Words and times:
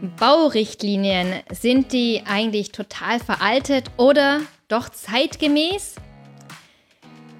Baurichtlinien, 0.00 1.32
sind 1.50 1.92
die 1.92 2.22
eigentlich 2.24 2.70
total 2.70 3.18
veraltet 3.18 3.86
oder 3.96 4.40
doch 4.68 4.88
zeitgemäß? 4.90 5.96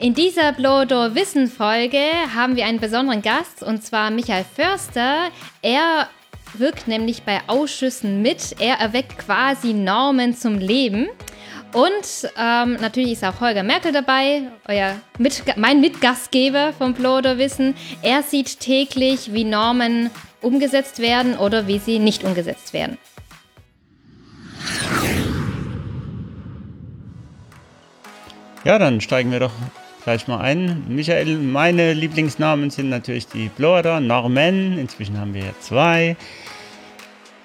In 0.00 0.14
dieser 0.14 0.52
Blodo 0.52 1.14
Wissen 1.14 1.48
Folge 1.48 2.02
haben 2.34 2.56
wir 2.56 2.66
einen 2.66 2.80
besonderen 2.80 3.22
Gast 3.22 3.62
und 3.62 3.84
zwar 3.84 4.10
Michael 4.10 4.44
Förster. 4.44 5.28
Er 5.62 6.08
wirkt 6.54 6.88
nämlich 6.88 7.22
bei 7.22 7.40
Ausschüssen 7.46 8.22
mit. 8.22 8.56
Er 8.60 8.76
erweckt 8.76 9.18
quasi 9.18 9.72
Normen 9.72 10.34
zum 10.34 10.58
Leben. 10.58 11.08
Und 11.72 12.30
ähm, 12.38 12.78
natürlich 12.80 13.12
ist 13.12 13.24
auch 13.24 13.40
Holger 13.40 13.62
Merkel 13.62 13.92
dabei, 13.92 14.42
euer 14.66 14.96
mit, 15.18 15.42
mein 15.56 15.80
Mitgastgeber 15.80 16.72
vom 16.72 16.94
Blodo 16.94 17.36
Wissen. 17.36 17.74
Er 18.02 18.22
sieht 18.22 18.60
täglich, 18.60 19.32
wie 19.32 19.44
Normen 19.44 20.10
umgesetzt 20.40 21.00
werden 21.00 21.36
oder 21.36 21.66
wie 21.66 21.78
sie 21.78 21.98
nicht 21.98 22.24
umgesetzt 22.24 22.72
werden. 22.72 22.98
Ja, 28.64 28.78
dann 28.78 29.00
steigen 29.00 29.30
wir 29.30 29.40
doch 29.40 29.52
gleich 30.04 30.26
mal 30.28 30.40
ein. 30.40 30.84
Michael, 30.88 31.38
meine 31.38 31.92
Lieblingsnamen 31.92 32.70
sind 32.70 32.88
natürlich 32.90 33.26
die 33.26 33.48
Bloder, 33.48 34.00
Norman, 34.00 34.78
inzwischen 34.78 35.18
haben 35.18 35.34
wir 35.34 35.42
ja 35.42 35.52
zwei, 35.60 36.16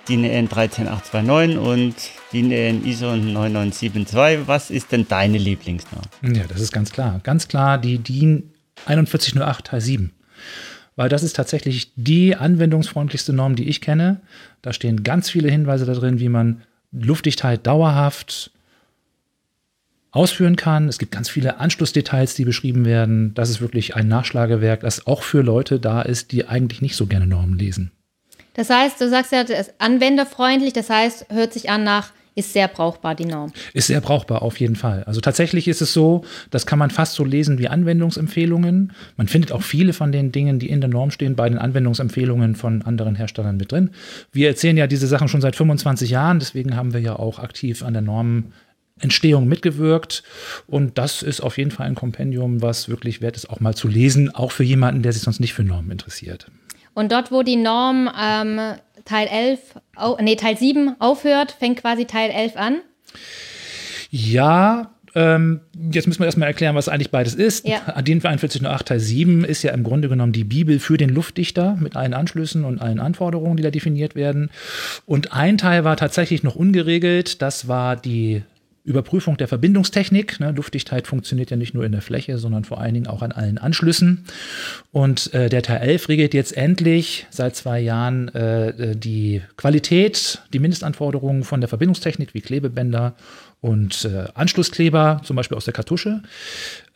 DIN 0.10 0.24
EN 0.26 0.50
13829 0.50 1.58
und 1.58 1.96
DIN 2.34 2.52
EN 2.52 2.86
ISO 2.86 3.16
9972. 3.16 4.48
Was 4.48 4.70
ist 4.70 4.92
denn 4.92 5.08
deine 5.08 5.38
Lieblingsnorm? 5.38 6.04
Ja, 6.22 6.44
das 6.48 6.60
ist 6.60 6.74
ganz 6.74 6.92
klar. 6.92 7.22
Ganz 7.24 7.48
klar 7.48 7.78
die 7.78 8.00
DIN 8.00 8.52
4108 8.86 9.66
Teil 9.68 9.82
7 9.82 10.12
weil 10.96 11.10
das 11.10 11.24
ist 11.24 11.36
tatsächlich 11.36 11.92
die 11.96 12.36
anwendungsfreundlichste 12.36 13.34
Norm, 13.34 13.56
die 13.56 13.68
ich 13.68 13.82
kenne. 13.82 14.22
Da 14.62 14.74
stehen 14.74 15.04
ganz 15.04 15.30
viele 15.30 15.50
Hinweise 15.50 15.86
da 15.86 15.94
drin, 15.94 16.20
wie 16.20 16.30
man 16.30 16.64
Luftdichtheit 16.92 17.66
dauerhaft 17.66 18.52
ausführen 20.12 20.56
kann. 20.56 20.88
Es 20.88 21.00
gibt 21.00 21.12
ganz 21.12 21.30
viele 21.30 21.60
Anschlussdetails, 21.60 22.36
die 22.36 22.46
beschrieben 22.46 22.86
werden. 22.86 23.34
Das 23.34 23.50
ist 23.50 23.62
wirklich 23.62 23.96
ein 23.96 24.08
Nachschlagewerk, 24.08 24.82
das 24.82 25.08
auch 25.08 25.24
für 25.24 25.42
Leute 25.42 25.80
da 25.80 26.04
ist, 26.04 26.32
die 26.32 26.48
eigentlich 26.48 26.82
nicht 26.82 26.96
so 26.96 27.08
gerne 27.08 27.26
Normen 27.26 27.58
lesen. 27.58 27.92
Das 28.54 28.70
heißt, 28.70 29.02
du 29.02 29.10
sagst 29.10 29.32
ja, 29.32 29.44
das 29.44 29.68
ist 29.68 29.74
anwenderfreundlich, 29.80 30.74
das 30.74 30.92
heißt, 30.92 31.28
hört 31.30 31.54
sich 31.54 31.72
an 31.72 31.84
nach 31.84 32.12
ist 32.36 32.54
sehr 32.54 32.68
brauchbar, 32.68 33.16
die 33.16 33.26
Norm. 33.26 33.52
Ist 33.74 33.88
sehr 33.88 34.02
brauchbar, 34.02 34.42
auf 34.42 34.60
jeden 34.60 34.76
Fall. 34.76 35.04
Also 35.04 35.22
tatsächlich 35.22 35.68
ist 35.68 35.82
es 35.82 35.94
so, 35.94 36.24
das 36.50 36.66
kann 36.66 36.80
man 36.80 36.90
fast 36.90 37.14
so 37.14 37.24
lesen 37.24 37.60
wie 37.60 37.68
Anwendungsempfehlungen. 37.68 38.94
Man 39.18 39.28
findet 39.28 39.52
auch 39.52 39.62
viele 39.62 39.94
von 39.94 40.12
den 40.12 40.32
Dingen, 40.32 40.58
die 40.58 40.70
in 40.70 40.82
der 40.82 40.90
Norm 40.90 41.12
stehen, 41.12 41.36
bei 41.36 41.48
den 41.48 41.60
Anwendungsempfehlungen 41.60 42.56
von 42.56 42.82
anderen 42.82 43.16
Herstellern 43.16 43.58
mit 43.58 43.72
drin. 43.72 43.92
Wir 44.32 44.48
erzählen 44.48 44.78
ja 44.78 44.88
diese 44.88 45.08
Sachen 45.08 45.28
schon 45.28 45.42
seit 45.42 45.56
25 45.56 46.10
Jahren, 46.10 46.40
deswegen 46.40 46.76
haben 46.76 46.94
wir 46.94 47.02
ja 47.02 47.18
auch 47.18 47.38
aktiv 47.38 47.84
an 47.84 47.94
der 47.94 48.02
Normentstehung 48.02 49.48
mitgewirkt. 49.48 50.24
Und 50.66 50.98
das 50.98 51.22
ist 51.22 51.42
auf 51.42 51.58
jeden 51.58 51.72
Fall 51.72 51.86
ein 51.86 51.96
Kompendium, 51.96 52.62
was 52.64 52.90
wirklich 52.90 53.22
wert 53.22 53.36
ist, 53.36 53.50
auch 53.50 53.60
mal 53.60 53.76
zu 53.76 53.88
lesen, 53.88 54.34
auch 54.34 54.52
für 54.52 54.64
jemanden, 54.64 55.04
der 55.04 55.14
sich 55.14 55.22
sonst 55.22 55.40
nicht 55.40 55.54
für 55.54 55.64
Normen 55.64 55.92
interessiert. 55.92 56.48
Und 56.96 57.12
dort, 57.12 57.32
wo 57.32 57.42
die 57.42 57.56
Norm 57.56 58.10
ähm, 58.20 58.60
Teil 59.06 59.28
11, 59.28 59.60
oh, 60.02 60.18
nee, 60.22 60.36
Teil 60.36 60.58
7 60.58 60.96
aufhört, 61.00 61.52
fängt 61.52 61.82
quasi 61.82 62.06
Teil 62.06 62.30
11 62.30 62.56
an? 62.56 62.82
Ja, 64.10 64.94
ähm, 65.16 65.62
jetzt 65.92 66.08
müssen 66.08 66.20
wir 66.20 66.26
erstmal 66.26 66.48
erklären, 66.48 66.76
was 66.76 66.90
eigentlich 66.90 67.12
beides 67.12 67.36
ist. 67.36 67.68
Ja. 67.68 68.02
DIN 68.02 68.22
4108 68.22 68.88
Teil 68.88 69.00
7 69.00 69.44
ist 69.44 69.64
ja 69.64 69.72
im 69.72 69.84
Grunde 69.84 70.10
genommen 70.10 70.32
die 70.32 70.44
Bibel 70.44 70.80
für 70.80 70.98
den 70.98 71.10
Luftdichter 71.10 71.78
mit 71.80 71.96
allen 71.96 72.14
Anschlüssen 72.14 72.66
und 72.66 72.82
allen 72.82 73.00
Anforderungen, 73.00 73.58
die 73.58 73.64
da 73.64 73.72
definiert 73.72 74.16
werden. 74.16 74.50
Und 75.06 75.34
ein 75.34 75.58
Teil 75.58 75.84
war 75.84 75.98
tatsächlich 75.98 76.44
noch 76.44 76.56
ungeregelt. 76.56 77.42
Das 77.42 77.68
war 77.68 77.96
die 77.96 78.44
Überprüfung 78.84 79.38
der 79.38 79.48
Verbindungstechnik. 79.48 80.40
Ne, 80.42 80.52
Luftdichtheit 80.52 81.08
funktioniert 81.08 81.50
ja 81.50 81.58
nicht 81.58 81.74
nur 81.74 81.86
in 81.86 81.94
der 81.94 82.02
Fläche, 82.02 82.38
sondern 82.38 82.66
vor 82.66 82.82
allen 82.82 82.94
Dingen 82.94 83.08
auch 83.08 83.22
an 83.22 83.32
allen 83.32 83.58
Anschlüssen. 83.58 84.26
Und 84.92 85.34
äh, 85.34 85.48
der 85.48 85.62
Teil 85.62 85.82
11 85.82 86.10
regelt 86.10 86.34
jetzt 86.34 86.58
endlich 86.58 87.26
seit 87.30 87.56
zwei 87.56 87.80
Jahren 87.80 88.28
äh, 88.36 88.70
äh, 88.70 88.96
die 88.96 89.42
Qualität, 89.56 90.42
die 90.52 90.60
Mindestanforderungen 90.60 91.44
von 91.44 91.62
der 91.62 91.70
Verbindungstechnik 91.70 92.34
wie 92.34 92.42
Klebebänder 92.42 93.16
und 93.62 94.04
äh, 94.04 94.26
Anschlusskleber, 94.34 95.22
zum 95.24 95.38
Beispiel 95.38 95.56
aus 95.56 95.64
der 95.64 95.74
Kartusche. 95.74 96.22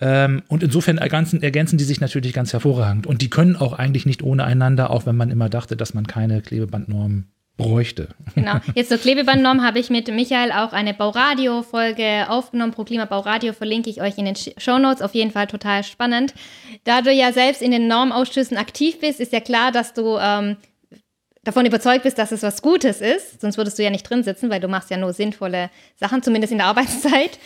Ähm, 0.01 0.43
und 0.49 0.63
insofern 0.63 0.97
ergänzen, 0.97 1.41
ergänzen 1.41 1.77
die 1.77 1.85
sich 1.85 2.01
natürlich 2.01 2.33
ganz 2.33 2.51
hervorragend. 2.51 3.07
Und 3.07 3.21
die 3.21 3.29
können 3.29 3.55
auch 3.55 3.71
eigentlich 3.71 4.05
nicht 4.05 4.21
ohne 4.23 4.43
einander, 4.43 4.89
auch 4.89 5.05
wenn 5.05 5.15
man 5.15 5.31
immer 5.31 5.47
dachte, 5.47 5.77
dass 5.77 5.93
man 5.93 6.05
keine 6.05 6.41
Klebebandnorm 6.41 7.27
bräuchte. 7.57 8.09
Genau. 8.35 8.59
Jetzt 8.75 8.89
zur 8.89 8.99
Klebebandnorm 8.99 9.63
habe 9.63 9.79
ich 9.79 9.89
mit 9.89 10.07
Michael 10.07 10.51
auch 10.51 10.73
eine 10.73 10.93
Bauradio-Folge 10.93 12.29
aufgenommen. 12.29 12.71
Pro 12.71 12.83
Klima 12.83 13.05
Bauradio 13.05 13.51
verlinke 13.51 13.89
ich 13.89 14.01
euch 14.01 14.17
in 14.17 14.25
den 14.25 14.35
Show 14.35 14.77
Notes. 14.77 15.01
Auf 15.01 15.15
jeden 15.15 15.31
Fall 15.31 15.47
total 15.47 15.83
spannend. 15.83 16.33
Da 16.83 17.01
du 17.01 17.11
ja 17.11 17.33
selbst 17.33 17.61
in 17.61 17.71
den 17.71 17.87
Normausschüssen 17.87 18.57
aktiv 18.57 18.99
bist, 18.99 19.19
ist 19.19 19.33
ja 19.33 19.39
klar, 19.39 19.71
dass 19.71 19.93
du 19.93 20.17
ähm, 20.19 20.57
davon 21.47 21.65
überzeugt 21.65 22.03
bist, 22.03 22.17
dass 22.17 22.33
es 22.33 22.43
was 22.43 22.61
Gutes 22.61 22.99
ist, 22.99 23.39
sonst 23.39 23.57
würdest 23.57 23.79
du 23.79 23.83
ja 23.83 23.89
nicht 23.89 24.03
drin 24.03 24.21
sitzen, 24.21 24.49
weil 24.49 24.59
du 24.59 24.67
machst 24.67 24.91
ja 24.91 24.97
nur 24.97 25.13
sinnvolle 25.13 25.69
Sachen, 25.95 26.21
zumindest 26.21 26.51
in 26.51 26.57
der 26.57 26.67
Arbeitszeit. 26.73 27.39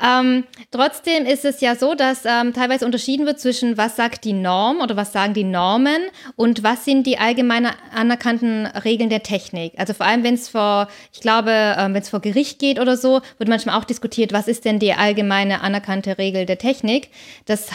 Ähm, 0.00 0.44
trotzdem 0.70 1.26
ist 1.26 1.44
es 1.44 1.60
ja 1.60 1.74
so, 1.74 1.94
dass 1.94 2.24
ähm, 2.24 2.52
teilweise 2.52 2.86
unterschieden 2.86 3.26
wird 3.26 3.40
zwischen 3.40 3.76
was 3.76 3.96
sagt 3.96 4.24
die 4.24 4.32
Norm 4.32 4.80
oder 4.80 4.94
was 4.94 5.12
sagen 5.12 5.34
die 5.34 5.42
Normen 5.42 6.02
und 6.36 6.62
was 6.62 6.84
sind 6.84 7.04
die 7.04 7.18
allgemein 7.18 7.68
anerkannten 7.92 8.66
Regeln 8.66 9.10
der 9.10 9.24
Technik. 9.24 9.72
Also 9.76 9.92
vor 9.92 10.06
allem, 10.06 10.22
wenn 10.22 10.34
es 10.34 10.48
vor, 10.48 10.86
ich 11.12 11.20
glaube, 11.20 11.50
ähm, 11.50 11.94
wenn 11.94 12.02
es 12.02 12.10
vor 12.10 12.20
Gericht 12.20 12.60
geht 12.60 12.78
oder 12.78 12.96
so, 12.96 13.22
wird 13.38 13.50
manchmal 13.50 13.76
auch 13.76 13.84
diskutiert, 13.84 14.32
was 14.32 14.46
ist 14.46 14.66
denn 14.66 14.78
die 14.78 14.92
allgemeine 14.92 15.62
anerkannte 15.62 16.16
Regel 16.16 16.46
der 16.46 16.58
Technik. 16.58 17.10
Das, 17.46 17.70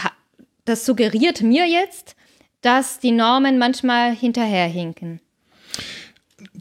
das 0.63 0.85
suggeriert 0.85 1.41
mir 1.41 1.67
jetzt, 1.67 2.15
dass 2.61 2.99
die 2.99 3.11
Normen 3.11 3.57
manchmal 3.57 4.15
hinterherhinken 4.15 5.19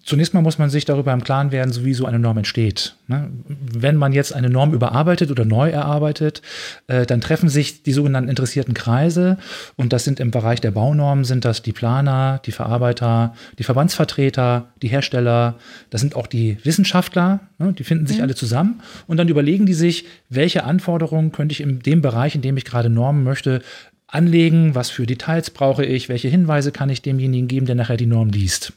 zunächst 0.04 0.34
mal 0.34 0.42
muss 0.42 0.58
man 0.58 0.70
sich 0.70 0.84
darüber 0.84 1.12
im 1.12 1.24
Klaren 1.24 1.52
werden, 1.52 1.72
so 1.72 1.84
wie 1.84 1.94
so 1.94 2.06
eine 2.06 2.18
Norm 2.18 2.38
entsteht. 2.38 2.96
Ne? 3.08 3.30
Wenn 3.48 3.96
man 3.96 4.12
jetzt 4.12 4.34
eine 4.34 4.50
Norm 4.50 4.72
überarbeitet 4.72 5.30
oder 5.30 5.44
neu 5.44 5.70
erarbeitet, 5.70 6.42
äh, 6.86 7.06
dann 7.06 7.20
treffen 7.20 7.48
sich 7.48 7.82
die 7.82 7.92
sogenannten 7.92 8.28
interessierten 8.28 8.74
Kreise 8.74 9.38
und 9.76 9.92
das 9.92 10.04
sind 10.04 10.20
im 10.20 10.30
Bereich 10.30 10.60
der 10.60 10.70
Baunormen 10.70 11.24
sind 11.24 11.44
das 11.44 11.62
die 11.62 11.72
Planer, 11.72 12.40
die 12.44 12.52
Verarbeiter, 12.52 13.34
die 13.58 13.64
Verbandsvertreter, 13.64 14.68
die 14.82 14.88
Hersteller, 14.88 15.56
das 15.90 16.00
sind 16.00 16.16
auch 16.16 16.26
die 16.26 16.58
Wissenschaftler, 16.64 17.40
ne? 17.58 17.72
die 17.72 17.84
finden 17.84 18.06
sich 18.06 18.18
mhm. 18.18 18.24
alle 18.24 18.34
zusammen 18.34 18.80
und 19.06 19.16
dann 19.16 19.28
überlegen 19.28 19.66
die 19.66 19.74
sich, 19.74 20.06
welche 20.28 20.64
Anforderungen 20.64 21.32
könnte 21.32 21.52
ich 21.52 21.60
in 21.60 21.80
dem 21.80 22.02
Bereich, 22.02 22.34
in 22.34 22.42
dem 22.42 22.56
ich 22.56 22.64
gerade 22.64 22.90
Normen 22.90 23.24
möchte, 23.24 23.62
anlegen, 24.06 24.74
was 24.74 24.90
für 24.90 25.06
Details 25.06 25.50
brauche 25.50 25.84
ich, 25.84 26.08
welche 26.08 26.28
Hinweise 26.28 26.70
kann 26.70 26.90
ich 26.90 27.00
demjenigen 27.00 27.48
geben, 27.48 27.66
der 27.66 27.74
nachher 27.74 27.96
die 27.96 28.06
Norm 28.06 28.28
liest. 28.28 28.74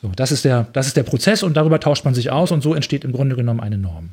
So, 0.00 0.10
das 0.14 0.32
ist 0.32 0.44
der, 0.44 0.68
das 0.72 0.86
ist 0.86 0.96
der 0.96 1.02
Prozess 1.02 1.42
und 1.42 1.56
darüber 1.56 1.80
tauscht 1.80 2.04
man 2.04 2.14
sich 2.14 2.30
aus 2.30 2.50
und 2.50 2.62
so 2.62 2.74
entsteht 2.74 3.04
im 3.04 3.12
Grunde 3.12 3.36
genommen 3.36 3.60
eine 3.60 3.78
Norm. 3.78 4.10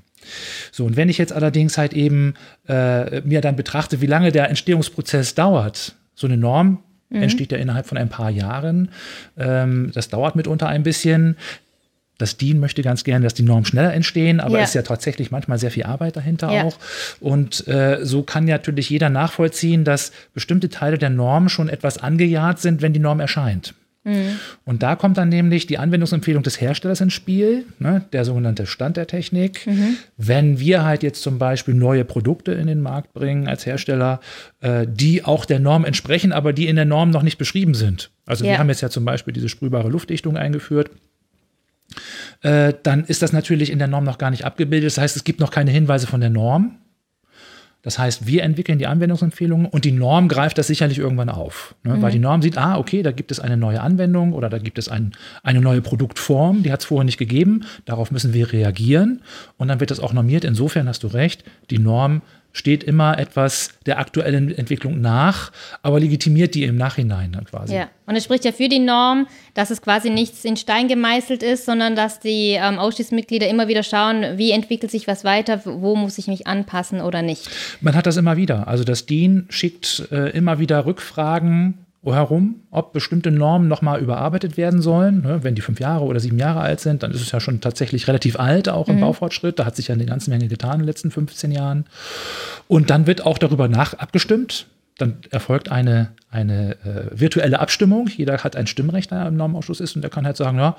So, 0.72 0.86
und 0.86 0.96
wenn 0.98 1.10
ich 1.10 1.18
jetzt 1.18 1.34
allerdings 1.34 1.78
halt 1.78 1.94
eben 1.94 2.34
äh, 2.68 3.22
mir 3.22 3.42
dann 3.42 3.56
betrachte, 3.56 4.02
wie 4.02 4.06
lange 4.06 4.32
der 4.32 4.50
Entstehungsprozess 4.50 5.36
dauert, 5.36 5.96
so 6.14 6.28
eine 6.28 6.38
Norm 6.38 6.84
mhm. 7.10 7.24
entsteht 7.24 7.52
ja 7.52 7.58
innerhalb 7.58 7.86
von 7.86 7.98
ein 7.98 8.10
paar 8.10 8.30
Jahren. 8.30 8.90
Ähm, 9.38 9.92
das 9.94 10.10
dauert 10.10 10.36
mitunter 10.36 10.68
ein 10.68 10.84
bisschen. 10.84 11.38
Das 12.18 12.36
DIN 12.36 12.60
möchte 12.60 12.82
ganz 12.82 13.06
gerne, 13.06 13.24
dass 13.24 13.34
die 13.34 13.44
Normen 13.44 13.64
schneller 13.64 13.94
entstehen, 13.94 14.42
aber 14.42 14.56
es 14.56 14.60
ja. 14.60 14.64
ist 14.64 14.74
ja 14.74 14.82
tatsächlich 14.82 15.32
manchmal 15.32 15.58
sehr 15.58 15.72
viel 15.72 15.84
Arbeit 15.84 16.18
dahinter 16.18 16.52
ja. 16.52 16.64
auch. 16.64 16.78
Und 17.22 17.66
äh, 17.70 18.00
so 18.02 18.24
kann 18.24 18.44
natürlich 18.44 18.90
jeder 18.90 19.10
nachvollziehen, 19.10 19.86
dass 19.86 20.12
bestimmte 20.34 20.68
Teile 20.68 20.98
der 20.98 21.10
Norm 21.10 21.48
schon 21.48 21.70
etwas 21.70 21.98
angejahrt 21.98 22.60
sind, 22.60 22.82
wenn 22.82 22.92
die 22.92 23.00
Norm 23.00 23.22
erscheint. 23.22 23.74
Mhm. 24.04 24.40
Und 24.66 24.82
da 24.82 24.96
kommt 24.96 25.18
dann 25.18 25.30
nämlich 25.30 25.68
die 25.68 25.78
Anwendungsempfehlung 25.78 26.42
des 26.42 26.62
Herstellers 26.62 27.02
ins 27.02 27.14
Spiel, 27.14 27.66
ne, 27.80 28.06
der 28.14 28.24
sogenannte 28.24 28.66
Stand 28.66 28.98
der 28.98 29.08
Technik. 29.08 29.68
Mhm. 29.68 29.98
Wenn 30.18 30.60
wir 30.60 30.84
halt 30.84 31.04
jetzt 31.04 31.22
zum 31.22 31.38
Beispiel 31.38 31.74
neue 31.74 32.06
Produkte 32.06 32.54
in 32.54 32.68
den 32.68 32.82
Markt 32.82 33.14
bringen 33.14 33.48
als 33.48 33.66
Hersteller, 33.66 34.22
äh, 34.62 34.88
die 34.90 35.26
auch 35.26 35.46
der 35.46 35.60
Norm 35.60 35.84
entsprechen, 35.84 36.32
aber 36.32 36.54
die 36.54 36.68
in 36.68 36.78
der 36.78 36.86
Norm 36.86 37.10
noch 37.10 37.24
nicht 37.24 37.38
beschrieben 37.38 37.74
sind. 37.74 38.10
Also 38.26 38.46
ja. 38.46 38.52
wir 38.52 38.60
haben 38.60 38.70
jetzt 38.70 38.82
ja 38.82 38.90
zum 38.90 39.06
Beispiel 39.06 39.34
diese 39.34 39.50
sprühbare 39.50 39.90
Luftdichtung 39.90 40.38
eingeführt. 40.38 40.92
Äh, 42.42 42.74
dann 42.84 43.04
ist 43.04 43.22
das 43.22 43.34
natürlich 43.34 43.72
in 43.72 43.80
der 43.80 43.88
Norm 43.88 44.06
noch 44.06 44.18
gar 44.18 44.32
nicht 44.32 44.46
abgebildet. 44.46 44.88
Das 44.88 44.98
heißt, 44.98 45.16
es 45.16 45.24
gibt 45.24 45.40
noch 45.40 45.52
keine 45.52 45.72
Hinweise 45.72 46.08
von 46.08 46.22
der 46.22 46.30
Norm. 46.30 46.78
Das 47.82 47.98
heißt, 47.98 48.28
wir 48.28 48.44
entwickeln 48.44 48.78
die 48.78 48.88
Anwendungsempfehlungen 48.88 49.66
und 49.66 49.86
die 49.86 49.94
Norm 49.94 50.28
greift 50.28 50.58
das 50.58 50.68
sicherlich 50.68 50.98
irgendwann 50.98 51.30
auf. 51.30 51.76
Ne? 51.84 51.96
Mhm. 51.96 52.02
Weil 52.02 52.12
die 52.12 52.20
Norm 52.20 52.42
sieht, 52.42 52.58
ah, 52.58 52.78
okay, 52.78 53.04
da 53.04 53.12
gibt 53.12 53.32
es 53.32 53.40
eine 53.40 53.56
neue 53.56 53.82
Anwendung 53.82 54.34
oder 54.34 54.50
da 54.50 54.58
gibt 54.58 54.78
es 54.78 54.90
ein, 54.90 55.14
eine 55.44 55.62
neue 55.62 55.82
Produktform, 55.82 56.64
die 56.64 56.72
hat 56.74 56.82
es 56.82 56.86
vorher 56.86 57.06
nicht 57.06 57.18
gegeben. 57.18 57.64
Darauf 57.86 58.12
müssen 58.12 58.34
wir 58.34 58.52
reagieren 58.52 59.22
und 59.58 59.70
dann 59.70 59.80
wird 59.80 59.92
das 59.92 60.02
auch 60.02 60.12
normiert. 60.12 60.44
Insofern 60.44 60.90
hast 60.90 61.04
du 61.04 61.08
recht, 61.08 61.46
die 61.70 61.80
Norm 61.80 62.22
steht 62.52 62.84
immer 62.84 63.18
etwas 63.18 63.70
der 63.86 64.00
aktuellen 64.00 64.56
Entwicklung 64.56 65.02
nach, 65.02 65.52
aber 65.82 66.00
legitimiert 66.00 66.56
die 66.56 66.64
im 66.64 66.78
Nachhinein 66.78 67.32
dann 67.32 67.46
quasi. 67.46 67.76
Ja, 67.76 67.90
und 68.06 68.16
es 68.16 68.24
spricht 68.24 68.46
ja 68.46 68.52
für 68.52 68.70
die 68.70 68.80
Norm, 68.80 69.28
dass 69.54 69.70
es 69.70 69.82
quasi 69.82 70.10
nichts 70.10 70.44
in 70.46 70.58
Stein 70.58 70.88
gemeißelt 70.88 71.44
ist, 71.44 71.66
sondern 71.66 71.96
dass 71.96 72.20
die 72.20 72.58
ähm, 72.60 72.80
Ausschussmitglieder 72.80 73.48
immer 73.48 73.68
wieder 73.68 73.84
schauen, 73.84 74.38
wie 74.38 74.52
entwickelt 74.52 74.92
sich 74.92 75.08
was 75.08 75.24
weiter, 75.24 75.62
wo 75.64 75.96
muss 75.96 76.18
ich 76.18 76.28
mich 76.28 76.48
anpassen 76.48 77.02
oder 77.02 77.22
nicht. 77.22 77.50
Man 77.82 77.96
hat 77.96 78.08
das 78.08 78.18
immer 78.18 78.36
wieder. 78.38 78.68
Also 78.68 78.84
das 78.84 79.06
DIN 79.06 79.46
schickt 79.50 80.08
äh, 80.12 80.30
immer 80.32 80.60
wieder 80.60 80.86
Rückfragen 80.86 81.86
herum, 82.04 82.62
ob 82.72 82.94
bestimmte 82.94 83.30
Normen 83.30 83.68
nochmal 83.68 84.00
überarbeitet 84.00 84.58
werden 84.58 84.82
sollen. 84.82 85.22
Ne, 85.22 85.44
wenn 85.44 85.56
die 85.56 85.62
fünf 85.62 85.80
Jahre 85.80 86.06
oder 86.06 86.20
sieben 86.20 86.40
Jahre 86.40 86.62
alt 86.62 86.80
sind, 86.80 87.04
dann 87.04 87.12
ist 87.12 87.22
es 87.22 87.32
ja 87.32 87.40
schon 87.40 87.62
tatsächlich 87.62 88.08
relativ 88.08 88.40
alt, 88.40 88.70
auch 88.70 88.88
im 88.88 88.98
mhm. 88.98 89.02
Baufortschritt. 89.02 89.60
Da 89.60 89.66
hat 89.66 89.76
sich 89.76 89.90
ja 89.90 89.96
eine 89.96 90.06
ganze 90.06 90.30
Menge 90.30 90.48
getan 90.48 90.74
in 90.74 90.80
den 90.80 90.88
letzten 90.88 91.12
15 91.12 91.52
Jahren. 91.52 91.86
Und 92.68 92.90
dann 92.90 93.06
wird 93.06 93.26
auch 93.26 93.38
darüber 93.38 93.68
nach 93.68 93.94
abgestimmt. 93.96 94.68
Dann 94.98 95.18
erfolgt 95.30 95.72
eine 95.72 96.12
eine 96.32 96.78
äh, 96.84 97.20
virtuelle 97.20 97.60
Abstimmung. 97.60 98.08
Jeder 98.08 98.38
hat 98.44 98.56
ein 98.56 98.68
Stimmrecht, 98.68 99.10
der 99.10 99.28
im 99.28 99.36
Normenausschuss 99.36 99.80
ist 99.80 99.96
und 99.96 100.04
der 100.04 100.12
kann 100.12 100.26
halt 100.26 100.38
sagen, 100.38 100.60
ja, 100.60 100.76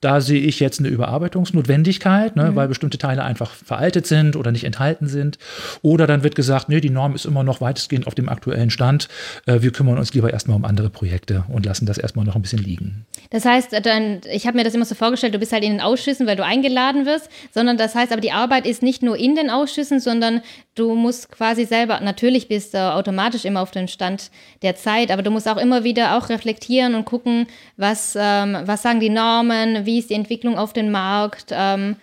da 0.00 0.20
sehe 0.20 0.40
ich 0.40 0.60
jetzt 0.60 0.78
eine 0.78 0.88
Überarbeitungsnotwendigkeit, 0.88 2.36
ne, 2.36 2.50
mhm. 2.50 2.56
weil 2.56 2.68
bestimmte 2.68 2.98
Teile 2.98 3.24
einfach 3.24 3.50
veraltet 3.50 4.06
sind 4.06 4.36
oder 4.36 4.52
nicht 4.52 4.64
enthalten 4.64 5.08
sind. 5.08 5.38
Oder 5.82 6.06
dann 6.06 6.22
wird 6.22 6.36
gesagt, 6.36 6.68
nee, 6.68 6.80
die 6.80 6.90
Norm 6.90 7.14
ist 7.14 7.24
immer 7.24 7.42
noch 7.42 7.60
weitestgehend 7.60 8.06
auf 8.06 8.14
dem 8.14 8.28
aktuellen 8.28 8.70
Stand. 8.70 9.08
Äh, 9.46 9.62
wir 9.62 9.72
kümmern 9.72 9.98
uns 9.98 10.14
lieber 10.14 10.32
erstmal 10.32 10.56
um 10.56 10.64
andere 10.64 10.90
Projekte 10.90 11.44
und 11.48 11.66
lassen 11.66 11.86
das 11.86 11.98
erstmal 11.98 12.24
noch 12.24 12.36
ein 12.36 12.42
bisschen 12.42 12.62
liegen. 12.62 13.04
Das 13.30 13.44
heißt, 13.44 13.72
dann, 13.84 14.20
ich 14.30 14.46
habe 14.46 14.56
mir 14.56 14.64
das 14.64 14.74
immer 14.74 14.84
so 14.84 14.94
vorgestellt, 14.94 15.34
du 15.34 15.38
bist 15.38 15.52
halt 15.52 15.64
in 15.64 15.72
den 15.72 15.80
Ausschüssen, 15.80 16.26
weil 16.28 16.36
du 16.36 16.44
eingeladen 16.44 17.06
wirst, 17.06 17.28
sondern 17.52 17.76
das 17.76 17.94
heißt 17.94 18.12
aber, 18.12 18.20
die 18.20 18.32
Arbeit 18.32 18.66
ist 18.66 18.82
nicht 18.82 19.02
nur 19.02 19.16
in 19.16 19.34
den 19.34 19.50
Ausschüssen, 19.50 19.98
sondern 19.98 20.42
du 20.74 20.94
musst 20.94 21.30
quasi 21.30 21.64
selber, 21.64 22.00
natürlich 22.00 22.48
bist 22.48 22.74
du 22.74 22.92
automatisch 22.92 23.44
immer 23.44 23.60
auf 23.60 23.70
dem 23.72 23.88
Stand 23.88 24.30
der 24.62 24.76
Zeit, 24.76 24.91
Zeit, 24.92 25.10
aber 25.10 25.22
du 25.22 25.30
musst 25.30 25.48
auch 25.48 25.56
immer 25.56 25.84
wieder 25.84 26.16
auch 26.16 26.28
reflektieren 26.28 26.94
und 26.94 27.04
gucken, 27.04 27.46
was, 27.76 28.16
ähm, 28.18 28.56
was 28.64 28.82
sagen 28.82 29.00
die 29.00 29.10
Normen, 29.10 29.86
wie 29.86 29.98
ist 29.98 30.10
die 30.10 30.14
Entwicklung 30.14 30.58
auf 30.58 30.72
dem 30.72 30.90
Markt. 30.90 31.46
Ähm, 31.50 31.96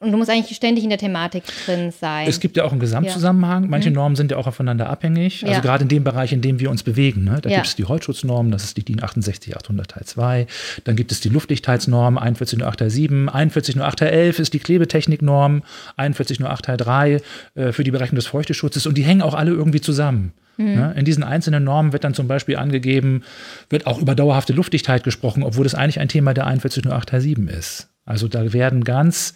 und 0.00 0.12
du 0.12 0.16
musst 0.16 0.30
eigentlich 0.30 0.54
ständig 0.56 0.84
in 0.84 0.90
der 0.90 0.98
Thematik 0.98 1.42
drin 1.66 1.90
sein. 1.90 2.28
Es 2.28 2.38
gibt 2.38 2.56
ja 2.56 2.62
auch 2.62 2.70
einen 2.70 2.80
Gesamtzusammenhang. 2.80 3.64
Ja. 3.64 3.68
Manche 3.68 3.90
mhm. 3.90 3.96
Normen 3.96 4.16
sind 4.16 4.30
ja 4.30 4.36
auch 4.36 4.46
aufeinander 4.46 4.88
abhängig. 4.88 5.42
Also 5.42 5.54
ja. 5.54 5.60
gerade 5.60 5.82
in 5.82 5.88
dem 5.88 6.04
Bereich, 6.04 6.32
in 6.32 6.40
dem 6.40 6.60
wir 6.60 6.70
uns 6.70 6.84
bewegen. 6.84 7.24
Ne? 7.24 7.40
Da 7.42 7.50
ja. 7.50 7.56
gibt 7.56 7.66
es 7.66 7.74
die 7.74 7.84
Holzschutznorm, 7.84 8.52
das 8.52 8.62
ist 8.62 8.76
die 8.76 8.84
DIN 8.84 9.00
68800 9.00 9.90
Teil 9.90 10.04
2. 10.04 10.46
Dann 10.84 10.94
gibt 10.94 11.10
es 11.10 11.20
die 11.20 11.28
Luftdichtheitsnorm 11.30 12.16
4108 12.16 12.78
Teil 12.78 12.90
7. 12.90 13.28
4108 13.28 13.98
Teil 13.98 14.08
11 14.08 14.38
ist 14.38 14.54
die 14.54 14.60
Klebetechniknorm. 14.60 15.62
4108 15.96 16.64
Teil 16.64 16.76
3 16.76 17.20
äh, 17.56 17.72
für 17.72 17.82
die 17.82 17.90
Berechnung 17.90 18.16
des 18.16 18.28
Feuchteschutzes. 18.28 18.86
Und 18.86 18.96
die 18.96 19.02
hängen 19.02 19.22
auch 19.22 19.34
alle 19.34 19.50
irgendwie 19.50 19.80
zusammen. 19.80 20.32
Mhm. 20.58 20.74
Ne? 20.74 20.94
In 20.96 21.06
diesen 21.06 21.24
einzelnen 21.24 21.64
Normen 21.64 21.92
wird 21.92 22.04
dann 22.04 22.14
zum 22.14 22.28
Beispiel 22.28 22.56
angegeben, 22.56 23.24
wird 23.68 23.88
auch 23.88 24.00
über 24.00 24.14
dauerhafte 24.14 24.52
Luftdichtheit 24.52 25.02
gesprochen, 25.02 25.42
obwohl 25.42 25.64
das 25.64 25.74
eigentlich 25.74 25.98
ein 25.98 26.08
Thema 26.08 26.34
der 26.34 26.44
4108 26.44 27.08
Teil 27.08 27.20
7 27.20 27.48
ist. 27.48 27.88
Also 28.04 28.28
da 28.28 28.52
werden 28.52 28.84
ganz 28.84 29.34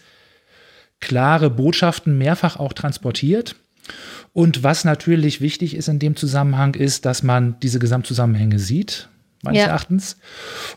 klare 1.02 1.50
Botschaften 1.50 2.16
mehrfach 2.16 2.56
auch 2.56 2.72
transportiert. 2.72 3.56
Und 4.32 4.62
was 4.62 4.84
natürlich 4.84 5.42
wichtig 5.42 5.76
ist 5.76 5.88
in 5.88 5.98
dem 5.98 6.16
Zusammenhang, 6.16 6.74
ist, 6.74 7.04
dass 7.04 7.22
man 7.22 7.56
diese 7.60 7.78
Gesamtzusammenhänge 7.78 8.58
sieht, 8.58 9.08
meines 9.42 9.60
ja. 9.60 9.66
Erachtens. 9.66 10.16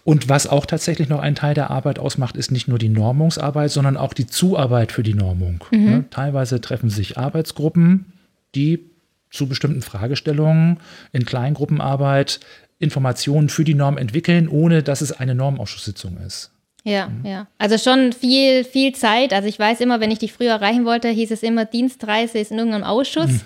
Und 0.04 0.28
was 0.28 0.48
auch 0.48 0.66
tatsächlich 0.66 1.08
noch 1.08 1.20
ein 1.20 1.36
Teil 1.36 1.54
der 1.54 1.70
Arbeit 1.70 2.00
ausmacht, 2.00 2.36
ist 2.36 2.52
nicht 2.52 2.68
nur 2.68 2.80
die 2.80 2.90
Normungsarbeit, 2.90 3.72
sondern 3.72 3.96
auch 3.96 4.14
die 4.14 4.28
Zuarbeit 4.28 4.92
für 4.92 5.04
die 5.04 5.14
Normung. 5.14 5.64
Mhm. 5.72 5.86
Ne? 5.86 6.06
Teilweise 6.10 6.60
treffen 6.60 6.90
sich 6.90 7.18
Arbeitsgruppen, 7.18 8.12
die 8.56 8.90
zu 9.30 9.48
bestimmten 9.48 9.82
Fragestellungen 9.82 10.78
in 11.14 11.26
Kleingruppenarbeit 11.26 12.40
Informationen 12.80 13.48
für 13.48 13.64
die 13.64 13.74
Norm 13.74 13.98
entwickeln, 13.98 14.50
ohne 14.50 14.84
dass 14.84 15.02
es 15.02 15.14
eine 15.14 15.36
Normausschusssitzung 15.36 16.18
ist. 16.18 16.52
Ja, 16.86 17.08
mhm. 17.08 17.26
ja. 17.26 17.48
Also 17.58 17.78
schon 17.78 18.14
viel, 18.14 18.64
viel 18.64 18.94
Zeit. 18.94 19.34
Also 19.34 19.50
ich 19.50 19.60
weiß 19.60 19.82
immer, 19.82 20.00
wenn 20.00 20.12
ich 20.12 20.20
dich 20.20 20.32
früher 20.32 20.52
erreichen 20.52 20.86
wollte, 20.86 21.10
hieß 21.10 21.32
es 21.32 21.44
immer, 21.44 21.66
Dienstreise 21.66 22.38
ist 22.38 22.52
in 22.52 22.60
irgendeinem 22.60 22.84
Ausschuss. 22.84 23.32
Mhm. 23.32 23.42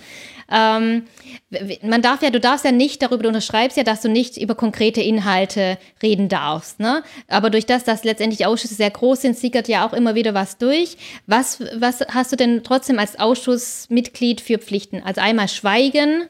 Ähm, 0.52 1.04
man 1.84 2.02
darf 2.02 2.22
ja, 2.22 2.32
du 2.32 2.40
darfst 2.40 2.66
ja 2.66 2.72
nicht 2.72 3.02
darüber, 3.02 3.24
du 3.24 3.30
unterschreibst 3.30 3.78
ja, 3.78 3.84
dass 3.84 4.02
du 4.02 4.10
nicht 4.10 4.36
über 4.36 4.56
konkrete 4.56 5.02
Inhalte 5.02 5.78
reden 6.02 6.28
darfst. 6.28 6.80
Ne? 6.80 7.04
Aber 7.28 7.50
durch 7.50 7.66
das, 7.66 7.84
dass 7.84 8.04
letztendlich 8.04 8.46
Ausschüsse 8.46 8.74
sehr 8.74 8.90
groß 8.90 9.22
sind, 9.22 9.38
sickert 9.38 9.68
ja 9.68 9.88
auch 9.88 9.94
immer 9.94 10.16
wieder 10.16 10.34
was 10.34 10.58
durch. 10.58 10.98
Was, 11.28 11.62
was 11.76 12.02
hast 12.10 12.32
du 12.32 12.36
denn 12.36 12.64
trotzdem 12.64 13.00
als 13.00 13.20
Ausschussmitglied 13.20 14.42
für 14.42 14.58
Pflichten? 14.58 15.02
Also 15.04 15.22
einmal 15.22 15.48
Schweigen. 15.48 16.26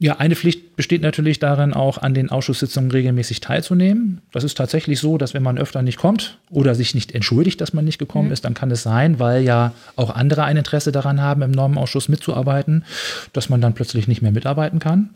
Ja, 0.00 0.18
eine 0.18 0.36
Pflicht 0.36 0.76
besteht 0.76 1.02
natürlich 1.02 1.40
darin, 1.40 1.74
auch 1.74 1.98
an 1.98 2.14
den 2.14 2.30
Ausschusssitzungen 2.30 2.92
regelmäßig 2.92 3.40
teilzunehmen. 3.40 4.20
Das 4.30 4.44
ist 4.44 4.56
tatsächlich 4.56 5.00
so, 5.00 5.18
dass 5.18 5.34
wenn 5.34 5.42
man 5.42 5.58
öfter 5.58 5.82
nicht 5.82 5.98
kommt 5.98 6.38
oder 6.50 6.76
sich 6.76 6.94
nicht 6.94 7.16
entschuldigt, 7.16 7.60
dass 7.60 7.72
man 7.72 7.84
nicht 7.84 7.98
gekommen 7.98 8.28
mhm. 8.28 8.32
ist, 8.32 8.44
dann 8.44 8.54
kann 8.54 8.70
es 8.70 8.84
sein, 8.84 9.18
weil 9.18 9.42
ja 9.42 9.72
auch 9.96 10.10
andere 10.10 10.44
ein 10.44 10.56
Interesse 10.56 10.92
daran 10.92 11.20
haben, 11.20 11.42
im 11.42 11.50
Normenausschuss 11.50 12.08
mitzuarbeiten, 12.08 12.84
dass 13.32 13.48
man 13.48 13.60
dann 13.60 13.74
plötzlich 13.74 14.06
nicht 14.06 14.22
mehr 14.22 14.30
mitarbeiten 14.30 14.78
kann. 14.78 15.10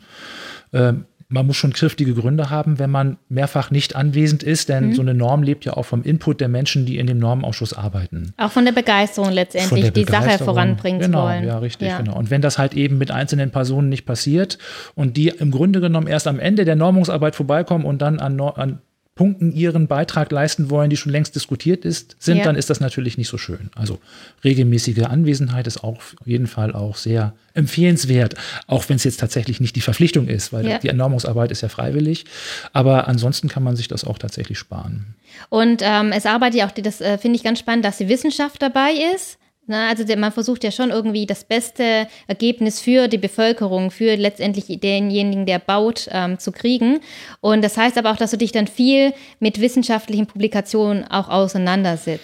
Ähm, 0.72 1.04
man 1.32 1.46
muss 1.46 1.56
schon 1.56 1.72
kräftige 1.72 2.14
Gründe 2.14 2.50
haben, 2.50 2.78
wenn 2.78 2.90
man 2.90 3.16
mehrfach 3.28 3.70
nicht 3.70 3.96
anwesend 3.96 4.42
ist, 4.42 4.68
denn 4.68 4.88
mhm. 4.88 4.94
so 4.94 5.02
eine 5.02 5.14
Norm 5.14 5.42
lebt 5.42 5.64
ja 5.64 5.72
auch 5.74 5.84
vom 5.84 6.02
Input 6.02 6.40
der 6.40 6.48
Menschen, 6.48 6.84
die 6.84 6.98
in 6.98 7.06
dem 7.06 7.18
Normenausschuss 7.18 7.72
arbeiten. 7.72 8.34
Auch 8.36 8.52
von 8.52 8.64
der 8.64 8.72
Begeisterung 8.72 9.32
letztendlich, 9.32 9.82
der 9.82 9.90
die 9.92 10.04
Sache 10.04 10.38
voranbringen 10.38 11.00
genau, 11.00 11.24
wollen. 11.24 11.44
Ja, 11.44 11.58
richtig, 11.58 11.88
ja. 11.88 11.98
genau. 11.98 12.16
Und 12.16 12.30
wenn 12.30 12.42
das 12.42 12.58
halt 12.58 12.74
eben 12.74 12.98
mit 12.98 13.10
einzelnen 13.10 13.50
Personen 13.50 13.88
nicht 13.88 14.04
passiert 14.04 14.58
und 14.94 15.16
die 15.16 15.28
im 15.28 15.50
Grunde 15.50 15.80
genommen 15.80 16.06
erst 16.06 16.26
am 16.26 16.38
Ende 16.38 16.64
der 16.64 16.76
Normungsarbeit 16.76 17.34
vorbeikommen 17.34 17.84
und 17.84 18.02
dann 18.02 18.20
an, 18.20 18.38
an 18.38 18.80
Punkten 19.14 19.52
ihren 19.52 19.88
Beitrag 19.88 20.32
leisten 20.32 20.70
wollen, 20.70 20.88
die 20.88 20.96
schon 20.96 21.12
längst 21.12 21.34
diskutiert 21.34 21.84
ist, 21.84 22.16
sind, 22.18 22.38
ja. 22.38 22.44
dann 22.44 22.56
ist 22.56 22.70
das 22.70 22.80
natürlich 22.80 23.18
nicht 23.18 23.28
so 23.28 23.36
schön. 23.36 23.70
Also 23.74 23.98
regelmäßige 24.42 25.02
Anwesenheit 25.02 25.66
ist 25.66 25.84
auch 25.84 25.98
auf 25.98 26.26
jeden 26.26 26.46
Fall 26.46 26.72
auch 26.72 26.96
sehr 26.96 27.34
empfehlenswert, 27.52 28.36
auch 28.66 28.88
wenn 28.88 28.96
es 28.96 29.04
jetzt 29.04 29.20
tatsächlich 29.20 29.60
nicht 29.60 29.76
die 29.76 29.82
Verpflichtung 29.82 30.28
ist, 30.28 30.54
weil 30.54 30.66
ja. 30.66 30.78
die 30.78 30.88
Ernormungsarbeit 30.88 31.50
ist 31.50 31.60
ja 31.60 31.68
freiwillig. 31.68 32.24
Aber 32.72 33.06
ansonsten 33.06 33.48
kann 33.48 33.62
man 33.62 33.76
sich 33.76 33.86
das 33.86 34.04
auch 34.04 34.16
tatsächlich 34.16 34.58
sparen. 34.58 35.14
Und 35.50 35.82
ähm, 35.84 36.12
es 36.12 36.24
arbeitet 36.24 36.60
ja 36.60 36.66
auch, 36.66 36.72
das 36.72 37.02
äh, 37.02 37.18
finde 37.18 37.36
ich 37.36 37.44
ganz 37.44 37.58
spannend, 37.58 37.84
dass 37.84 37.98
die 37.98 38.08
Wissenschaft 38.08 38.62
dabei 38.62 38.92
ist 39.14 39.38
na, 39.72 39.88
also 39.88 40.04
der, 40.04 40.18
man 40.18 40.32
versucht 40.32 40.64
ja 40.64 40.70
schon 40.70 40.90
irgendwie 40.90 41.24
das 41.24 41.44
beste 41.44 42.06
Ergebnis 42.26 42.78
für 42.78 43.08
die 43.08 43.16
Bevölkerung, 43.16 43.90
für 43.90 44.16
letztendlich 44.16 44.66
denjenigen, 44.66 45.46
der 45.46 45.58
baut, 45.58 46.10
ähm, 46.12 46.38
zu 46.38 46.52
kriegen. 46.52 47.00
Und 47.40 47.64
das 47.64 47.78
heißt 47.78 47.96
aber 47.96 48.10
auch, 48.10 48.18
dass 48.18 48.32
du 48.32 48.36
dich 48.36 48.52
dann 48.52 48.66
viel 48.66 49.14
mit 49.40 49.62
wissenschaftlichen 49.62 50.26
Publikationen 50.26 51.10
auch 51.10 51.30
auseinandersetzt. 51.30 52.22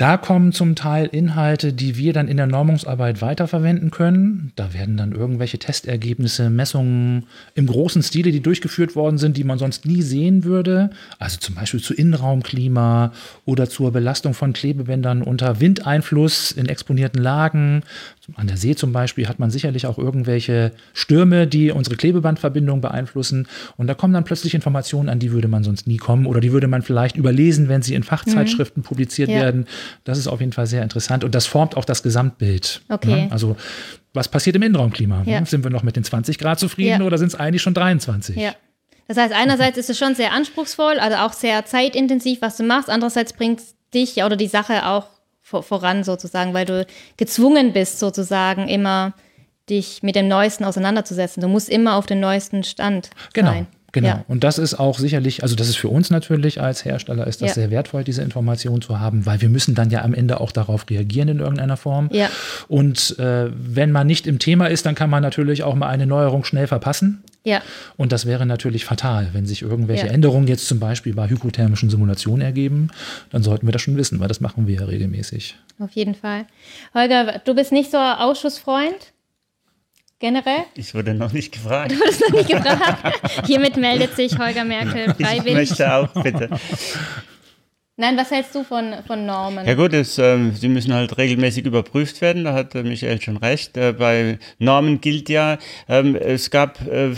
Da 0.00 0.16
kommen 0.16 0.52
zum 0.52 0.76
Teil 0.76 1.10
Inhalte, 1.12 1.74
die 1.74 1.98
wir 1.98 2.14
dann 2.14 2.26
in 2.26 2.38
der 2.38 2.46
Normungsarbeit 2.46 3.20
weiterverwenden 3.20 3.90
können. 3.90 4.50
Da 4.56 4.72
werden 4.72 4.96
dann 4.96 5.12
irgendwelche 5.12 5.58
Testergebnisse, 5.58 6.48
Messungen 6.48 7.26
im 7.54 7.66
großen 7.66 8.02
Stile, 8.02 8.32
die 8.32 8.40
durchgeführt 8.40 8.96
worden 8.96 9.18
sind, 9.18 9.36
die 9.36 9.44
man 9.44 9.58
sonst 9.58 9.84
nie 9.84 10.00
sehen 10.00 10.44
würde. 10.44 10.88
Also 11.18 11.36
zum 11.38 11.54
Beispiel 11.54 11.80
zu 11.80 11.92
Innenraumklima 11.92 13.12
oder 13.44 13.68
zur 13.68 13.92
Belastung 13.92 14.32
von 14.32 14.54
Klebebändern 14.54 15.20
unter 15.20 15.60
Windeinfluss 15.60 16.50
in 16.50 16.64
exponierten 16.64 17.22
Lagen. 17.22 17.82
An 18.36 18.46
der 18.46 18.56
See 18.56 18.74
zum 18.74 18.94
Beispiel 18.94 19.28
hat 19.28 19.38
man 19.38 19.50
sicherlich 19.50 19.84
auch 19.84 19.98
irgendwelche 19.98 20.72
Stürme, 20.94 21.46
die 21.46 21.72
unsere 21.72 21.96
Klebebandverbindung 21.96 22.80
beeinflussen. 22.80 23.48
Und 23.76 23.86
da 23.86 23.92
kommen 23.92 24.14
dann 24.14 24.24
plötzlich 24.24 24.54
Informationen, 24.54 25.10
an 25.10 25.18
die 25.18 25.32
würde 25.32 25.48
man 25.48 25.62
sonst 25.62 25.86
nie 25.86 25.98
kommen 25.98 26.24
oder 26.24 26.40
die 26.40 26.52
würde 26.52 26.68
man 26.68 26.80
vielleicht 26.80 27.16
überlesen, 27.16 27.68
wenn 27.68 27.82
sie 27.82 27.94
in 27.94 28.02
Fachzeitschriften 28.02 28.82
mhm. 28.82 28.86
publiziert 28.86 29.28
ja. 29.28 29.40
werden. 29.40 29.66
Das 30.04 30.18
ist 30.18 30.26
auf 30.26 30.40
jeden 30.40 30.52
Fall 30.52 30.66
sehr 30.66 30.82
interessant 30.82 31.24
und 31.24 31.34
das 31.34 31.46
formt 31.46 31.76
auch 31.76 31.84
das 31.84 32.02
Gesamtbild. 32.02 32.82
Okay. 32.88 33.24
Ne? 33.24 33.28
Also 33.30 33.56
was 34.12 34.28
passiert 34.28 34.56
im 34.56 34.62
Innenraumklima? 34.62 35.22
Ja. 35.26 35.44
Sind 35.44 35.64
wir 35.64 35.70
noch 35.70 35.82
mit 35.82 35.96
den 35.96 36.04
20 36.04 36.38
Grad 36.38 36.58
zufrieden 36.58 37.00
ja. 37.00 37.06
oder 37.06 37.18
sind 37.18 37.28
es 37.28 37.34
eigentlich 37.34 37.62
schon 37.62 37.74
23? 37.74 38.36
Ja. 38.36 38.54
Das 39.08 39.16
heißt, 39.16 39.34
einerseits 39.34 39.78
ist 39.78 39.90
es 39.90 39.98
schon 39.98 40.14
sehr 40.14 40.32
anspruchsvoll, 40.32 40.98
also 40.98 41.16
auch 41.18 41.32
sehr 41.32 41.64
zeitintensiv, 41.64 42.42
was 42.42 42.56
du 42.56 42.62
machst. 42.64 42.90
Andererseits 42.90 43.32
bringt 43.32 43.60
dich 43.94 44.22
oder 44.22 44.36
die 44.36 44.46
Sache 44.46 44.86
auch 44.86 45.06
voran 45.42 46.04
sozusagen, 46.04 46.54
weil 46.54 46.64
du 46.64 46.86
gezwungen 47.16 47.72
bist 47.72 47.98
sozusagen 47.98 48.68
immer 48.68 49.14
dich 49.68 50.02
mit 50.02 50.16
dem 50.16 50.28
Neuesten 50.28 50.64
auseinanderzusetzen. 50.64 51.40
Du 51.40 51.48
musst 51.48 51.68
immer 51.68 51.96
auf 51.96 52.06
den 52.06 52.20
neuesten 52.20 52.64
Stand 52.64 53.10
genau. 53.32 53.50
sein. 53.50 53.66
Genau. 53.66 53.79
Ja. 53.96 54.24
Und 54.28 54.44
das 54.44 54.58
ist 54.58 54.74
auch 54.74 54.98
sicherlich, 54.98 55.42
also 55.42 55.56
das 55.56 55.68
ist 55.68 55.76
für 55.76 55.88
uns 55.88 56.10
natürlich 56.10 56.60
als 56.60 56.84
Hersteller 56.84 57.26
ist 57.26 57.42
das 57.42 57.50
ja. 57.50 57.54
sehr 57.54 57.70
wertvoll, 57.70 58.04
diese 58.04 58.22
Information 58.22 58.80
zu 58.82 59.00
haben, 59.00 59.26
weil 59.26 59.40
wir 59.40 59.48
müssen 59.48 59.74
dann 59.74 59.90
ja 59.90 60.02
am 60.02 60.14
Ende 60.14 60.40
auch 60.40 60.52
darauf 60.52 60.88
reagieren 60.88 61.28
in 61.28 61.40
irgendeiner 61.40 61.76
Form. 61.76 62.08
Ja. 62.12 62.28
Und 62.68 63.18
äh, 63.18 63.50
wenn 63.52 63.92
man 63.92 64.06
nicht 64.06 64.26
im 64.26 64.38
Thema 64.38 64.66
ist, 64.66 64.86
dann 64.86 64.94
kann 64.94 65.10
man 65.10 65.22
natürlich 65.22 65.62
auch 65.62 65.74
mal 65.74 65.88
eine 65.88 66.06
Neuerung 66.06 66.44
schnell 66.44 66.66
verpassen. 66.66 67.22
Ja. 67.42 67.62
Und 67.96 68.12
das 68.12 68.26
wäre 68.26 68.44
natürlich 68.44 68.84
fatal, 68.84 69.28
wenn 69.32 69.46
sich 69.46 69.62
irgendwelche 69.62 70.06
Ja. 70.06 70.12
Änderungen 70.12 70.46
jetzt 70.46 70.66
zum 70.68 70.78
Beispiel 70.78 71.14
bei 71.14 71.28
hypothermischen 71.28 71.88
Simulationen 71.88 72.42
ergeben, 72.42 72.90
dann 73.30 73.42
sollten 73.42 73.66
wir 73.66 73.72
das 73.72 73.82
schon 73.82 73.96
wissen, 73.96 74.20
weil 74.20 74.28
das 74.28 74.40
machen 74.40 74.66
wir 74.66 74.74
ja 74.74 74.84
regelmäßig. 74.84 75.56
Auf 75.78 75.92
jeden 75.92 76.14
Fall. 76.14 76.46
Holger, 76.94 77.40
du 77.44 77.54
bist 77.54 77.72
nicht 77.72 77.90
so 77.90 77.96
Ausschussfreund? 77.96 79.12
Generell? 80.20 80.64
Ich 80.74 80.94
wurde 80.94 81.14
noch 81.14 81.32
nicht 81.32 81.50
gefragt. 81.50 81.92
Du 81.92 81.98
wurdest 81.98 82.20
noch 82.20 82.36
nicht 82.36 82.50
gefragt. 82.50 83.20
Hiermit 83.46 83.78
meldet 83.78 84.14
sich 84.14 84.38
Holger 84.38 84.64
Merkel 84.64 85.14
Ich 85.18 85.26
freiwillig. 85.26 85.70
möchte 85.70 85.94
auch, 85.94 86.08
bitte. 86.22 86.50
Nein, 87.96 88.16
was 88.16 88.30
hältst 88.30 88.54
du 88.54 88.62
von, 88.62 88.94
von 89.06 89.26
Normen? 89.26 89.66
Ja 89.66 89.74
gut, 89.74 89.92
es, 89.92 90.18
ähm, 90.18 90.54
sie 90.54 90.68
müssen 90.68 90.92
halt 90.94 91.18
regelmäßig 91.18 91.66
überprüft 91.66 92.20
werden, 92.22 92.44
da 92.44 92.54
hat 92.54 92.74
äh, 92.74 92.82
Michael 92.82 93.20
schon 93.20 93.36
recht. 93.38 93.76
Äh, 93.76 93.92
bei 93.92 94.38
Normen 94.58 95.00
gilt 95.02 95.28
ja, 95.28 95.58
ähm, 95.86 96.16
es 96.16 96.50
gab 96.50 96.80
äh, 96.86 97.14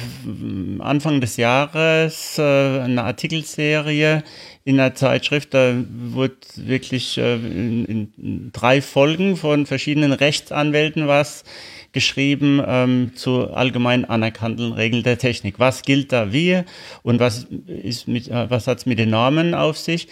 Anfang 0.80 1.20
des 1.20 1.36
Jahres 1.36 2.36
äh, 2.38 2.42
eine 2.42 3.04
Artikelserie 3.04 4.24
in 4.64 4.78
einer 4.80 4.94
Zeitschrift, 4.94 5.54
da 5.54 5.74
wurde 5.88 6.36
wirklich 6.56 7.16
äh, 7.18 7.34
in, 7.34 7.84
in 8.16 8.50
drei 8.52 8.82
Folgen 8.82 9.36
von 9.36 9.66
verschiedenen 9.66 10.12
Rechtsanwälten 10.12 11.06
was 11.06 11.44
geschrieben 11.92 12.62
ähm, 12.66 13.12
zu 13.14 13.52
allgemein 13.52 14.04
anerkannten 14.04 14.72
Regeln 14.72 15.02
der 15.02 15.18
Technik. 15.18 15.58
Was 15.58 15.82
gilt 15.82 16.12
da 16.12 16.32
wie 16.32 16.62
und 17.02 17.20
was 17.20 17.46
ist 17.66 18.08
mit, 18.08 18.28
äh, 18.28 18.50
was 18.50 18.66
hat's 18.66 18.86
mit 18.86 18.98
den 18.98 19.10
Normen 19.10 19.54
auf 19.54 19.78
sich? 19.78 20.08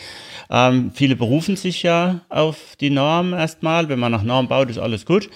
Ähm, 0.50 0.92
viele 0.94 1.16
berufen 1.16 1.56
sich 1.56 1.82
ja 1.82 2.20
auf 2.28 2.76
die 2.80 2.90
Norm 2.90 3.32
erstmal. 3.32 3.88
Wenn 3.88 3.98
man 3.98 4.12
nach 4.12 4.22
Norm 4.22 4.48
baut, 4.48 4.70
ist 4.70 4.78
alles 4.78 5.06
gut. 5.06 5.30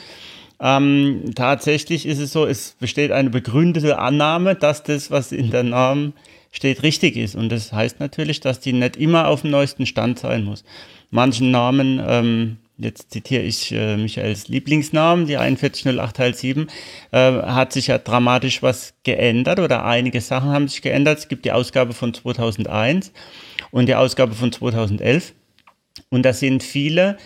Ähm, 0.61 1.33
tatsächlich 1.35 2.07
ist 2.07 2.21
es 2.21 2.33
so, 2.33 2.47
es 2.47 2.77
besteht 2.79 3.11
eine 3.11 3.31
begründete 3.31 3.99
Annahme, 3.99 4.55
dass 4.55 4.83
das, 4.83 5.11
was 5.11 5.33
in 5.33 5.51
der 5.51 5.63
Norm 5.63 6.13
steht, 6.53 6.83
richtig 6.83 7.17
ist. 7.17 7.35
Und 7.35 7.51
das 7.51 7.73
heißt 7.73 8.01
natürlich, 8.01 8.41
dass 8.41 8.61
die 8.61 8.73
nicht 8.73 8.97
immer 8.97 9.29
auf 9.29 9.43
dem 9.43 9.51
neuesten 9.51 9.87
Stand 9.87 10.19
sein 10.21 10.45
muss. 10.45 10.65
Manchen 11.11 11.51
Normen, 11.51 12.01
ähm, 12.07 12.57
jetzt 12.76 13.12
zitiere 13.12 13.43
ich 13.43 13.73
äh, 13.73 13.97
Michaels 13.97 14.49
Lieblingsnamen, 14.49 15.26
die 15.26 15.37
4108 15.37 16.16
Teil 16.16 16.35
7, 16.35 16.69
äh, 17.12 17.19
hat 17.19 17.73
sich 17.73 17.88
ja 17.88 17.99
dramatisch 17.99 18.62
was 18.62 18.95
geändert 19.04 19.61
oder 19.61 19.85
einige 19.85 20.21
Sachen 20.21 20.50
haben 20.50 20.69
sich 20.69 20.83
geändert. 20.83 21.19
Es 21.19 21.28
gibt 21.28 21.45
die 21.45 21.52
Ausgabe 21.52 21.93
von 21.93 22.12
2001 22.12 23.12
und 23.71 23.87
die 23.87 23.95
Ausgabe 23.95 24.35
von 24.35 24.52
2011. 24.52 25.35
Und 26.11 26.25
da 26.25 26.33
sind 26.33 26.62
viele 26.62 27.19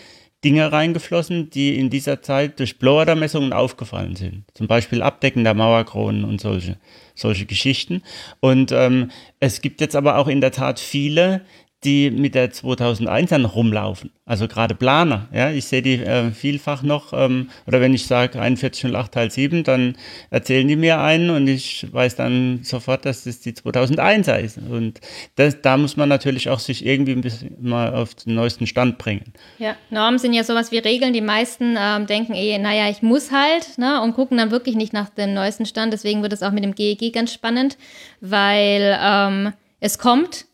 Dinge 0.44 0.70
reingeflossen, 0.70 1.50
die 1.50 1.76
in 1.76 1.90
dieser 1.90 2.22
Zeit 2.22 2.60
durch 2.60 2.78
Blower-Messungen 2.78 3.52
aufgefallen 3.52 4.14
sind. 4.14 4.44
Zum 4.54 4.68
Beispiel 4.68 5.02
Abdecken 5.02 5.42
der 5.42 5.54
Mauerkronen 5.54 6.24
und 6.24 6.40
solche, 6.40 6.78
solche 7.14 7.44
Geschichten. 7.44 8.02
Und 8.38 8.70
ähm, 8.70 9.10
es 9.40 9.62
gibt 9.62 9.80
jetzt 9.80 9.96
aber 9.96 10.16
auch 10.16 10.28
in 10.28 10.40
der 10.40 10.52
Tat 10.52 10.78
viele, 10.78 11.42
die 11.84 12.10
mit 12.10 12.34
der 12.34 12.50
2001er 12.50 13.38
noch 13.38 13.54
rumlaufen. 13.54 14.10
Also 14.26 14.48
gerade 14.48 14.74
Planer. 14.74 15.28
Ja, 15.32 15.50
ich 15.50 15.64
sehe 15.66 15.80
die 15.80 15.94
äh, 15.94 16.32
vielfach 16.32 16.82
noch. 16.82 17.12
Ähm, 17.12 17.50
oder 17.68 17.80
wenn 17.80 17.94
ich 17.94 18.06
sage 18.06 18.32
4108 18.32 19.12
Teil 19.12 19.30
7, 19.30 19.62
dann 19.62 19.96
erzählen 20.30 20.66
die 20.66 20.74
mir 20.74 21.00
einen 21.00 21.30
und 21.30 21.46
ich 21.46 21.86
weiß 21.92 22.16
dann 22.16 22.60
sofort, 22.64 23.04
dass 23.04 23.24
das 23.24 23.40
die 23.40 23.52
2001er 23.52 24.38
ist. 24.38 24.58
Und 24.58 25.00
das, 25.36 25.62
da 25.62 25.76
muss 25.76 25.96
man 25.96 26.08
natürlich 26.08 26.48
auch 26.48 26.58
sich 26.58 26.84
irgendwie 26.84 27.12
ein 27.12 27.20
bisschen 27.20 27.56
mal 27.60 27.94
auf 27.94 28.16
den 28.16 28.34
neuesten 28.34 28.66
Stand 28.66 28.98
bringen. 28.98 29.32
Ja, 29.58 29.76
Normen 29.90 30.18
sind 30.18 30.32
ja 30.32 30.42
sowas 30.42 30.72
wie 30.72 30.78
Regeln. 30.78 31.12
Die 31.12 31.20
meisten 31.20 31.76
ähm, 31.78 32.06
denken 32.06 32.34
eh, 32.34 32.58
naja, 32.58 32.90
ich 32.90 33.02
muss 33.02 33.30
halt, 33.30 33.78
ne, 33.78 34.02
und 34.02 34.14
gucken 34.14 34.36
dann 34.36 34.50
wirklich 34.50 34.74
nicht 34.74 34.92
nach 34.92 35.10
dem 35.10 35.32
neuesten 35.32 35.64
Stand. 35.64 35.92
Deswegen 35.92 36.22
wird 36.22 36.32
es 36.32 36.42
auch 36.42 36.52
mit 36.52 36.64
dem 36.64 36.74
GEG 36.74 37.12
ganz 37.12 37.32
spannend, 37.32 37.78
weil 38.20 38.98
ähm, 39.00 39.52
es 39.78 39.98
kommt 39.98 40.47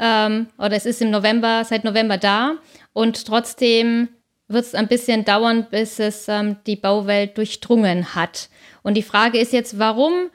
ähm, 0.00 0.48
oder 0.58 0.72
es 0.72 0.86
ist 0.86 1.02
im 1.02 1.10
November, 1.10 1.64
seit 1.64 1.84
November 1.84 2.16
da 2.16 2.54
und 2.92 3.26
trotzdem 3.26 4.08
wird 4.48 4.64
es 4.64 4.74
ein 4.74 4.88
bisschen 4.88 5.24
dauern, 5.24 5.66
bis 5.70 6.00
es 6.00 6.26
ähm, 6.26 6.56
die 6.66 6.76
Bauwelt 6.76 7.38
durchdrungen 7.38 8.14
hat. 8.14 8.48
Und 8.82 8.94
die 8.94 9.02
Frage 9.02 9.38
ist 9.38 9.52
jetzt, 9.52 9.78
warum 9.78 10.30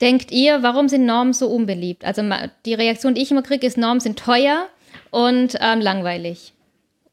denkt 0.00 0.30
ihr, 0.30 0.62
warum 0.62 0.88
sind 0.88 1.04
Normen 1.04 1.32
so 1.34 1.48
unbeliebt? 1.48 2.04
Also 2.04 2.22
die 2.64 2.74
Reaktion, 2.74 3.14
die 3.14 3.22
ich 3.22 3.30
immer 3.30 3.42
kriege, 3.42 3.66
ist, 3.66 3.76
Normen 3.76 4.00
sind 4.00 4.18
teuer 4.18 4.68
und 5.10 5.56
ähm, 5.60 5.80
langweilig. 5.80 6.54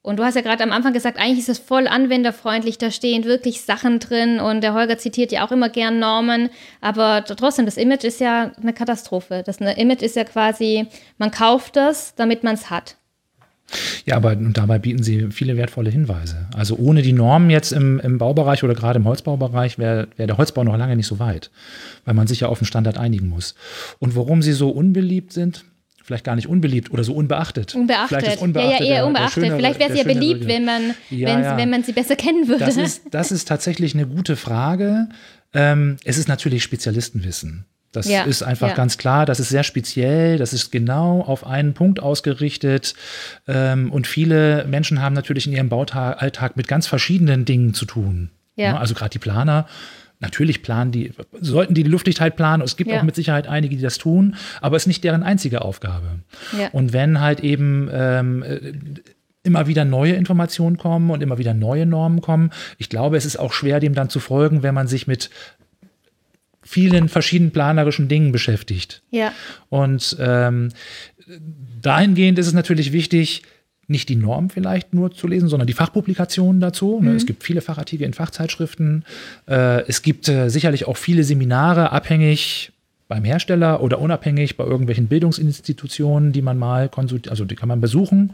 Und 0.05 0.17
du 0.17 0.23
hast 0.23 0.35
ja 0.35 0.41
gerade 0.41 0.63
am 0.63 0.71
Anfang 0.71 0.93
gesagt, 0.93 1.17
eigentlich 1.17 1.39
ist 1.39 1.49
es 1.49 1.57
voll 1.57 1.87
anwenderfreundlich, 1.87 2.77
da 2.77 2.91
stehen 2.91 3.23
wirklich 3.23 3.61
Sachen 3.61 3.99
drin 3.99 4.39
und 4.39 4.61
der 4.61 4.75
Holger 4.75 4.99
zitiert 4.99 5.31
ja 5.31 5.45
auch 5.45 5.51
immer 5.51 5.67
gern 5.67 5.97
Normen, 5.97 6.49
aber 6.79 7.25
trotzdem, 7.25 7.65
das 7.65 7.75
Image 7.75 8.03
ist 8.03 8.19
ja 8.19 8.51
eine 8.61 8.73
Katastrophe. 8.73 9.41
Das 9.43 9.59
eine 9.59 9.79
Image 9.79 10.03
ist 10.03 10.15
ja 10.15 10.23
quasi, 10.23 10.85
man 11.17 11.31
kauft 11.31 11.75
das, 11.75 12.13
damit 12.13 12.43
man 12.43 12.53
es 12.53 12.69
hat. 12.69 12.97
Ja, 14.05 14.17
aber 14.17 14.33
und 14.33 14.55
dabei 14.55 14.77
bieten 14.77 15.01
sie 15.01 15.31
viele 15.31 15.57
wertvolle 15.57 15.89
Hinweise. 15.89 16.49
Also 16.55 16.75
ohne 16.75 17.01
die 17.01 17.13
Normen 17.13 17.49
jetzt 17.49 17.71
im, 17.71 17.99
im 17.99 18.19
Baubereich 18.19 18.63
oder 18.63 18.75
gerade 18.75 18.99
im 18.99 19.05
Holzbaubereich 19.05 19.79
wäre 19.79 20.07
wär 20.17 20.27
der 20.27 20.37
Holzbau 20.37 20.63
noch 20.63 20.77
lange 20.77 20.95
nicht 20.95 21.07
so 21.07 21.17
weit, 21.17 21.49
weil 22.05 22.13
man 22.13 22.27
sich 22.27 22.41
ja 22.41 22.47
auf 22.47 22.59
den 22.59 22.67
Standard 22.67 22.99
einigen 22.99 23.27
muss. 23.27 23.55
Und 23.97 24.15
warum 24.15 24.43
sie 24.43 24.53
so 24.53 24.69
unbeliebt 24.69 25.33
sind, 25.33 25.65
vielleicht 26.05 26.23
gar 26.23 26.35
nicht 26.35 26.47
unbeliebt 26.47 26.91
oder 26.91 27.03
so 27.03 27.13
unbeachtet. 27.13 27.73
Unbeachtet. 27.75 28.07
Vielleicht 28.19 28.35
ist 28.35 28.41
unbeachtet 28.41 28.71
ja, 28.71 28.77
ja, 28.77 28.79
der- 28.79 28.87
eher 28.87 28.95
der 29.01 29.07
unbeachtet. 29.07 29.43
schönere- 29.43 29.57
Vielleicht 29.57 29.79
wäre 29.79 29.89
es 29.91 29.97
der 29.99 30.05
ja 30.07 30.13
beliebt, 30.13 30.39
Begriff. 30.41 30.55
wenn 30.55 30.65
man, 30.65 30.81
Ja, 31.09 31.27
wenn, 31.29 31.43
ja. 31.43 31.57
wenn 31.57 31.69
man 31.71 31.83
sie 31.83 31.93
besser 31.93 32.15
kennen 32.15 32.47
würde. 32.47 32.63
Das 32.65 32.77
ist, 32.77 33.03
das 33.11 33.31
ist 33.31 33.47
tatsächlich 33.47 33.93
eine 33.95 34.05
gute 34.07 34.35
Frage. 34.35 35.09
Ähm, 35.53 35.97
es 36.03 36.17
ist 36.17 36.27
natürlich 36.27 36.63
Spezialistenwissen. 36.63 37.65
Das 37.91 38.09
Ja, 38.09 38.23
ist 38.23 38.43
einfach 38.43 38.67
ja. 38.69 38.73
ganz 38.75 38.97
klar. 38.97 39.25
Das 39.25 39.39
ist 39.39 39.47
sehr 39.49 39.63
speziell. 39.63 40.37
Das 40.37 40.51
ist 40.51 40.69
genau 40.71 41.21
auf 41.21 41.45
einen 41.47 41.73
Punkt 41.73 42.01
ausgerichtet. 42.01 42.93
Ähm, 43.47 43.89
und 43.91 44.05
viele 44.05 44.65
Menschen 44.65 45.01
haben 45.01 45.13
natürlich 45.15 45.47
in 45.47 45.53
ihrem 45.53 45.69
Baualltag 45.69 46.57
mit 46.57 46.67
ganz 46.67 46.87
verschiedenen 46.87 47.45
Dingen 47.45 47.73
zu 47.73 47.85
tun. 47.85 48.31
Ja. 48.57 48.73
Ne, 48.73 48.79
Also 48.79 48.93
gerade 48.95 49.11
die 49.11 49.19
Planer. 49.19 49.65
Natürlich 50.25 50.61
planen 50.63 50.91
die, 50.91 51.11
sollten 51.39 51.73
die 51.75 51.83
die 51.83 51.89
Luftdichtheit 51.89 52.35
planen. 52.35 52.63
Es 52.63 52.75
gibt 52.77 52.89
Ja. 52.89 52.99
auch 52.99 53.03
mit 53.03 53.15
Sicherheit 53.15 53.47
einige, 53.47 53.75
die 53.75 53.81
das 53.81 53.97
tun, 53.99 54.35
aber 54.59 54.75
es 54.75 54.83
ist 54.83 54.87
nicht 54.87 55.03
deren 55.03 55.21
einzige 55.23 55.61
Aufgabe. 55.61 56.07
Ja. 56.59 56.69
Und 56.71 56.93
wenn 56.93 57.21
halt 57.21 57.41
eben 57.41 57.89
ähm, 57.93 58.43
äh, 58.43 58.59
immer 59.43 59.67
wieder 59.67 59.85
neue 59.85 60.13
Informationen 60.13 60.77
kommen 60.77 61.11
und 61.11 61.21
immer 61.21 61.37
wieder 61.37 61.53
neue 61.53 61.85
Normen 61.85 62.21
kommen, 62.21 62.49
ich 62.79 62.89
glaube, 62.89 63.17
es 63.17 63.25
ist 63.25 63.37
auch 63.37 63.53
schwer, 63.53 63.79
dem 63.79 63.93
dann 63.93 64.09
zu 64.09 64.19
folgen, 64.19 64.63
wenn 64.63 64.73
man 64.73 64.87
sich 64.87 65.05
mit 65.05 65.29
vielen 66.63 67.09
verschiedenen 67.09 67.51
planerischen 67.51 68.07
Dingen 68.07 68.31
beschäftigt. 68.31 69.03
ja, 69.11 69.31
Und 69.69 70.17
ähm, 70.19 70.69
dahingehend 71.81 72.39
ist 72.39 72.47
es 72.47 72.53
natürlich 72.53 72.91
wichtig, 72.91 73.43
nicht 73.87 74.09
die 74.09 74.15
Norm 74.15 74.49
vielleicht 74.49 74.93
nur 74.93 75.11
zu 75.11 75.27
lesen, 75.27 75.47
sondern 75.49 75.67
die 75.67 75.73
Fachpublikationen 75.73 76.61
dazu. 76.61 76.99
Ne? 77.01 77.13
Es 77.13 77.25
gibt 77.25 77.43
viele 77.43 77.61
Fachartikel 77.61 78.05
in 78.05 78.13
Fachzeitschriften. 78.13 79.05
Äh, 79.47 79.87
es 79.87 80.01
gibt 80.01 80.27
äh, 80.27 80.49
sicherlich 80.49 80.87
auch 80.87 80.97
viele 80.97 81.23
Seminare, 81.23 81.91
abhängig 81.91 82.71
beim 83.07 83.23
Hersteller 83.23 83.83
oder 83.83 83.99
unabhängig 83.99 84.57
bei 84.57 84.63
irgendwelchen 84.63 85.07
Bildungsinstitutionen, 85.07 86.31
die 86.31 86.41
man 86.41 86.57
mal 86.57 86.89
konsultiert, 86.89 87.29
also 87.29 87.45
die 87.45 87.55
kann 87.55 87.69
man 87.69 87.79
besuchen. 87.79 88.33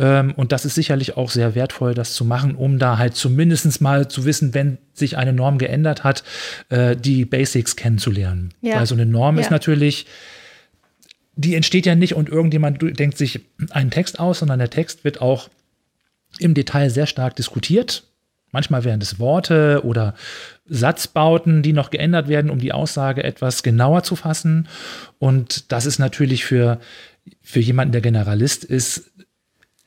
Ähm, 0.00 0.32
und 0.36 0.50
das 0.50 0.64
ist 0.64 0.74
sicherlich 0.74 1.16
auch 1.16 1.30
sehr 1.30 1.54
wertvoll, 1.54 1.94
das 1.94 2.14
zu 2.14 2.24
machen, 2.24 2.56
um 2.56 2.80
da 2.80 2.98
halt 2.98 3.14
zumindest 3.14 3.80
mal 3.80 4.08
zu 4.08 4.24
wissen, 4.24 4.52
wenn 4.52 4.78
sich 4.94 5.16
eine 5.16 5.32
Norm 5.32 5.58
geändert 5.58 6.02
hat, 6.02 6.24
äh, 6.70 6.96
die 6.96 7.24
Basics 7.24 7.76
kennenzulernen. 7.76 8.50
Ja. 8.62 8.76
Weil 8.80 8.86
so 8.86 8.96
eine 8.96 9.06
Norm 9.06 9.36
Ja. 9.36 9.42
ist 9.42 9.50
natürlich 9.52 10.06
die 11.40 11.54
entsteht 11.54 11.86
ja 11.86 11.94
nicht 11.94 12.14
und 12.14 12.28
irgendjemand 12.28 12.82
denkt 12.98 13.16
sich 13.16 13.40
einen 13.70 13.90
Text 13.90 14.20
aus, 14.20 14.40
sondern 14.40 14.58
der 14.58 14.70
Text 14.70 15.04
wird 15.04 15.20
auch 15.20 15.48
im 16.38 16.54
Detail 16.54 16.90
sehr 16.90 17.06
stark 17.06 17.36
diskutiert. 17.36 18.04
Manchmal 18.52 18.84
wären 18.84 19.00
es 19.00 19.18
Worte 19.18 19.82
oder 19.84 20.14
Satzbauten, 20.66 21.62
die 21.62 21.72
noch 21.72 21.90
geändert 21.90 22.28
werden, 22.28 22.50
um 22.50 22.58
die 22.58 22.72
Aussage 22.72 23.22
etwas 23.22 23.62
genauer 23.62 24.02
zu 24.02 24.16
fassen. 24.16 24.68
Und 25.18 25.70
das 25.72 25.86
ist 25.86 25.98
natürlich 25.98 26.44
für, 26.44 26.80
für 27.42 27.60
jemanden, 27.60 27.92
der 27.92 28.00
Generalist 28.00 28.64
ist, 28.64 29.12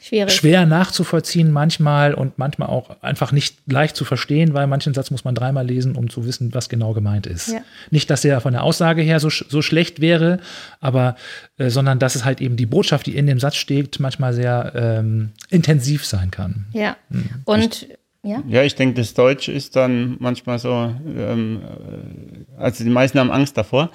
schwierig. 0.04 0.34
schwer 0.34 0.66
nachzuvollziehen 0.66 1.52
manchmal 1.52 2.14
und 2.14 2.38
manchmal 2.38 2.70
auch 2.70 3.02
einfach 3.02 3.32
nicht 3.32 3.58
leicht 3.66 3.96
zu 3.96 4.06
verstehen, 4.06 4.54
weil 4.54 4.68
manchen 4.68 4.94
Satz 4.94 5.12
muss 5.12 5.24
man 5.24 5.36
dreimal 5.36 5.66
lesen, 5.66 5.96
um 5.96 6.10
zu 6.10 6.26
wissen, 6.26 6.54
was 6.54 6.70
genau 6.70 6.94
gemeint 6.94 7.26
ist. 7.26 7.48
Ja. 7.48 7.60
Nicht, 7.90 8.10
dass 8.10 8.26
er 8.26 8.42
von 8.42 8.54
der 8.54 8.64
Aussage 8.64 9.02
her 9.02 9.20
so, 9.20 9.30
so 9.30 9.62
schlecht 9.62 10.02
wäre, 10.02 10.40
aber 10.80 11.16
äh, 11.58 11.70
sondern 11.70 12.00
dass 12.00 12.16
es 12.16 12.26
halt 12.26 12.42
eben 12.42 12.58
die 12.58 12.66
Botschaft, 12.66 13.06
die 13.06 13.16
in 13.16 13.28
dem 13.28 13.40
Satz 13.40 13.56
steht, 13.56 14.00
manchmal 14.00 14.34
sehr 14.34 14.74
ähm, 14.76 15.32
intensiv 15.50 16.06
sein 16.06 16.32
kann. 16.32 16.66
Ja. 16.74 16.98
Und 17.46 17.88
Ja? 18.26 18.42
Ja, 18.48 18.64
ich 18.64 18.76
denke, 18.76 18.96
das 18.96 19.14
Deutsch 19.14 19.50
ist 19.50 19.76
dann 19.76 20.16
manchmal 20.20 20.58
so, 20.58 20.70
ähm, 20.70 21.62
äh, 21.62 22.62
also 22.62 22.86
die 22.86 22.90
meisten 22.90 23.20
haben 23.20 23.32
Angst 23.32 23.58
davor, 23.58 23.92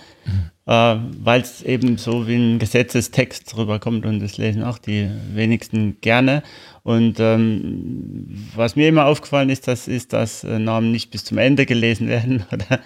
äh, 0.67 0.71
weil 0.71 1.41
es 1.41 1.63
eben 1.63 1.97
so 1.97 2.29
wie 2.29 2.37
ein 2.37 2.59
Gesetzestext 2.59 3.57
rüberkommt 3.57 4.05
und 4.05 4.21
das 4.21 4.37
lesen 4.37 4.63
auch 4.63 4.77
die 4.77 5.09
wenigsten 5.33 5.97
gerne. 6.03 6.43
Und 6.83 7.19
ähm, 7.21 8.29
was 8.55 8.77
mir 8.77 8.89
immer 8.89 9.07
aufgefallen 9.07 9.49
ist, 9.49 9.67
das 9.67 9.89
ist, 9.89 10.13
dass 10.13 10.45
äh, 10.45 10.59
Namen 10.59 10.93
nicht 10.93 11.11
bis 11.11 11.25
zum 11.25 11.39
Ende 11.39 11.65
gelesen 11.65 12.07
werden 12.09 12.45
oder 12.53 12.81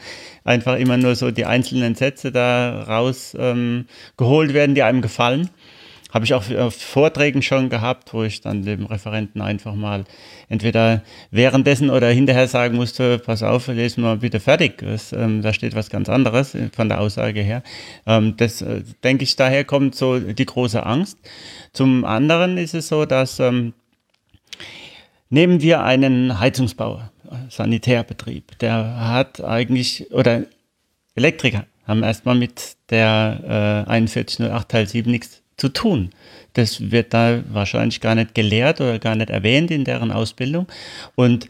einfach 0.45 0.79
immer 0.79 0.97
nur 0.97 1.17
so 1.17 1.33
die 1.33 1.45
einzelnen 1.45 1.97
Sätze 1.97 2.31
da 2.31 2.83
raus 2.83 3.37
ähm, 3.37 3.87
geholt 4.17 4.55
werden, 4.55 4.77
die 4.77 4.85
einem 4.85 5.03
gefallen. 5.03 5.51
Habe 6.13 6.27
ich 6.27 6.35
auch 6.35 6.45
auf 6.57 6.75
Vorträgen 6.75 7.41
schon 7.41 7.71
gehabt, 7.71 8.13
wo 8.13 8.23
ich 8.23 8.43
dann 8.43 8.63
dem 8.65 8.85
Referenten 8.85 9.41
einfach 9.41 9.75
mal 9.75 10.05
entweder 10.49 11.03
währenddessen 11.31 11.89
oder 11.89 12.09
hinterher 12.11 12.47
sagen 12.49 12.77
musste, 12.77 13.19
pass 13.19 13.43
auf, 13.43 13.69
lesen 13.69 14.05
wir 14.05 14.17
bitte 14.17 14.39
fertig. 14.39 14.79
Das, 14.79 15.13
ähm, 15.13 15.41
da 15.41 15.55
steht 15.55 15.75
was 15.75 15.89
ganz 15.89 16.11
anderes 16.11 16.57
von 16.77 16.89
der 16.91 17.01
Aussage 17.01 17.41
her. 17.41 17.63
Ähm, 18.07 18.37
das 18.37 18.61
äh, 18.61 18.83
denke 19.03 19.25
ich, 19.25 19.37
daher 19.37 19.65
kommt 19.65 19.95
so 19.95 20.19
die 20.19 20.47
große 20.47 20.85
Angst. 20.85 21.19
Zum 21.73 22.05
anderen 22.05 22.59
ist 22.59 22.75
es 22.75 22.89
so, 22.89 23.07
dass 23.07 23.41
ähm, 23.41 23.73
nehmen 25.31 25.63
wir 25.63 25.83
einen 25.83 26.39
Heizungsbauer, 26.39 27.11
Sanitärbetrieb, 27.49 28.59
der 28.59 29.09
hat 29.09 29.43
eigentlich, 29.43 30.13
oder 30.13 30.43
Elektriker 31.15 31.65
haben 31.87 32.03
erstmal 32.03 32.35
mit 32.35 32.77
der 32.91 33.87
äh, 33.89 34.07
4108 34.07 34.69
Teil 34.69 34.87
7 34.87 35.11
nichts 35.11 35.42
zu 35.57 35.69
tun. 35.69 36.11
Das 36.55 36.91
wird 36.91 37.15
da 37.15 37.43
wahrscheinlich 37.51 38.01
gar 38.01 38.15
nicht 38.15 38.35
gelehrt 38.35 38.81
oder 38.81 38.99
gar 38.99 39.15
nicht 39.15 39.31
erwähnt 39.31 39.71
in 39.71 39.85
deren 39.85 40.11
Ausbildung. 40.11 40.67
Und 41.15 41.49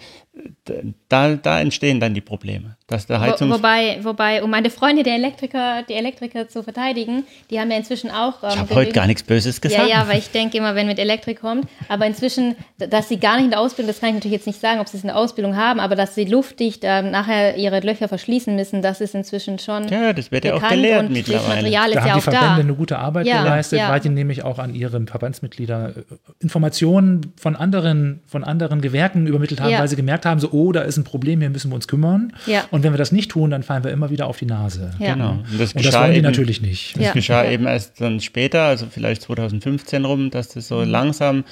da, 1.09 1.35
da 1.35 1.61
entstehen 1.61 2.01
dann 2.01 2.15
die 2.15 2.21
Probleme. 2.23 2.77
Dass 2.87 3.07
der 3.07 3.21
Heizungs 3.21 3.51
Wo, 3.53 3.57
wobei, 3.57 3.99
wobei, 4.03 4.43
um 4.43 4.51
meine 4.51 4.69
Freunde, 4.71 5.03
der 5.03 5.15
Elektriker, 5.15 5.83
die 5.89 5.95
Elektriker 5.95 6.49
zu 6.49 6.63
verteidigen, 6.63 7.25
die 7.51 7.59
haben 7.59 7.71
ja 7.71 7.77
inzwischen 7.77 8.11
auch. 8.11 8.43
Ähm, 8.43 8.51
ich 8.51 8.59
habe 8.59 8.75
heute 8.75 8.93
gar 8.93 9.07
nichts 9.07 9.23
Böses 9.23 9.61
gesagt. 9.61 9.89
Ja, 9.89 10.01
ja, 10.01 10.09
weil 10.09 10.19
ich 10.19 10.31
denke 10.31 10.59
immer, 10.59 10.75
wenn 10.75 10.87
mit 10.87 10.99
Elektrik 10.99 11.41
kommt, 11.41 11.67
aber 11.89 12.07
inzwischen, 12.07 12.55
dass 12.79 13.09
sie 13.09 13.19
gar 13.19 13.37
nicht 13.37 13.45
in 13.47 13.51
der 13.51 13.61
Ausbildung, 13.61 13.89
das 13.89 14.01
kann 14.01 14.11
ich 14.11 14.15
natürlich 14.17 14.37
jetzt 14.37 14.47
nicht 14.47 14.61
sagen, 14.61 14.81
ob 14.81 14.89
sie 14.89 14.97
es 14.99 15.03
in 15.05 15.09
der 15.09 15.17
Ausbildung 15.17 15.57
haben, 15.57 15.81
aber 15.81 15.97
dass 15.97 16.15
sie 16.15 16.25
luftdicht 16.25 16.85
äh, 16.85 17.03
nachher 17.03 17.57
ihre 17.57 17.81
Löcher 17.81 18.09
verschließen 18.09 18.55
müssen, 18.55 18.83
das 18.83 19.01
ist 19.01 19.15
inzwischen 19.15 19.59
schon. 19.59 19.89
Ja, 19.89 20.13
das 20.13 20.31
wird 20.31 20.45
ja 20.45 20.55
auch 20.55 20.69
gelehrt 20.69 21.05
und 21.07 21.13
mittlerweile. 21.13 21.43
Das 21.47 21.57
Material 21.57 21.89
ist 21.91 21.95
da 21.97 22.01
ja 22.01 22.05
haben 22.05 22.11
auch 22.13 22.17
die 22.17 22.23
Verbände 22.23 22.47
da. 22.57 22.61
eine 22.61 22.75
gute 22.75 22.99
Arbeit 22.99 23.27
Ja, 23.27 23.43
geleistet, 23.43 23.79
ja. 23.79 23.91
weil 23.91 24.01
die 24.01 24.09
nämlich 24.11 24.43
auch 24.45 24.59
an 24.59 24.75
ihre 24.75 25.01
Verbandsmitglieder 25.07 25.91
äh, 25.97 26.03
Informationen 26.41 27.33
von 27.37 27.57
anderen, 27.57 28.21
von 28.27 28.45
anderen 28.45 28.81
Gewerken 28.81 29.27
übermittelt 29.27 29.61
haben, 29.61 29.71
Ja. 29.71 29.81
weil 29.81 29.89
sie 29.89 29.97
gemerkt 29.97 30.27
haben, 30.27 30.32
so, 30.39 30.51
oh, 30.53 30.73
da 30.73 30.83
ist 30.83 30.97
ein 30.97 31.05
Problem, 31.05 31.41
hier 31.41 31.51
müssen 31.51 31.71
wir 31.71 31.75
uns 31.75 31.89
kümmern. 31.89 32.33
Ja. 32.47 32.65
Und 32.71 32.83
wenn 32.83 32.93
wir 32.93 32.99
das 32.99 33.13
nicht 33.13 33.31
tun, 33.31 33.51
dann 33.51 33.63
fallen 33.63 33.85
wir 33.85 33.91
immer 33.91 34.11
wieder 34.11 34.27
auf 34.27 34.39
die 34.39 34.47
Nase. 34.47 34.93
Ja. 34.99 35.15
Genau. 35.15 35.31
Und 35.33 35.45
das, 35.45 35.51
Und 35.51 35.61
das 35.61 35.73
geschah 35.75 36.01
wollen 36.03 36.13
die 36.13 36.19
eben, 36.19 36.27
natürlich 36.27 36.61
nicht. 36.63 36.97
Das 36.97 37.05
Ja. 37.07 37.13
geschah 37.13 37.45
Ja. 37.45 37.51
eben 37.51 37.67
erst 37.67 38.01
dann 38.01 38.21
später, 38.21 38.63
also 38.65 38.87
vielleicht 38.91 39.23
2015 39.23 40.05
rum, 40.05 40.31
dass 40.31 40.49
das 40.49 40.65
Mhm. 40.71 40.75
so 40.75 40.83
langsam 40.85 41.45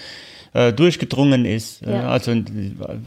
äh, 0.53 0.73
durchgedrungen 0.73 1.45
ist. 1.45 1.83
Äh, 1.87 1.93
Ja. 1.93 2.09
Also, 2.11 2.35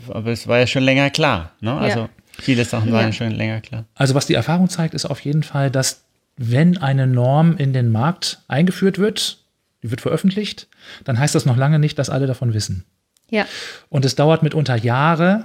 aber 0.10 0.32
es 0.32 0.48
war 0.48 0.60
ja 0.60 0.68
schon 0.68 0.84
länger 0.84 1.10
klar. 1.10 1.52
Ne? 1.60 1.74
Also 1.74 2.00
Ja. 2.00 2.10
viele 2.40 2.64
Sachen 2.64 2.92
waren 2.94 3.08
ja 3.08 3.12
schon 3.12 3.32
länger 3.32 3.60
klar. 3.60 3.84
Also 3.96 4.16
was 4.16 4.26
die 4.28 4.34
Erfahrung 4.34 4.70
zeigt, 4.70 4.94
ist 4.94 5.06
auf 5.06 5.20
jeden 5.20 5.44
Fall, 5.44 5.70
dass 5.70 6.04
wenn 6.38 6.78
eine 6.78 7.06
Norm 7.06 7.58
in 7.58 7.74
den 7.74 7.92
Markt 7.92 8.40
eingeführt 8.48 8.98
wird, 8.98 9.40
die 9.84 9.92
wird 9.92 10.00
veröffentlicht, 10.00 10.68
dann 11.04 11.20
heißt 11.20 11.36
das 11.36 11.46
noch 11.46 11.58
lange 11.58 11.80
nicht, 11.80 12.00
dass 12.00 12.10
alle 12.10 12.28
davon 12.28 12.54
wissen. 12.54 12.86
Ja, 13.30 13.46
Und 13.90 14.06
es 14.06 14.16
dauert 14.16 14.42
mitunter 14.44 14.78
Jahre, 14.78 15.44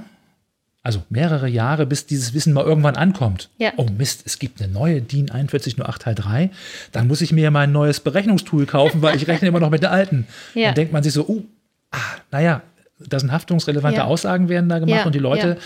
also 0.89 1.03
mehrere 1.11 1.51
Jahre, 1.51 1.85
bis 1.85 2.07
dieses 2.07 2.33
Wissen 2.33 2.55
mal 2.55 2.65
irgendwann 2.65 2.97
ankommt. 2.97 3.51
Ja. 3.59 3.75
Oh 3.77 3.85
Mist, 3.99 4.23
es 4.25 4.39
gibt 4.39 4.63
eine 4.63 4.73
neue 4.73 5.03
DIN 5.03 5.29
4108 5.29 6.01
Teil 6.01 6.15
3. 6.15 6.51
Dann 6.93 7.07
muss 7.07 7.21
ich 7.21 7.31
mir 7.31 7.45
ja 7.45 7.51
mal 7.51 7.65
ein 7.65 7.73
neues 7.73 8.01
Berechnungstool 8.01 8.65
kaufen, 8.65 9.03
weil 9.03 9.15
ich 9.15 9.29
rechne 9.29 9.49
immer 9.49 9.61
noch 9.61 9.69
mit 9.69 9.83
der 9.83 9.93
alten. 9.93 10.27
Ja. 10.55 10.69
Dann 10.69 10.77
denkt 10.77 10.95
man 10.95 11.03
sich 11.03 11.13
so, 11.13 11.27
oh, 11.29 11.43
ah, 11.91 11.99
naja, 12.31 12.63
da 13.07 13.21
sind 13.21 13.33
haftungsrelevante 13.33 13.99
Ja. 13.99 14.05
Aussagen 14.05 14.49
werden 14.49 14.71
da 14.71 14.79
gemacht 14.79 15.01
Ja, 15.01 15.05
und 15.05 15.15
die 15.15 15.19
Leute 15.19 15.59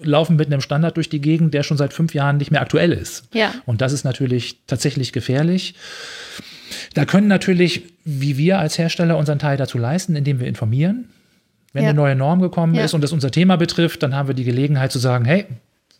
laufen 0.00 0.36
mit 0.36 0.46
einem 0.46 0.60
Standard 0.60 0.96
durch 0.96 1.08
die 1.08 1.20
Gegend, 1.20 1.54
der 1.54 1.64
schon 1.64 1.76
seit 1.76 1.92
fünf 1.92 2.14
Jahren 2.14 2.36
nicht 2.36 2.52
mehr 2.52 2.60
aktuell 2.60 2.92
ist. 2.92 3.24
Ja. 3.34 3.52
Und 3.66 3.80
das 3.80 3.92
ist 3.92 4.04
natürlich 4.04 4.60
tatsächlich 4.68 5.12
gefährlich. 5.12 5.74
Da 6.94 7.04
können 7.04 7.26
natürlich, 7.26 7.82
wie 8.04 8.38
wir 8.38 8.60
als 8.60 8.78
Hersteller, 8.78 9.16
unseren 9.18 9.40
Teil 9.40 9.56
dazu 9.56 9.76
leisten, 9.76 10.14
indem 10.14 10.38
wir 10.38 10.46
informieren. 10.46 11.08
Wenn 11.72 11.82
Ja. 11.84 11.90
eine 11.90 11.96
neue 11.96 12.14
Norm 12.16 12.40
gekommen 12.40 12.74
Ja. 12.74 12.84
ist 12.84 12.94
und 12.94 13.02
das 13.02 13.12
unser 13.12 13.30
Thema 13.30 13.56
betrifft, 13.56 14.02
dann 14.02 14.14
haben 14.14 14.28
wir 14.28 14.34
die 14.34 14.44
Gelegenheit 14.44 14.90
zu 14.92 14.98
sagen, 14.98 15.24
hey, 15.24 15.46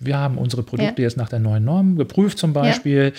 wir 0.00 0.16
haben 0.16 0.38
unsere 0.38 0.62
Produkte 0.62 1.02
Ja. 1.02 1.08
jetzt 1.08 1.16
nach 1.16 1.28
der 1.28 1.40
neuen 1.40 1.64
Norm 1.64 1.96
geprüft 1.96 2.38
zum 2.38 2.52
Beispiel 2.52 3.12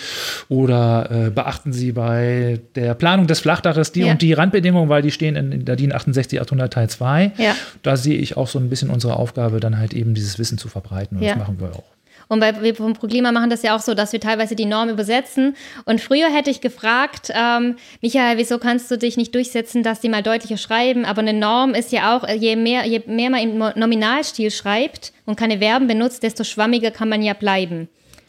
oder 0.48 1.26
äh, 1.26 1.30
beachten 1.30 1.72
Sie 1.72 1.92
bei 1.92 2.58
der 2.74 2.94
Planung 2.94 3.26
des 3.26 3.40
Flachdaches 3.40 3.92
die 3.92 4.00
Ja. 4.00 4.12
und 4.12 4.22
die 4.22 4.32
Randbedingungen, 4.32 4.88
weil 4.88 5.02
die 5.02 5.10
stehen 5.10 5.36
in, 5.36 5.52
in 5.52 5.64
der 5.66 5.76
DIN 5.76 5.92
68800 5.92 6.72
Teil 6.72 6.88
2. 6.88 7.32
Ja. 7.36 7.54
Da 7.82 7.96
sehe 7.96 8.16
ich 8.16 8.36
auch 8.36 8.48
so 8.48 8.58
ein 8.58 8.68
bisschen 8.70 8.90
unsere 8.90 9.16
Aufgabe, 9.16 9.60
dann 9.60 9.78
halt 9.78 9.92
eben 9.94 10.14
dieses 10.14 10.38
Wissen 10.38 10.58
zu 10.58 10.68
verbreiten 10.68 11.18
und 11.18 11.22
Ja. 11.22 11.34
das 11.34 11.38
machen 11.38 11.60
wir 11.60 11.68
auch. 11.68 11.84
Und 12.30 12.38
bei, 12.38 12.62
wir 12.62 12.76
vom 12.76 12.92
ProKlima 12.92 13.32
machen 13.32 13.50
das 13.50 13.62
ja 13.62 13.74
auch 13.74 13.80
so, 13.80 13.92
dass 13.92 14.12
wir 14.12 14.20
teilweise 14.20 14.54
die 14.54 14.64
Norm 14.64 14.88
übersetzen. 14.88 15.56
Und 15.84 16.00
früher 16.00 16.32
hätte 16.32 16.48
ich 16.48 16.60
gefragt, 16.60 17.32
ähm, 17.34 17.74
Michael, 18.02 18.38
wieso 18.38 18.58
kannst 18.58 18.88
du 18.88 18.96
dich 18.96 19.16
nicht 19.16 19.34
durchsetzen, 19.34 19.82
dass 19.82 19.98
die 19.98 20.08
mal 20.08 20.22
deutlicher 20.22 20.56
schreiben? 20.56 21.04
Aber 21.04 21.22
eine 21.22 21.32
Norm 21.32 21.74
ist 21.74 21.90
ja 21.90 22.16
auch, 22.16 22.26
je 22.28 22.54
mehr, 22.54 22.86
je 22.86 23.02
mehr 23.06 23.30
man 23.30 23.40
im 23.40 23.58
Nominalstil 23.58 24.52
schreibt 24.52 25.12
und 25.26 25.36
keine 25.36 25.58
Verben 25.58 25.88
benutzt, 25.88 26.22
desto 26.22 26.44
schwammiger 26.44 26.92
kann 26.92 27.08
man 27.08 27.20
ja 27.20 27.34
bleiben. 27.34 27.88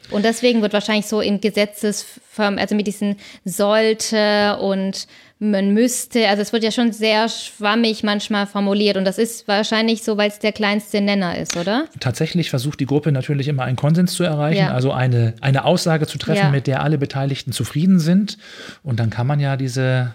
Und 0.10 0.26
deswegen 0.26 0.64
wird 0.64 0.74
wahrscheinlich 0.74 1.06
so 1.06 1.22
im 1.22 1.40
Gesetzesform, 1.40 2.58
also 2.58 2.74
mit 2.74 2.88
diesen 2.88 3.18
sollte 3.46 4.58
und 4.60 5.06
man 5.44 5.74
müsste, 5.74 6.28
also 6.30 6.42
es 6.44 6.54
wird 6.54 6.64
ja 6.64 6.70
schon 6.72 6.92
sehr 6.92 7.28
schwammig 7.28 8.04
manchmal 8.04 8.46
formuliert 8.46 8.96
und 8.96 9.06
das 9.06 9.18
ist 9.18 9.48
wahrscheinlich 9.48 10.04
so, 10.04 10.16
weil 10.16 10.30
es 10.30 10.38
der 10.38 10.52
kleinste 10.52 11.02
Nenner 11.02 11.36
ist, 11.38 11.58
oder? 11.58 11.86
tatsächlich 12.00 12.52
versucht 12.52 12.80
die 12.80 12.86
Gruppe 12.86 13.12
natürlich 13.12 13.48
immer 13.48 13.64
einen 13.64 13.76
Konsens 13.76 14.14
zu 14.14 14.24
erreichen, 14.24 14.60
Ja. 14.60 14.72
also 14.72 14.92
eine, 14.92 15.34
eine 15.42 15.66
Aussage 15.66 16.06
zu 16.06 16.20
treffen, 16.20 16.38
Ja. 16.38 16.50
mit 16.52 16.68
der 16.68 16.84
alle 16.84 17.00
Beteiligten 17.00 17.52
zufrieden 17.54 18.00
sind. 18.00 18.38
Und 18.84 19.00
dann 19.00 19.10
kann 19.10 19.26
man 19.26 19.40
ja 19.40 19.58
diese, 19.58 20.14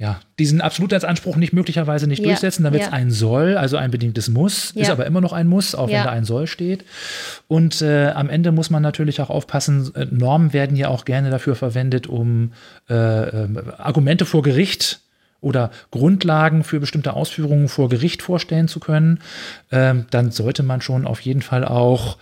ja, 0.00 0.18
diesen 0.38 0.62
Absolutheitsanspruch 0.62 1.36
nicht 1.36 1.52
möglicherweise 1.52 2.06
nicht 2.06 2.20
Ja. 2.20 2.28
durchsetzen. 2.28 2.64
Dann 2.64 2.72
wird 2.72 2.84
es 2.84 2.88
Ja. 2.88 2.94
ein 2.94 3.10
Soll, 3.10 3.58
also 3.58 3.76
ein 3.76 3.90
bedingtes 3.90 4.30
Muss, 4.30 4.70
ist 4.70 4.86
Ja. 4.86 4.92
aber 4.92 5.04
immer 5.04 5.20
noch 5.20 5.34
ein 5.34 5.46
Muss, 5.46 5.74
auch 5.74 5.88
wenn 5.88 6.02
da 6.02 6.08
ein 6.08 6.24
Soll 6.24 6.46
steht. 6.46 6.86
Und 7.48 7.82
äh, 7.82 8.08
am 8.12 8.30
Ende 8.30 8.50
muss 8.50 8.70
man 8.70 8.82
natürlich 8.82 9.20
auch 9.20 9.28
aufpassen, 9.28 9.94
äh, 9.94 10.06
Normen 10.10 10.54
werden 10.54 10.74
ja 10.74 10.88
auch 10.88 11.04
gerne 11.04 11.28
dafür 11.28 11.54
verwendet, 11.54 12.06
um 12.06 12.54
äh, 12.88 12.94
ähm, 12.94 13.60
Argumente 13.76 14.24
vor 14.24 14.40
Gericht 14.40 15.00
oder 15.42 15.70
Grundlagen 15.90 16.64
für 16.64 16.80
bestimmte 16.80 17.12
Ausführungen 17.12 17.68
vor 17.68 17.90
Gericht 17.90 18.22
vorstellen 18.22 18.68
zu 18.68 18.80
können, 18.80 19.20
ähm, 19.70 20.06
dann 20.10 20.30
sollte 20.30 20.62
man 20.62 20.80
schon 20.80 21.06
auf 21.06 21.20
jeden 21.20 21.42
Fall 21.42 21.62
auch, 21.66 22.16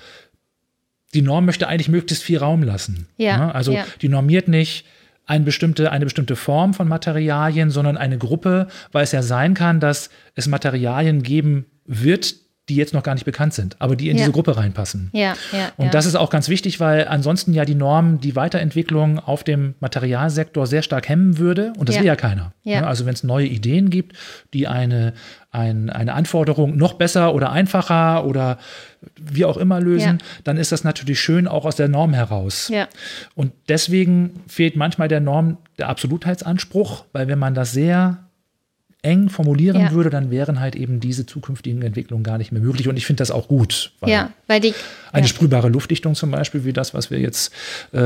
die 1.15 1.23
Norm 1.23 1.47
möchte 1.47 1.69
eigentlich 1.69 1.89
möglichst 1.89 2.25
viel 2.25 2.39
Raum 2.39 2.65
lassen. 2.65 3.07
Ne? 3.39 3.55
Also 3.55 3.73
die 4.03 4.09
normiert 4.09 4.49
nicht 4.49 4.85
eine 5.29 5.45
bestimmte, 5.45 5.93
eine 5.93 6.07
bestimmte 6.07 6.37
Form 6.37 6.75
von 6.75 6.89
Materialien, 6.89 7.71
sondern 7.71 7.97
eine 7.97 8.19
Gruppe, 8.19 8.67
weil 8.93 9.05
es 9.05 9.13
ja 9.13 9.23
sein 9.23 9.55
kann, 9.55 9.79
dass 9.79 10.11
es 10.35 10.49
Materialien 10.49 11.23
geben 11.23 11.67
wird, 11.85 12.35
die 12.69 12.77
jetzt 12.77 12.93
noch 12.95 13.03
gar 13.03 13.15
nicht 13.15 13.25
bekannt 13.25 13.55
sind, 13.55 13.77
aber 13.79 13.97
die 13.97 14.09
in 14.11 14.17
Ja. 14.17 14.23
diese 14.23 14.33
Gruppe 14.33 14.57
reinpassen. 14.57 15.11
Ja, 15.13 15.35
ja. 15.53 15.73
Und 15.77 15.87
ja. 15.87 15.91
das 15.91 16.07
ist 16.07 16.15
auch 16.17 16.31
ganz 16.31 16.49
wichtig, 16.49 16.81
weil 16.81 17.09
ansonsten 17.09 17.55
ja 17.55 17.65
die 17.65 17.75
Norm 17.75 18.21
die 18.21 18.37
Weiterentwicklung 18.37 19.19
auf 19.19 19.43
dem 19.45 19.75
Materialsektor 19.81 20.67
sehr 20.67 20.83
stark 20.83 21.09
hemmen 21.09 21.39
würde. 21.39 21.73
Und 21.79 21.89
das 21.89 21.97
Ja. 21.97 22.03
will 22.03 22.09
ja 22.09 22.17
keiner. 22.17 22.53
Ja. 22.65 22.81
Ne? 22.83 22.87
Also 22.87 23.07
wenn 23.07 23.15
es 23.15 23.25
neue 23.25 23.47
Ideen 23.47 23.89
gibt, 23.91 24.17
die 24.53 24.69
eine, 24.69 25.15
ein, 25.51 25.89
eine 25.89 26.13
Anforderung 26.15 26.77
noch 26.77 26.95
besser 26.95 27.35
oder 27.35 27.51
einfacher 27.53 28.25
oder 28.27 28.59
wie 29.21 29.45
auch 29.45 29.57
immer 29.57 29.81
lösen, 29.81 30.19
dann 30.45 30.57
ist 30.57 30.73
das 30.73 30.85
natürlich 30.85 31.21
schön 31.21 31.49
auch 31.49 31.65
aus 31.65 31.77
der 31.77 31.89
Norm 31.89 32.13
heraus. 32.13 32.69
Ja. 32.69 32.89
Und 33.35 33.53
deswegen 33.69 34.41
fehlt 34.47 34.77
manchmal 34.77 35.09
der 35.09 35.21
Norm 35.21 35.57
der 35.79 35.89
Absolutheitsanspruch, 35.89 37.05
weil 37.13 37.29
wenn 37.29 37.39
man 37.39 37.55
das 37.55 37.73
sehr 37.73 38.19
eng 39.03 39.29
formulieren 39.29 39.81
Ja. 39.81 39.93
würde, 39.93 40.11
dann 40.11 40.31
wären 40.33 40.59
halt 40.59 40.75
eben 40.75 40.99
diese 40.99 41.25
zukünftigen 41.25 41.83
Entwicklungen 41.83 42.25
gar 42.25 42.37
nicht 42.37 42.51
mehr 42.51 42.61
möglich. 42.61 42.89
Und 42.89 42.97
ich 42.97 43.07
finde 43.07 43.21
das 43.21 43.31
auch 43.31 43.47
gut. 43.47 43.93
Weil 44.01 44.11
ja, 44.11 44.33
weil 44.49 44.61
die. 44.61 44.75
eine 45.13 45.23
ja. 45.27 45.29
sprühbare 45.29 45.69
Luftdichtung 45.69 46.17
zum 46.17 46.33
Beispiel, 46.33 46.65
wie 46.65 46.73
das, 46.73 46.95
was 46.95 47.09
wir 47.11 47.21
jetzt 47.21 47.53
äh, 47.93 47.99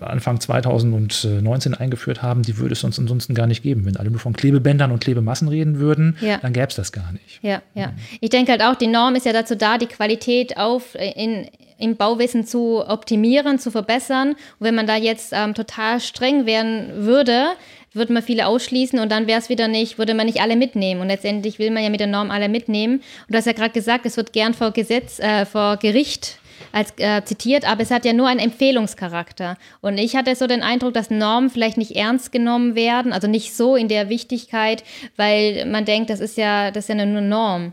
Anfang 0.00 0.40
2019 0.40 1.74
eingeführt 1.74 2.22
haben, 2.22 2.42
die 2.42 2.56
würde 2.56 2.72
es 2.72 2.82
uns 2.82 2.98
ansonsten 2.98 3.34
gar 3.34 3.46
nicht 3.46 3.62
geben. 3.62 3.84
Wenn 3.84 3.96
alle 3.96 4.10
nur 4.10 4.20
von 4.20 4.32
Klebebändern 4.32 4.90
und 4.90 5.00
Klebemassen 5.00 5.48
reden 5.48 5.78
würden, 5.78 6.16
Ja. 6.20 6.38
dann 6.38 6.52
gäbe 6.54 6.68
es 6.68 6.76
das 6.76 6.92
gar 6.92 7.12
nicht. 7.12 7.40
Ja, 7.42 7.62
ja. 7.74 7.92
Ich 8.20 8.30
denke 8.30 8.52
halt 8.52 8.62
auch, 8.62 8.74
die 8.74 8.86
Norm 8.86 9.14
ist 9.16 9.26
ja 9.26 9.32
dazu 9.34 9.54
da, 9.54 9.76
die 9.76 9.86
Qualität 9.86 10.56
auf 10.56 10.94
in, 10.94 11.46
im 11.78 11.96
Bauwesen 11.96 12.46
zu 12.46 12.82
optimieren, 12.86 13.58
zu 13.58 13.70
verbessern. 13.70 14.30
Und 14.30 14.36
wenn 14.60 14.74
man 14.74 14.86
da 14.86 14.96
jetzt 14.96 15.32
ähm, 15.34 15.52
total 15.54 16.00
streng 16.00 16.46
werden 16.46 17.04
würde, 17.04 17.48
würde 17.96 18.12
man 18.12 18.22
viele 18.22 18.46
ausschließen 18.46 18.98
und 18.98 19.10
dann 19.10 19.26
wäre 19.26 19.40
es 19.40 19.48
wieder 19.48 19.68
nicht, 19.68 19.98
würde 19.98 20.14
man 20.14 20.26
nicht 20.26 20.40
alle 20.40 20.56
mitnehmen. 20.56 21.00
Und 21.00 21.08
letztendlich 21.08 21.58
will 21.58 21.70
man 21.70 21.82
ja 21.82 21.90
mit 21.90 22.00
der 22.00 22.06
Norm 22.06 22.30
alle 22.30 22.48
mitnehmen. 22.48 22.96
Und 22.96 23.32
du 23.32 23.36
hast 23.36 23.46
ja 23.46 23.52
gerade 23.52 23.72
gesagt, 23.72 24.06
es 24.06 24.16
wird 24.16 24.32
gern 24.32 24.54
vor 24.54 24.70
Gesetz, 24.70 25.18
äh, 25.18 25.44
vor 25.46 25.76
Gericht 25.76 26.38
als 26.72 26.92
äh, 26.98 27.24
zitiert, 27.24 27.68
aber 27.68 27.82
es 27.82 27.90
hat 27.90 28.04
ja 28.04 28.12
nur 28.12 28.28
einen 28.28 28.40
Empfehlungscharakter. 28.40 29.56
Und 29.80 29.98
ich 29.98 30.16
hatte 30.16 30.34
so 30.34 30.46
den 30.46 30.62
Eindruck, 30.62 30.94
dass 30.94 31.10
Normen 31.10 31.50
vielleicht 31.50 31.78
nicht 31.78 31.96
ernst 31.96 32.32
genommen 32.32 32.74
werden, 32.74 33.12
also 33.12 33.28
nicht 33.28 33.54
so 33.54 33.76
in 33.76 33.88
der 33.88 34.08
Wichtigkeit, 34.08 34.84
weil 35.16 35.64
man 35.66 35.84
denkt, 35.84 36.10
das 36.10 36.20
ist 36.20 36.36
ja, 36.36 36.70
das 36.70 36.84
ist 36.84 36.88
ja 36.88 37.00
eine 37.00 37.22
Norm. 37.22 37.72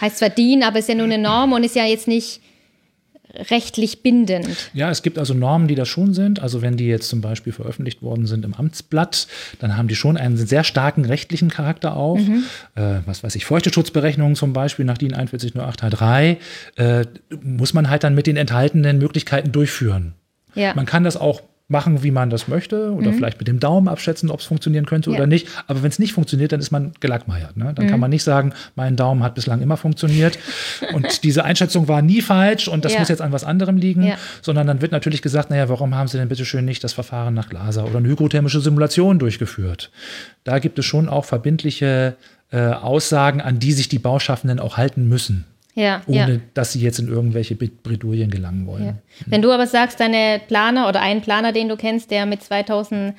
Heißt 0.00 0.18
zwar 0.18 0.30
DIN, 0.30 0.62
aber 0.62 0.78
ist 0.78 0.88
ja 0.88 0.94
nur 0.94 1.04
eine 1.04 1.18
Norm 1.18 1.52
und 1.52 1.64
ist 1.64 1.76
ja 1.76 1.84
jetzt 1.84 2.08
nicht 2.08 2.40
rechtlich 3.34 4.02
bindend. 4.02 4.70
Ja, 4.74 4.90
es 4.90 5.02
gibt 5.02 5.18
also 5.18 5.34
Normen, 5.34 5.68
die 5.68 5.74
das 5.74 5.88
schon 5.88 6.14
sind. 6.14 6.40
Also 6.40 6.62
wenn 6.62 6.76
die 6.76 6.86
jetzt 6.86 7.08
zum 7.08 7.20
Beispiel 7.20 7.52
veröffentlicht 7.52 8.02
worden 8.02 8.26
sind 8.26 8.44
im 8.44 8.54
Amtsblatt, 8.54 9.26
dann 9.58 9.76
haben 9.76 9.88
die 9.88 9.96
schon 9.96 10.16
einen 10.16 10.36
sehr 10.36 10.64
starken 10.64 11.04
rechtlichen 11.04 11.48
Charakter 11.50 11.96
auch. 11.96 12.18
Mhm. 12.18 12.44
Äh, 12.74 13.00
was 13.06 13.22
weiß 13.22 13.34
ich, 13.36 13.44
Feuchteschutzberechnungen 13.44 14.36
zum 14.36 14.52
Beispiel 14.52 14.84
nach 14.84 14.98
DIN 14.98 15.14
41083 15.14 16.38
äh, 16.76 17.06
muss 17.42 17.74
man 17.74 17.88
halt 17.90 18.04
dann 18.04 18.14
mit 18.14 18.26
den 18.26 18.36
enthaltenen 18.36 18.98
Möglichkeiten 18.98 19.52
durchführen. 19.52 20.14
Ja. 20.54 20.74
Man 20.74 20.86
kann 20.86 21.04
das 21.04 21.16
auch 21.16 21.42
machen, 21.70 22.02
wie 22.02 22.10
man 22.10 22.30
das 22.30 22.48
möchte 22.48 22.92
oder 22.92 23.12
mhm. 23.12 23.14
vielleicht 23.14 23.38
mit 23.38 23.46
dem 23.46 23.60
Daumen 23.60 23.88
abschätzen, 23.88 24.30
ob 24.30 24.40
es 24.40 24.46
funktionieren 24.46 24.86
könnte 24.86 25.10
ja. 25.10 25.16
oder 25.16 25.26
nicht. 25.26 25.46
Aber 25.68 25.82
wenn 25.82 25.90
es 25.90 25.98
nicht 25.98 26.12
funktioniert, 26.12 26.52
dann 26.52 26.60
ist 26.60 26.70
man 26.72 26.92
gelackmeiert. 26.98 27.56
Ne? 27.56 27.72
Dann 27.74 27.86
mhm. 27.86 27.90
kann 27.90 28.00
man 28.00 28.10
nicht 28.10 28.24
sagen, 28.24 28.52
mein 28.74 28.96
Daumen 28.96 29.22
hat 29.22 29.36
bislang 29.36 29.62
immer 29.62 29.76
funktioniert 29.76 30.38
und 30.92 31.22
diese 31.22 31.44
Einschätzung 31.44 31.86
war 31.86 32.02
nie 32.02 32.22
falsch 32.22 32.66
und 32.66 32.84
das 32.84 32.94
ja. 32.94 32.98
muss 32.98 33.08
jetzt 33.08 33.22
an 33.22 33.32
was 33.32 33.44
anderem 33.44 33.76
liegen, 33.76 34.02
ja. 34.02 34.16
sondern 34.42 34.66
dann 34.66 34.82
wird 34.82 34.90
natürlich 34.90 35.22
gesagt, 35.22 35.50
naja, 35.50 35.68
warum 35.68 35.94
haben 35.94 36.08
Sie 36.08 36.18
denn 36.18 36.28
bitte 36.28 36.44
schön 36.44 36.64
nicht 36.64 36.82
das 36.82 36.92
Verfahren 36.92 37.34
nach 37.34 37.48
Glaser 37.48 37.86
oder 37.86 37.98
eine 37.98 38.08
hygrothermische 38.08 38.60
Simulation 38.60 39.18
durchgeführt? 39.18 39.90
Da 40.42 40.58
gibt 40.58 40.78
es 40.78 40.86
schon 40.86 41.08
auch 41.08 41.24
verbindliche 41.24 42.16
äh, 42.50 42.58
Aussagen, 42.58 43.40
an 43.40 43.60
die 43.60 43.72
sich 43.72 43.88
die 43.88 44.00
Bauschaffenden 44.00 44.58
auch 44.58 44.76
halten 44.76 45.08
müssen. 45.08 45.44
Ja, 45.74 46.02
ohne 46.08 46.32
ja. 46.32 46.40
dass 46.54 46.72
sie 46.72 46.80
jetzt 46.80 46.98
in 46.98 47.08
irgendwelche 47.08 47.54
Bredouillen 47.54 48.30
gelangen 48.30 48.66
wollen. 48.66 48.86
Ja. 48.86 48.94
Wenn 49.26 49.40
du 49.40 49.52
aber 49.52 49.68
sagst, 49.68 50.00
deine 50.00 50.40
Planer 50.48 50.88
oder 50.88 51.00
einen 51.00 51.20
Planer, 51.20 51.52
den 51.52 51.68
du 51.68 51.76
kennst, 51.76 52.10
der 52.10 52.26
mit 52.26 52.42
2001 52.42 53.14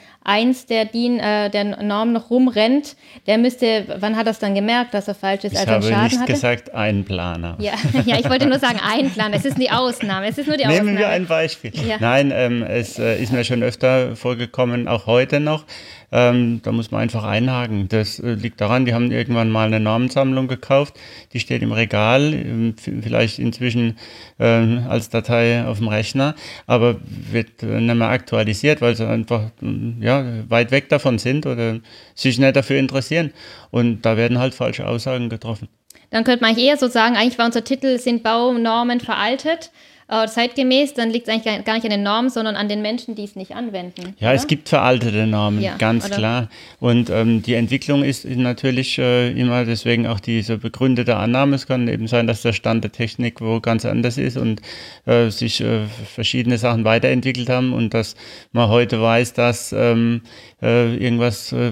der 0.67 0.85
DIN, 0.85 1.19
äh, 1.19 1.49
der 1.49 1.81
Norm 1.81 2.11
noch 2.11 2.29
rumrennt, 2.29 2.97
der 3.25 3.37
müsste, 3.37 3.85
wann 3.99 4.17
hat 4.17 4.25
er 4.25 4.31
es 4.31 4.39
dann 4.39 4.53
gemerkt, 4.53 4.93
dass 4.93 5.07
er 5.07 5.15
falsch 5.15 5.45
ist, 5.45 5.53
ich 5.53 5.59
als 5.59 5.67
er 5.67 5.81
Schaden 5.81 6.03
nicht 6.03 6.19
hatte? 6.19 6.33
gesagt, 6.33 6.73
ein 6.73 7.05
Planer. 7.05 7.55
Ja, 7.59 7.73
ja, 8.05 8.19
ich 8.19 8.29
wollte 8.29 8.47
nur 8.47 8.59
sagen, 8.59 8.79
ein 8.85 9.09
Planer. 9.11 9.37
Es 9.37 9.45
ist 9.45 9.57
die 9.57 9.71
Ausnahme. 9.71 10.27
Es 10.27 10.37
ist 10.37 10.47
nur 10.47 10.57
die 10.57 10.65
Nehmen 10.65 10.79
Ausnahme. 10.79 10.99
wir 10.99 11.09
ein 11.09 11.27
Beispiel. 11.27 11.71
Nein, 11.99 12.31
ähm, 12.33 12.63
es 12.63 12.99
äh, 12.99 13.21
ist 13.21 13.31
mir 13.31 13.45
schon 13.45 13.63
öfter 13.63 14.15
vorgekommen, 14.17 14.89
auch 14.89 15.05
heute 15.05 15.39
noch, 15.39 15.65
ähm, 16.11 16.59
da 16.63 16.71
muss 16.73 16.91
man 16.91 17.01
einfach 17.01 17.23
einhaken. 17.23 17.87
Das 17.87 18.19
äh, 18.19 18.33
liegt 18.33 18.59
daran, 18.59 18.85
die 18.85 18.93
haben 18.93 19.11
irgendwann 19.11 19.49
mal 19.49 19.67
eine 19.67 19.79
Normensammlung 19.79 20.47
gekauft, 20.47 20.99
die 21.31 21.39
steht 21.39 21.61
im 21.61 21.71
Regal, 21.71 22.33
vielleicht 22.77 23.39
inzwischen 23.39 23.97
äh, 24.39 24.45
als 24.45 25.10
Datei 25.10 25.65
auf 25.65 25.80
dem 25.80 25.88
Rechner, 25.88 26.36
aber 26.67 26.97
wird 27.04 27.63
äh, 27.63 27.80
nicht 27.80 27.95
mehr 27.95 28.10
aktualisiert, 28.10 28.82
weil 28.82 28.95
sie 28.95 29.08
einfach 29.08 29.51
äh, 29.62 30.06
ja, 30.06 30.25
weit 30.49 30.71
weg 30.71 30.89
davon 30.89 31.17
sind 31.17 31.45
oder 31.45 31.80
sich 32.15 32.39
nicht 32.39 32.56
dafür 32.56 32.77
interessieren. 32.77 33.32
Und 33.71 34.01
da 34.01 34.17
werden 34.17 34.39
halt 34.39 34.54
falsche 34.54 34.88
Aussagen 34.88 35.30
getroffen. 35.30 35.67
Dann 36.10 36.23
könnte 36.23 36.43
man 36.43 36.58
eher 36.58 36.77
so 36.77 36.88
sagen, 36.88 37.15
eigentlich 37.15 37.38
war 37.38 37.45
unser 37.45 37.63
Titel, 37.63 37.97
sind 37.97 38.21
Baunormen 38.23 38.99
veraltet 38.99 39.71
äh, 40.12 40.28
zeitgemäß, 40.28 40.93
dann 40.93 41.10
liegt 41.10 41.28
es 41.28 41.34
eigentlich 41.34 41.63
gar 41.63 41.74
nicht 41.76 41.86
an 41.86 41.89
den 41.89 42.04
Normen, 42.04 42.30
sondern 42.30 42.58
an 42.58 42.67
den 42.67 42.82
Menschen, 42.82 43.15
die 43.15 43.24
es 43.24 43.38
nicht 43.38 43.56
anwenden. 43.56 44.13
Ja, 44.19 44.28
oder? 44.28 44.36
es 44.36 44.45
gibt 44.45 44.67
veraltete 44.67 45.26
Normen, 45.26 45.62
ja, 45.62 45.78
ganz 45.78 46.08
oder? 46.08 46.15
klar. 46.15 46.50
Und 46.82 47.10
ähm, 47.10 47.41
die 47.41 47.54
Entwicklung 47.54 48.04
ist 48.04 48.26
natürlich 48.26 48.97
äh, 48.97 49.32
immer 49.32 49.63
deswegen 49.63 50.08
auch 50.08 50.19
diese 50.19 50.58
begründete 50.58 51.15
Annahme. 51.15 51.56
Es 51.56 51.65
kann 51.65 51.88
eben 51.88 52.08
sein, 52.08 52.28
dass 52.28 52.41
der 52.41 52.52
Stand 52.52 52.84
der 52.84 52.91
Technik 52.91 53.39
wo 53.39 53.62
ganz 53.62 53.86
anders 53.86 54.17
ist 54.17 54.36
und 54.36 54.62
äh, 55.06 55.30
sich 55.30 55.62
äh, 55.62 55.86
verschiedene 56.13 56.58
Sachen 56.58 56.84
weiterentwickelt 56.84 57.50
haben 57.50 57.71
und 57.71 57.93
dass 57.93 58.15
man 58.52 58.67
heute 58.67 59.02
weiß, 59.02 59.32
dass 59.32 59.71
ähm, 59.71 60.21
äh, 60.62 60.93
irgendwas 60.95 61.54
äh, 61.54 61.71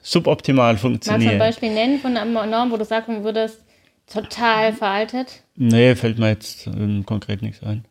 suboptimal 0.00 0.76
funktioniert. 0.78 1.24
Magst 1.40 1.60
du 1.60 1.64
ein 1.66 1.70
Beispiel 1.70 1.74
nennen 1.74 1.98
von 1.98 2.16
einer 2.16 2.46
Norm, 2.46 2.70
wo 2.70 2.76
du 2.76 2.84
sagen 2.84 3.24
würdest, 3.24 3.65
total 4.10 4.72
veraltet? 4.72 5.42
Nee, 5.56 5.94
fällt 5.94 6.18
mir 6.18 6.28
jetzt 6.28 6.66
ähm, 6.66 7.04
konkret 7.06 7.42
nichts 7.42 7.62
ein. 7.62 7.84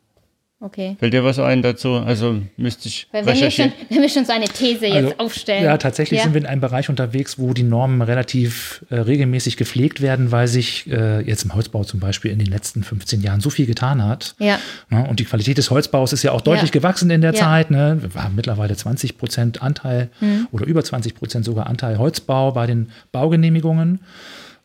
Okay. 0.58 0.96
Fällt 0.98 1.12
dir 1.12 1.22
was 1.22 1.38
ein 1.38 1.60
dazu? 1.60 1.96
Also 1.96 2.40
müsste 2.56 2.88
ich 2.88 3.06
Weil 3.12 3.26
wenn 3.26 3.38
wir, 3.38 3.50
schon, 3.50 3.72
wenn 3.90 4.00
wir 4.00 4.08
schon 4.08 4.24
so 4.24 4.32
eine 4.32 4.46
These 4.46 4.86
also, 4.86 5.08
jetzt 5.08 5.20
aufstellen. 5.20 5.64
Ja, 5.64 5.76
tatsächlich 5.76 6.18
ja. 6.18 6.24
sind 6.24 6.32
wir 6.32 6.40
in 6.40 6.46
einem 6.46 6.62
Bereich 6.62 6.88
unterwegs, 6.88 7.38
wo 7.38 7.52
die 7.52 7.62
Normen 7.62 8.00
relativ 8.00 8.82
äh, 8.88 8.94
regelmäßig 8.94 9.58
gepflegt 9.58 10.00
werden, 10.00 10.32
weil 10.32 10.48
sich 10.48 10.90
äh, 10.90 11.20
jetzt 11.20 11.44
im 11.44 11.54
Holzbau 11.54 11.84
zum 11.84 12.00
Beispiel 12.00 12.30
in 12.30 12.38
den 12.38 12.48
letzten 12.48 12.82
15 12.82 13.20
Jahren 13.20 13.42
so 13.42 13.50
viel 13.50 13.66
getan 13.66 14.02
hat. 14.02 14.34
Ja. 14.38 14.58
ja 14.90 15.02
und 15.02 15.20
die 15.20 15.26
Qualität 15.26 15.58
des 15.58 15.70
Holzbaus 15.70 16.14
ist 16.14 16.22
ja 16.22 16.32
auch 16.32 16.40
deutlich 16.40 16.70
ja. 16.70 16.80
gewachsen 16.80 17.10
in 17.10 17.20
der 17.20 17.34
Zeit. 17.34 17.70
Ne? 17.70 18.00
Wir 18.00 18.22
haben 18.22 18.34
mittlerweile 18.34 18.74
20 18.74 19.18
Prozent 19.18 19.60
Anteil 19.60 20.08
mhm. 20.20 20.48
oder 20.52 20.64
über 20.64 20.82
20 20.82 21.14
Prozent 21.14 21.44
sogar 21.44 21.66
Anteil 21.66 21.98
Holzbau 21.98 22.52
bei 22.52 22.66
den 22.66 22.90
Baugenehmigungen. 23.12 24.00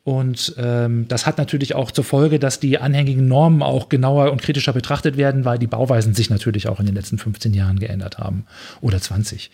Und 0.04 0.56
ähm, 0.58 1.08
das 1.08 1.28
hat 1.28 1.38
natürlich 1.38 1.76
auch 1.76 1.92
zur 1.92 2.04
Folge, 2.04 2.40
dass 2.40 2.60
die 2.60 2.80
anhängigen 2.80 3.28
Normen 3.28 3.62
auch 3.62 3.88
genauer 3.88 4.32
und 4.32 4.42
kritischer 4.42 4.74
betrachtet 4.74 5.16
werden, 5.16 5.46
weil 5.46 5.60
die 5.60 5.68
Bauweisen 5.68 6.16
sich 6.16 6.32
natürlich 6.32 6.68
auch 6.68 6.80
in 6.80 6.88
den 6.88 6.96
letzten 6.96 7.20
15 7.20 7.54
Jahren 7.54 7.78
geändert 7.78 8.18
haben 8.18 8.46
oder 8.82 9.00
20. 9.00 9.52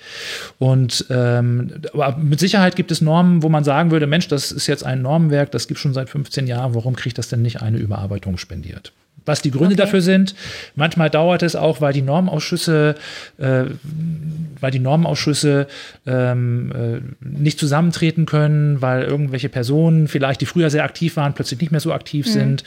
Und 0.58 1.06
ähm, 1.10 1.82
aber 1.94 2.18
mit 2.18 2.40
Sicherheit 2.40 2.78
gibt 2.78 2.92
es 2.92 3.02
Normen, 3.02 3.44
wo 3.44 3.50
man 3.50 3.66
sagen 3.66 3.92
würde, 3.92 4.08
Mensch, 4.08 4.30
das 4.30 4.54
ist 4.54 4.68
jetzt 4.68 4.86
ein 4.86 5.02
Normenwerk, 5.02 5.52
das 5.52 5.68
gibt 5.68 5.82
schon 5.82 5.94
seit 5.94 6.10
15 6.10 6.48
Jahren, 6.48 6.74
warum 6.76 6.96
kriegt 6.96 7.18
das 7.18 7.28
denn 7.28 7.42
nicht 7.42 7.62
eine 7.62 7.78
Überarbeitung 7.78 8.38
spendiert? 8.38 8.94
Was 9.28 9.42
die 9.42 9.52
Gründe 9.52 9.74
okay. 9.74 9.84
dafür 9.84 10.02
sind. 10.02 10.36
Manchmal 10.76 11.10
dauert 11.10 11.44
es 11.44 11.56
auch, 11.56 11.82
weil 11.82 11.94
die 11.94 12.02
Normausschüsse, 12.02 12.96
äh, 13.38 13.63
weil 14.60 14.72
die 14.72 14.80
Normausschüsse 14.80 15.68
ähm, 16.06 16.72
äh, 16.72 17.26
nicht 17.26 17.60
zusammentreten 17.60 18.26
können, 18.26 18.82
weil 18.82 19.04
irgendwelche 19.04 19.50
Personen 19.50 20.08
vielleicht, 20.08 20.42
die 20.42 20.46
früher 20.46 20.70
sehr 20.70 20.84
aktiv 20.84 21.16
waren, 21.18 21.34
plötzlich 21.34 21.60
nicht 21.60 21.72
mehr 21.72 21.82
so 21.82 21.94
aktiv 21.94 22.26
mhm. 22.28 22.32
sind 22.32 22.63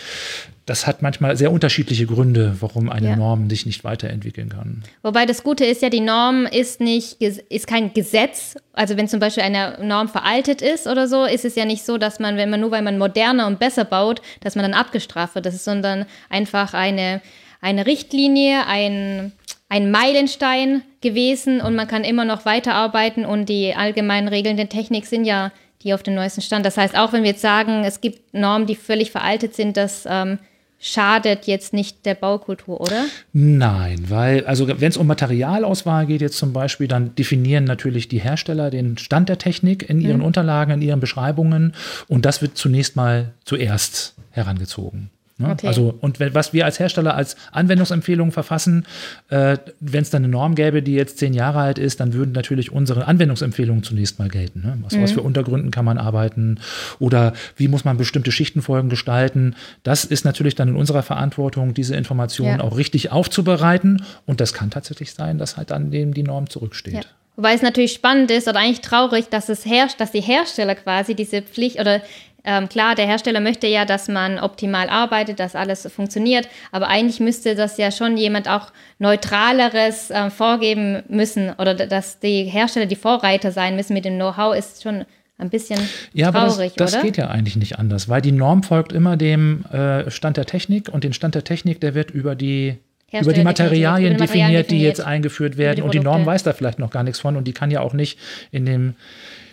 das 0.70 0.86
hat 0.86 1.02
manchmal 1.02 1.36
sehr 1.36 1.50
unterschiedliche 1.50 2.06
Gründe, 2.06 2.56
warum 2.60 2.90
eine 2.90 3.08
ja. 3.08 3.16
Norm 3.16 3.50
sich 3.50 3.66
nicht 3.66 3.82
weiterentwickeln 3.82 4.50
kann. 4.50 4.84
Wobei 5.02 5.26
das 5.26 5.42
Gute 5.42 5.64
ist 5.64 5.82
ja, 5.82 5.90
die 5.90 6.00
Norm 6.00 6.46
ist 6.46 6.80
nicht 6.80 7.20
ist 7.20 7.66
kein 7.66 7.92
Gesetz. 7.92 8.54
Also 8.72 8.96
wenn 8.96 9.08
zum 9.08 9.18
Beispiel 9.18 9.42
eine 9.42 9.78
Norm 9.82 10.08
veraltet 10.08 10.62
ist 10.62 10.86
oder 10.86 11.08
so, 11.08 11.24
ist 11.24 11.44
es 11.44 11.56
ja 11.56 11.64
nicht 11.64 11.84
so, 11.84 11.98
dass 11.98 12.20
man, 12.20 12.36
wenn 12.36 12.50
man 12.50 12.60
nur 12.60 12.70
weil 12.70 12.82
man 12.82 12.98
moderner 12.98 13.48
und 13.48 13.58
besser 13.58 13.84
baut, 13.84 14.22
dass 14.42 14.54
man 14.54 14.62
dann 14.62 14.74
abgestraft 14.74 15.34
wird. 15.34 15.44
Das 15.44 15.54
ist 15.54 15.64
sondern 15.64 16.06
einfach 16.50 16.74
eine, 16.74 17.20
eine 17.60 17.86
Richtlinie, 17.86 18.66
ein, 18.66 19.32
ein 19.68 19.90
Meilenstein 19.90 20.82
gewesen 21.00 21.60
und 21.60 21.76
man 21.76 21.86
kann 21.86 22.04
immer 22.04 22.24
noch 22.24 22.44
weiterarbeiten 22.44 23.24
und 23.24 23.48
die 23.48 23.74
allgemeinen 23.74 24.28
Regeln 24.28 24.56
der 24.56 24.68
Technik 24.68 25.06
sind 25.06 25.24
ja 25.24 25.52
die 25.82 25.94
auf 25.94 26.02
dem 26.02 26.14
neuesten 26.14 26.42
Stand. 26.42 26.66
Das 26.66 26.76
heißt, 26.76 26.96
auch 26.96 27.12
wenn 27.14 27.22
wir 27.22 27.30
jetzt 27.30 27.40
sagen, 27.40 27.84
es 27.84 28.02
gibt 28.02 28.34
Normen, 28.34 28.66
die 28.66 28.74
völlig 28.74 29.10
veraltet 29.10 29.54
sind, 29.54 29.78
dass 29.78 30.06
ähm, 30.06 30.38
schadet 30.78 31.46
jetzt 31.46 31.72
nicht 31.72 32.04
der 32.04 32.14
Baukultur, 32.14 32.80
oder? 32.80 33.06
Nein, 33.32 34.04
weil, 34.08 34.44
also 34.44 34.68
wenn 34.68 34.88
es 34.88 34.96
um 34.98 35.06
Materialauswahl 35.06 36.06
geht 36.06 36.20
jetzt 36.20 36.36
zum 36.36 36.52
Beispiel, 36.52 36.88
dann 36.88 37.14
definieren 37.14 37.64
natürlich 37.64 38.08
die 38.08 38.20
Hersteller 38.20 38.70
den 38.70 38.98
Stand 38.98 39.30
der 39.30 39.38
Technik 39.38 39.88
in 39.88 40.00
ihren 40.00 40.18
mhm. 40.18 40.24
Unterlagen, 40.24 40.72
in 40.72 40.82
ihren 40.82 41.00
Beschreibungen 41.00 41.74
und 42.08 42.26
das 42.26 42.42
wird 42.42 42.58
zunächst 42.58 42.96
mal 42.96 43.32
zuerst 43.44 44.14
herangezogen. 44.32 45.10
Ne? 45.40 45.50
Okay. 45.50 45.66
Also, 45.66 45.94
und 46.00 46.20
was 46.20 46.52
wir 46.52 46.64
als 46.64 46.78
Hersteller 46.78 47.14
als 47.14 47.36
Anwendungsempfehlung 47.52 48.30
verfassen, 48.30 48.84
äh, 49.28 49.56
wenn 49.80 50.02
es 50.02 50.10
dann 50.10 50.24
eine 50.24 50.30
Norm 50.30 50.54
gäbe, 50.54 50.82
die 50.82 50.94
jetzt 50.94 51.18
zehn 51.18 51.32
Jahre 51.32 51.60
alt 51.60 51.78
ist, 51.78 51.98
dann 52.00 52.12
würden 52.12 52.32
natürlich 52.32 52.72
unsere 52.72 53.06
Anwendungsempfehlungen 53.06 53.82
zunächst 53.82 54.18
mal 54.18 54.28
gelten. 54.28 54.60
Ne? 54.60 54.78
Was, 54.82 54.94
mhm. 54.94 55.02
was 55.02 55.12
für 55.12 55.22
Untergründen 55.22 55.70
kann 55.70 55.84
man 55.84 55.98
arbeiten 55.98 56.60
oder 56.98 57.32
wie 57.56 57.68
muss 57.68 57.84
man 57.84 57.96
bestimmte 57.96 58.32
Schichtenfolgen 58.32 58.90
gestalten? 58.90 59.54
Das 59.82 60.04
ist 60.04 60.24
natürlich 60.24 60.54
dann 60.54 60.68
in 60.68 60.76
unserer 60.76 61.02
Verantwortung, 61.02 61.74
diese 61.74 61.96
Informationen 61.96 62.58
ja. 62.58 62.64
auch 62.64 62.76
richtig 62.76 63.10
aufzubereiten. 63.10 64.04
Und 64.26 64.40
das 64.40 64.52
kann 64.52 64.70
tatsächlich 64.70 65.12
sein, 65.12 65.38
dass 65.38 65.56
halt 65.56 65.70
dann 65.70 65.90
dem 65.90 66.14
die 66.14 66.22
Norm 66.22 66.50
zurücksteht. 66.50 66.94
Ja. 66.94 67.00
Wobei 67.40 67.54
es 67.54 67.62
natürlich 67.62 67.92
spannend 67.92 68.30
ist 68.30 68.48
oder 68.48 68.58
eigentlich 68.58 68.82
traurig, 68.82 69.30
dass 69.30 69.48
es 69.48 69.64
herrscht, 69.64 69.98
dass 69.98 70.12
die 70.12 70.20
Hersteller 70.20 70.74
quasi 70.74 71.14
diese 71.14 71.40
Pflicht 71.40 71.80
oder 71.80 72.02
ähm, 72.44 72.68
klar, 72.68 72.94
der 72.94 73.06
Hersteller 73.06 73.40
möchte 73.40 73.66
ja, 73.66 73.84
dass 73.84 74.08
man 74.08 74.38
optimal 74.38 74.88
arbeitet, 74.88 75.40
dass 75.40 75.54
alles 75.54 75.86
funktioniert, 75.92 76.48
aber 76.72 76.88
eigentlich 76.88 77.20
müsste 77.20 77.54
das 77.54 77.76
ja 77.76 77.90
schon 77.90 78.16
jemand 78.16 78.48
auch 78.48 78.72
neutraleres 78.98 80.10
äh, 80.10 80.30
vorgeben 80.30 81.02
müssen 81.08 81.52
oder 81.58 81.74
dass 81.74 82.18
die 82.18 82.44
Hersteller 82.44 82.86
die 82.86 82.96
Vorreiter 82.96 83.52
sein 83.52 83.76
müssen 83.76 83.94
mit 83.94 84.04
dem 84.04 84.14
Know-how 84.16 84.56
ist 84.56 84.82
schon 84.82 85.04
ein 85.38 85.50
bisschen 85.50 85.80
ja, 86.12 86.30
traurig, 86.30 86.72
aber 86.72 86.84
das, 86.84 86.92
das 86.92 87.02
geht 87.02 87.16
ja 87.16 87.28
eigentlich 87.28 87.56
nicht 87.56 87.78
anders, 87.78 88.08
weil 88.08 88.20
die 88.20 88.32
Norm 88.32 88.62
folgt 88.62 88.92
immer 88.92 89.16
dem 89.16 89.64
äh, 89.66 90.10
Stand 90.10 90.36
der 90.36 90.44
Technik 90.46 90.88
und 90.88 91.04
den 91.04 91.12
Stand 91.12 91.34
der 91.34 91.44
Technik, 91.44 91.80
der 91.80 91.94
wird 91.94 92.10
über 92.10 92.34
die 92.34 92.78
über 93.12 93.32
die 93.32 93.42
Materialien, 93.42 94.12
Materialien 94.12 94.18
definiert, 94.18 94.70
die 94.70 94.80
jetzt 94.80 95.00
eingeführt 95.00 95.56
werden. 95.56 95.76
Die 95.76 95.82
und 95.82 95.94
die 95.94 95.98
Norm 95.98 96.24
weiß 96.24 96.44
da 96.44 96.52
vielleicht 96.52 96.78
noch 96.78 96.90
gar 96.90 97.02
nichts 97.02 97.18
von 97.18 97.36
und 97.36 97.48
die 97.48 97.52
kann 97.52 97.72
ja 97.72 97.80
auch 97.80 97.92
nicht 97.92 98.20
in 98.52 98.66
dem 98.66 98.94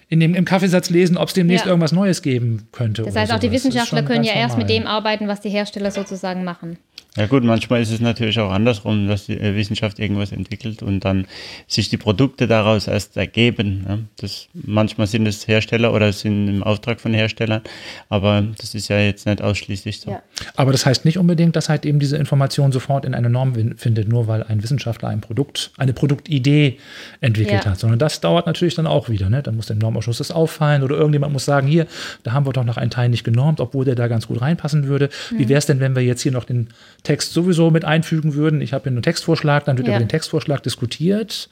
in 0.09 0.19
dem, 0.19 0.35
im 0.35 0.45
Kaffeesatz 0.45 0.89
lesen, 0.89 1.17
ob 1.17 1.27
es 1.27 1.33
demnächst 1.33 1.65
ja. 1.65 1.71
irgendwas 1.71 1.91
Neues 1.91 2.21
geben 2.21 2.67
könnte. 2.71 3.03
Das 3.03 3.15
heißt, 3.15 3.31
auch 3.33 3.39
die 3.39 3.51
Wissenschaftler 3.51 4.03
können 4.03 4.23
ja 4.23 4.33
erst 4.33 4.57
mit 4.57 4.69
dem 4.69 4.87
arbeiten, 4.87 5.27
was 5.27 5.41
die 5.41 5.49
Hersteller 5.49 5.91
sozusagen 5.91 6.43
machen. 6.43 6.77
Ja 7.17 7.25
gut, 7.25 7.43
manchmal 7.43 7.81
ist 7.81 7.91
es 7.91 7.99
natürlich 7.99 8.39
auch 8.39 8.51
andersrum, 8.51 9.07
dass 9.07 9.25
die 9.25 9.39
äh, 9.39 9.55
Wissenschaft 9.55 9.97
irgendwas 9.97 10.31
entwickelt 10.31 10.83
und 10.83 10.99
dann 10.99 11.25
sich 11.67 11.89
die 11.89 11.97
Produkte 11.97 12.45
daraus 12.45 12.85
erst 12.87 13.17
ergeben. 13.17 13.85
Ne? 13.87 14.05
Das, 14.17 14.47
manchmal 14.53 15.07
sind 15.07 15.25
es 15.27 15.47
Hersteller 15.47 15.93
oder 15.93 16.13
sind 16.13 16.47
im 16.47 16.61
Auftrag 16.61 17.01
von 17.01 17.15
Herstellern, 17.15 17.61
aber 18.09 18.43
das 18.59 18.75
ist 18.75 18.89
ja 18.89 18.99
jetzt 18.99 19.25
nicht 19.25 19.41
ausschließlich 19.41 19.99
so. 19.99 20.11
Ja. 20.11 20.21
Aber 20.55 20.71
das 20.71 20.85
heißt 20.85 21.05
nicht 21.05 21.17
unbedingt, 21.17 21.55
dass 21.55 21.69
halt 21.69 21.87
eben 21.87 21.97
diese 21.97 22.17
Information 22.17 22.71
sofort 22.71 23.03
in 23.03 23.15
eine 23.15 23.31
Norm 23.31 23.55
findet, 23.77 24.07
nur 24.07 24.27
weil 24.27 24.43
ein 24.43 24.61
Wissenschaftler 24.61 25.09
ein 25.09 25.21
Produkt, 25.21 25.71
eine 25.77 25.93
Produktidee 25.93 26.77
entwickelt 27.19 27.65
ja. 27.65 27.71
hat, 27.71 27.79
sondern 27.79 27.97
das 27.97 28.21
dauert 28.21 28.45
natürlich 28.45 28.75
dann 28.75 28.85
auch 28.85 29.09
wieder. 29.09 29.31
Ne? 29.31 29.41
Dann 29.41 29.55
muss 29.55 29.65
dem 29.65 29.79
Normausschuss 29.97 30.19
das 30.19 30.31
auffallen 30.31 30.83
oder 30.83 30.95
irgendjemand 30.95 31.33
muss 31.33 31.45
sagen, 31.45 31.67
hier, 31.67 31.87
da 32.23 32.31
haben 32.31 32.45
wir 32.45 32.53
doch 32.53 32.63
noch 32.63 32.77
einen 32.77 32.91
Teil 32.91 33.09
nicht 33.09 33.23
genormt, 33.23 33.59
obwohl 33.59 33.85
der 33.85 33.95
da 33.95 34.07
ganz 34.07 34.27
gut 34.27 34.41
reinpassen 34.41 34.87
würde. 34.87 35.09
Mhm. 35.31 35.39
Wie 35.39 35.49
wäre 35.49 35.57
es 35.57 35.65
denn, 35.65 35.79
wenn 35.79 35.95
wir 35.95 36.03
jetzt 36.03 36.21
hier 36.21 36.31
noch 36.31 36.45
den 36.45 36.69
Text 37.03 37.33
sowieso 37.33 37.71
mit 37.71 37.85
einfügen 37.85 38.35
würden. 38.35 38.61
Ich 38.61 38.73
habe 38.73 38.83
hier 38.83 38.91
einen 38.91 39.01
Textvorschlag, 39.01 39.65
dann 39.65 39.77
wird 39.77 39.87
ja. 39.87 39.95
über 39.95 40.03
den 40.03 40.09
Textvorschlag 40.09 40.61
diskutiert. 40.63 41.49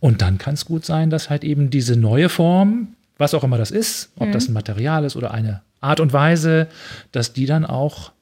Und 0.00 0.22
dann 0.22 0.38
kann 0.38 0.54
es 0.54 0.64
gut 0.64 0.84
sein, 0.84 1.10
dass 1.10 1.28
halt 1.28 1.44
eben 1.44 1.70
diese 1.70 1.96
neue 1.96 2.28
Form, 2.28 2.94
was 3.18 3.34
auch 3.34 3.44
immer 3.44 3.58
das 3.58 3.70
ist, 3.70 4.10
ob 4.16 4.28
mhm. 4.28 4.32
das 4.32 4.48
ein 4.48 4.54
Material 4.54 5.04
ist 5.04 5.16
oder 5.16 5.32
eine 5.32 5.62
Art 5.80 6.00
und 6.00 6.12
Weise, 6.12 6.68
dass 7.12 7.32
die 7.32 7.46
dann 7.46 7.64
auch 7.64 8.12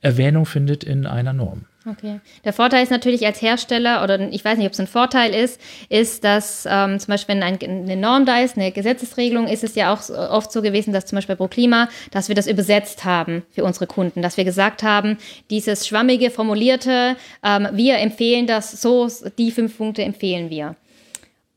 Erwähnung 0.00 0.46
findet 0.46 0.84
in 0.84 1.06
einer 1.06 1.32
Norm. 1.32 1.64
Okay. 1.86 2.20
Der 2.44 2.54
Vorteil 2.54 2.82
ist 2.82 2.90
natürlich 2.90 3.26
als 3.26 3.42
Hersteller, 3.42 4.02
oder 4.02 4.18
ich 4.32 4.42
weiß 4.42 4.56
nicht, 4.56 4.66
ob 4.66 4.72
es 4.72 4.80
ein 4.80 4.86
Vorteil 4.86 5.34
ist, 5.34 5.60
ist, 5.90 6.24
dass 6.24 6.66
ähm, 6.68 6.98
zum 6.98 7.08
Beispiel, 7.08 7.34
wenn 7.34 7.42
ein, 7.42 7.58
eine 7.60 7.96
Norm 7.96 8.24
da 8.24 8.38
ist, 8.38 8.56
eine 8.56 8.72
Gesetzesregelung, 8.72 9.46
ist 9.46 9.64
es 9.64 9.74
ja 9.74 9.92
auch 9.92 10.08
oft 10.08 10.50
so 10.50 10.62
gewesen, 10.62 10.94
dass 10.94 11.04
zum 11.04 11.16
Beispiel 11.16 11.36
pro 11.36 11.48
Klima, 11.48 11.88
dass 12.10 12.28
wir 12.28 12.34
das 12.34 12.46
übersetzt 12.46 13.04
haben 13.04 13.42
für 13.50 13.64
unsere 13.64 13.86
Kunden, 13.86 14.22
dass 14.22 14.38
wir 14.38 14.44
gesagt 14.44 14.82
haben, 14.82 15.18
dieses 15.50 15.86
schwammige, 15.86 16.30
formulierte, 16.30 17.16
ähm, 17.42 17.68
wir 17.72 17.98
empfehlen 17.98 18.46
das 18.46 18.80
so, 18.80 19.08
die 19.36 19.50
fünf 19.50 19.76
Punkte 19.76 20.02
empfehlen 20.02 20.48
wir. 20.48 20.76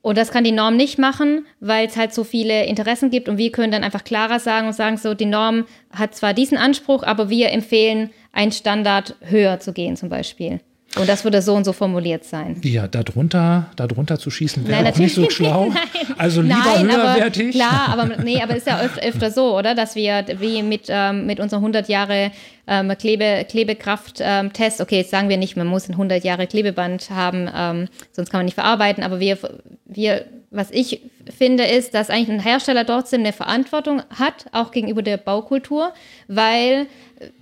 Und 0.07 0.17
das 0.17 0.31
kann 0.31 0.45
die 0.45 0.53
Norm 0.53 0.77
nicht 0.77 0.99
machen, 0.99 1.45
weil 1.59 1.87
es 1.87 1.97
halt 1.97 2.13
so 2.13 2.23
viele 2.23 2.65
Interessen 2.65 3.09
gibt 3.09 3.27
und 3.27 3.37
wir 3.37 3.51
können 3.51 3.73
dann 3.73 3.83
einfach 3.83 4.05
klarer 4.05 4.39
sagen 4.39 4.67
und 4.67 4.73
sagen 4.73 4.95
so, 4.95 5.13
die 5.13 5.25
Norm 5.25 5.65
hat 5.91 6.15
zwar 6.15 6.33
diesen 6.33 6.57
Anspruch, 6.57 7.03
aber 7.03 7.29
wir 7.29 7.51
empfehlen, 7.51 8.11
einen 8.37 8.51
Standard 8.51 9.15
höher 9.21 9.59
zu 9.59 9.73
gehen 9.73 9.97
zum 9.97 10.09
Beispiel. 10.09 10.59
Und 10.95 11.09
das 11.09 11.23
würde 11.23 11.41
so 11.41 11.53
und 11.53 11.63
so 11.63 11.73
formuliert 11.73 12.23
sein. 12.23 12.59
Ja, 12.63 12.87
darunter, 12.87 13.69
darunter 13.75 14.17
zu 14.17 14.31
schießen 14.31 14.67
wäre 14.67 14.89
auch 14.89 14.97
nicht 14.97 15.15
so 15.15 15.29
schlau. 15.29 15.71
Also 16.19 16.41
lieber 16.41 16.55
Nein, 16.55 16.89
höherwertig. 16.89 17.61
Aber, 17.61 17.69
klar, 17.69 17.89
aber 17.89 18.23
nee, 18.23 18.41
aber 18.41 18.55
ist 18.55 18.65
ja 18.65 18.79
öfter, 18.79 19.03
öfter 19.03 19.29
so, 19.29 19.55
oder? 19.55 19.75
Dass 19.75 19.95
wir 19.95 20.25
wie 20.39 20.63
mit, 20.63 20.85
ähm, 20.87 21.27
mit 21.27 21.39
unseren 21.39 21.59
100 21.59 21.87
Jahre 21.89 22.31
ähm, 22.65 22.91
Klebe, 22.97 23.45
Klebekraft-Test, 23.47 24.79
ähm, 24.79 24.83
okay, 24.83 24.97
jetzt 24.97 25.11
sagen 25.11 25.29
wir 25.29 25.37
nicht, 25.37 25.55
man 25.55 25.67
muss 25.67 25.87
ein 25.87 25.91
100 25.91 26.23
Jahre 26.23 26.47
Klebeband 26.47 27.11
haben, 27.11 27.47
ähm, 27.55 27.87
sonst 28.13 28.31
kann 28.31 28.39
man 28.39 28.45
nicht 28.45 28.55
verarbeiten, 28.55 29.03
aber 29.03 29.19
wir, 29.19 29.37
wir, 29.85 30.25
was 30.49 30.71
ich 30.71 31.01
finde, 31.29 31.65
ist, 31.65 31.93
dass 31.93 32.09
eigentlich 32.09 32.31
ein 32.31 32.39
Hersteller 32.39 32.83
trotzdem 32.83 33.19
eine 33.19 33.33
Verantwortung 33.33 34.01
hat, 34.09 34.45
auch 34.53 34.71
gegenüber 34.71 35.03
der 35.03 35.17
Baukultur, 35.17 35.93
weil 36.27 36.87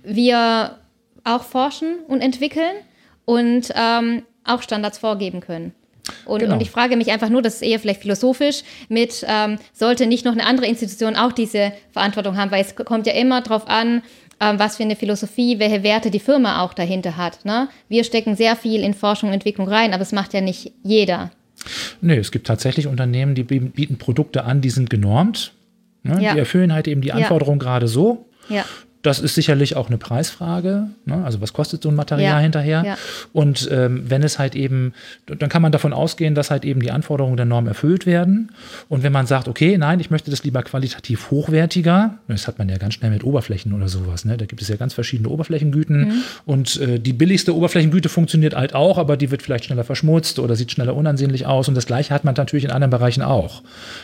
wir 0.04 0.76
auch 1.26 1.42
forschen 1.42 1.98
und 2.08 2.20
entwickeln 2.20 2.76
und 3.24 3.72
ähm, 3.74 4.22
auch 4.44 4.62
Standards 4.62 4.98
vorgeben 4.98 5.40
können. 5.40 5.72
Und, 6.24 6.40
genau. 6.40 6.54
und, 6.54 6.60
ich 6.60 6.70
frage 6.70 6.96
mich 6.96 7.10
einfach 7.10 7.28
nur, 7.28 7.42
das 7.42 7.56
ist 7.56 7.62
eher 7.62 7.80
vielleicht 7.80 8.02
philosophisch, 8.02 8.62
mit 8.88 9.24
ähm, 9.26 9.58
sollte 9.72 10.06
nicht 10.06 10.24
noch 10.24 10.32
eine 10.32 10.46
andere 10.46 10.66
Institution 10.66 11.16
auch 11.16 11.32
diese 11.32 11.72
Verantwortung 11.90 12.36
haben, 12.36 12.50
weil 12.50 12.64
es 12.64 12.76
kommt 12.76 13.06
ja 13.06 13.12
immer 13.12 13.42
darauf 13.42 13.68
an, 13.68 14.02
ähm, 14.38 14.58
was 14.58 14.76
für 14.76 14.84
eine 14.84 14.96
Philosophie, 14.96 15.58
welche 15.58 15.82
Werte 15.82 16.10
die 16.10 16.20
Firma 16.20 16.62
auch 16.62 16.74
dahinter 16.74 17.16
hat. 17.16 17.44
Ne? 17.44 17.68
Wir 17.88 18.04
stecken 18.04 18.36
sehr 18.36 18.54
viel 18.54 18.82
in 18.82 18.94
Forschung 18.94 19.30
und 19.30 19.34
Entwicklung 19.34 19.68
rein, 19.68 19.92
aber 19.92 20.02
es 20.02 20.12
macht 20.12 20.34
ja 20.34 20.40
nicht 20.40 20.72
jeder. 20.82 21.30
Nee, 22.00 22.16
es 22.16 22.30
gibt 22.30 22.46
tatsächlich 22.46 22.86
Unternehmen, 22.86 23.34
die 23.34 23.42
bieten 23.42 23.98
Produkte 23.98 24.44
an, 24.44 24.60
die 24.60 24.70
sind 24.70 24.90
genormt. 24.90 25.52
Ne? 26.02 26.22
Ja. 26.22 26.34
Die 26.34 26.38
erfüllen 26.38 26.72
halt 26.72 26.86
eben 26.86 27.00
die 27.00 27.12
Anforderungen 27.12 27.58
ja. 27.60 27.64
gerade 27.64 27.88
so. 27.88 28.26
Ja. 28.48 28.64
Das 29.06 29.20
ist 29.20 29.36
sicherlich 29.36 29.76
auch 29.76 29.86
eine 29.86 29.98
Preisfrage. 29.98 30.88
Ne? 31.04 31.24
Also 31.24 31.40
was 31.40 31.52
kostet 31.52 31.80
so 31.80 31.90
ein 31.90 31.94
Material 31.94 32.38
ja, 32.38 32.38
hinterher? 32.40 32.82
Ja. 32.84 32.98
Und 33.32 33.68
ähm, 33.70 34.02
wenn 34.08 34.24
es 34.24 34.40
halt 34.40 34.56
eben, 34.56 34.94
dann 35.26 35.48
kann 35.48 35.62
man 35.62 35.70
davon 35.70 35.92
ausgehen, 35.92 36.34
dass 36.34 36.50
halt 36.50 36.64
eben 36.64 36.80
die 36.80 36.90
Anforderungen 36.90 37.36
der 37.36 37.46
Norm 37.46 37.68
erfüllt 37.68 38.04
werden. 38.04 38.50
Und 38.88 39.04
wenn 39.04 39.12
man 39.12 39.28
sagt, 39.28 39.46
okay, 39.46 39.78
nein, 39.78 40.00
ich 40.00 40.10
möchte 40.10 40.32
das 40.32 40.42
lieber 40.42 40.60
qualitativ 40.64 41.30
hochwertiger, 41.30 42.18
das 42.26 42.48
hat 42.48 42.58
man 42.58 42.68
ja 42.68 42.78
ganz 42.78 42.94
schnell 42.94 43.12
mit 43.12 43.22
Oberflächen 43.22 43.72
oder 43.74 43.86
sowas. 43.86 44.24
Ne? 44.24 44.36
Da 44.36 44.44
gibt 44.44 44.60
es 44.60 44.66
ja 44.66 44.74
ganz 44.74 44.92
verschiedene 44.92 45.28
Oberflächengüten. 45.28 46.08
Mhm. 46.08 46.22
Und 46.44 46.80
äh, 46.80 46.98
die 46.98 47.12
billigste 47.12 47.54
Oberflächengüte 47.54 48.08
funktioniert 48.08 48.56
halt 48.56 48.74
auch, 48.74 48.98
aber 48.98 49.16
die 49.16 49.30
wird 49.30 49.40
vielleicht 49.40 49.66
schneller 49.66 49.84
verschmutzt 49.84 50.40
oder 50.40 50.56
sieht 50.56 50.72
schneller 50.72 50.96
unansehnlich 50.96 51.46
aus. 51.46 51.68
Und 51.68 51.76
das 51.76 51.86
Gleiche 51.86 52.12
hat 52.12 52.24
man 52.24 52.34
natürlich 52.34 52.64
in 52.64 52.72
anderen 52.72 52.90
Bereichen 52.90 53.22
auch. 53.22 53.62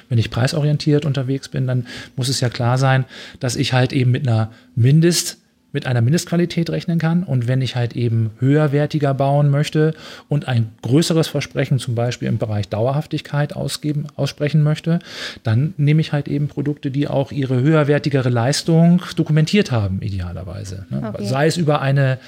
Wenn 0.08 0.18
ich 0.18 0.30
preisorientiert 0.30 1.04
unterwegs 1.04 1.48
bin, 1.48 1.66
dann 1.66 1.88
muss 2.14 2.28
es 2.28 2.38
ja 2.38 2.50
klar 2.50 2.78
sein, 2.78 3.04
dass 3.40 3.56
ich 3.56 3.72
halt 3.72 3.92
eben 3.92 4.12
mit 4.12 4.28
einer 4.28 4.52
Mindest 4.92 5.38
mit 5.72 5.86
einer 5.86 6.02
Mindestqualität 6.02 6.68
rechnen 6.68 6.98
kann. 6.98 7.22
Und 7.22 7.48
wenn 7.48 7.62
ich 7.62 7.76
halt 7.76 7.96
eben 7.96 8.30
höherwertiger 8.38 9.14
bauen 9.14 9.50
möchte 9.50 9.94
und 10.28 10.46
ein 10.46 10.70
größeres 10.82 11.28
Versprechen 11.28 11.78
zum 11.78 11.94
Beispiel 11.94 12.28
im 12.28 12.36
Bereich 12.36 12.68
Dauerhaftigkeit 12.68 13.56
ausgeben, 13.56 14.06
aussprechen 14.16 14.62
möchte, 14.62 14.98
dann 15.42 15.72
nehme 15.78 16.02
ich 16.02 16.12
halt 16.12 16.28
eben 16.28 16.48
Produkte, 16.48 16.90
die 16.90 17.08
auch 17.08 17.32
ihre 17.32 17.60
höherwertigere 17.60 18.28
Leistung 18.28 19.02
dokumentiert 19.16 19.72
haben, 19.72 20.02
idealerweise. 20.02 20.84
Ne? 20.90 21.10
Okay. 21.14 21.24
Sei 21.24 21.46
es 21.46 21.56
über 21.56 21.80
eine 21.80 22.18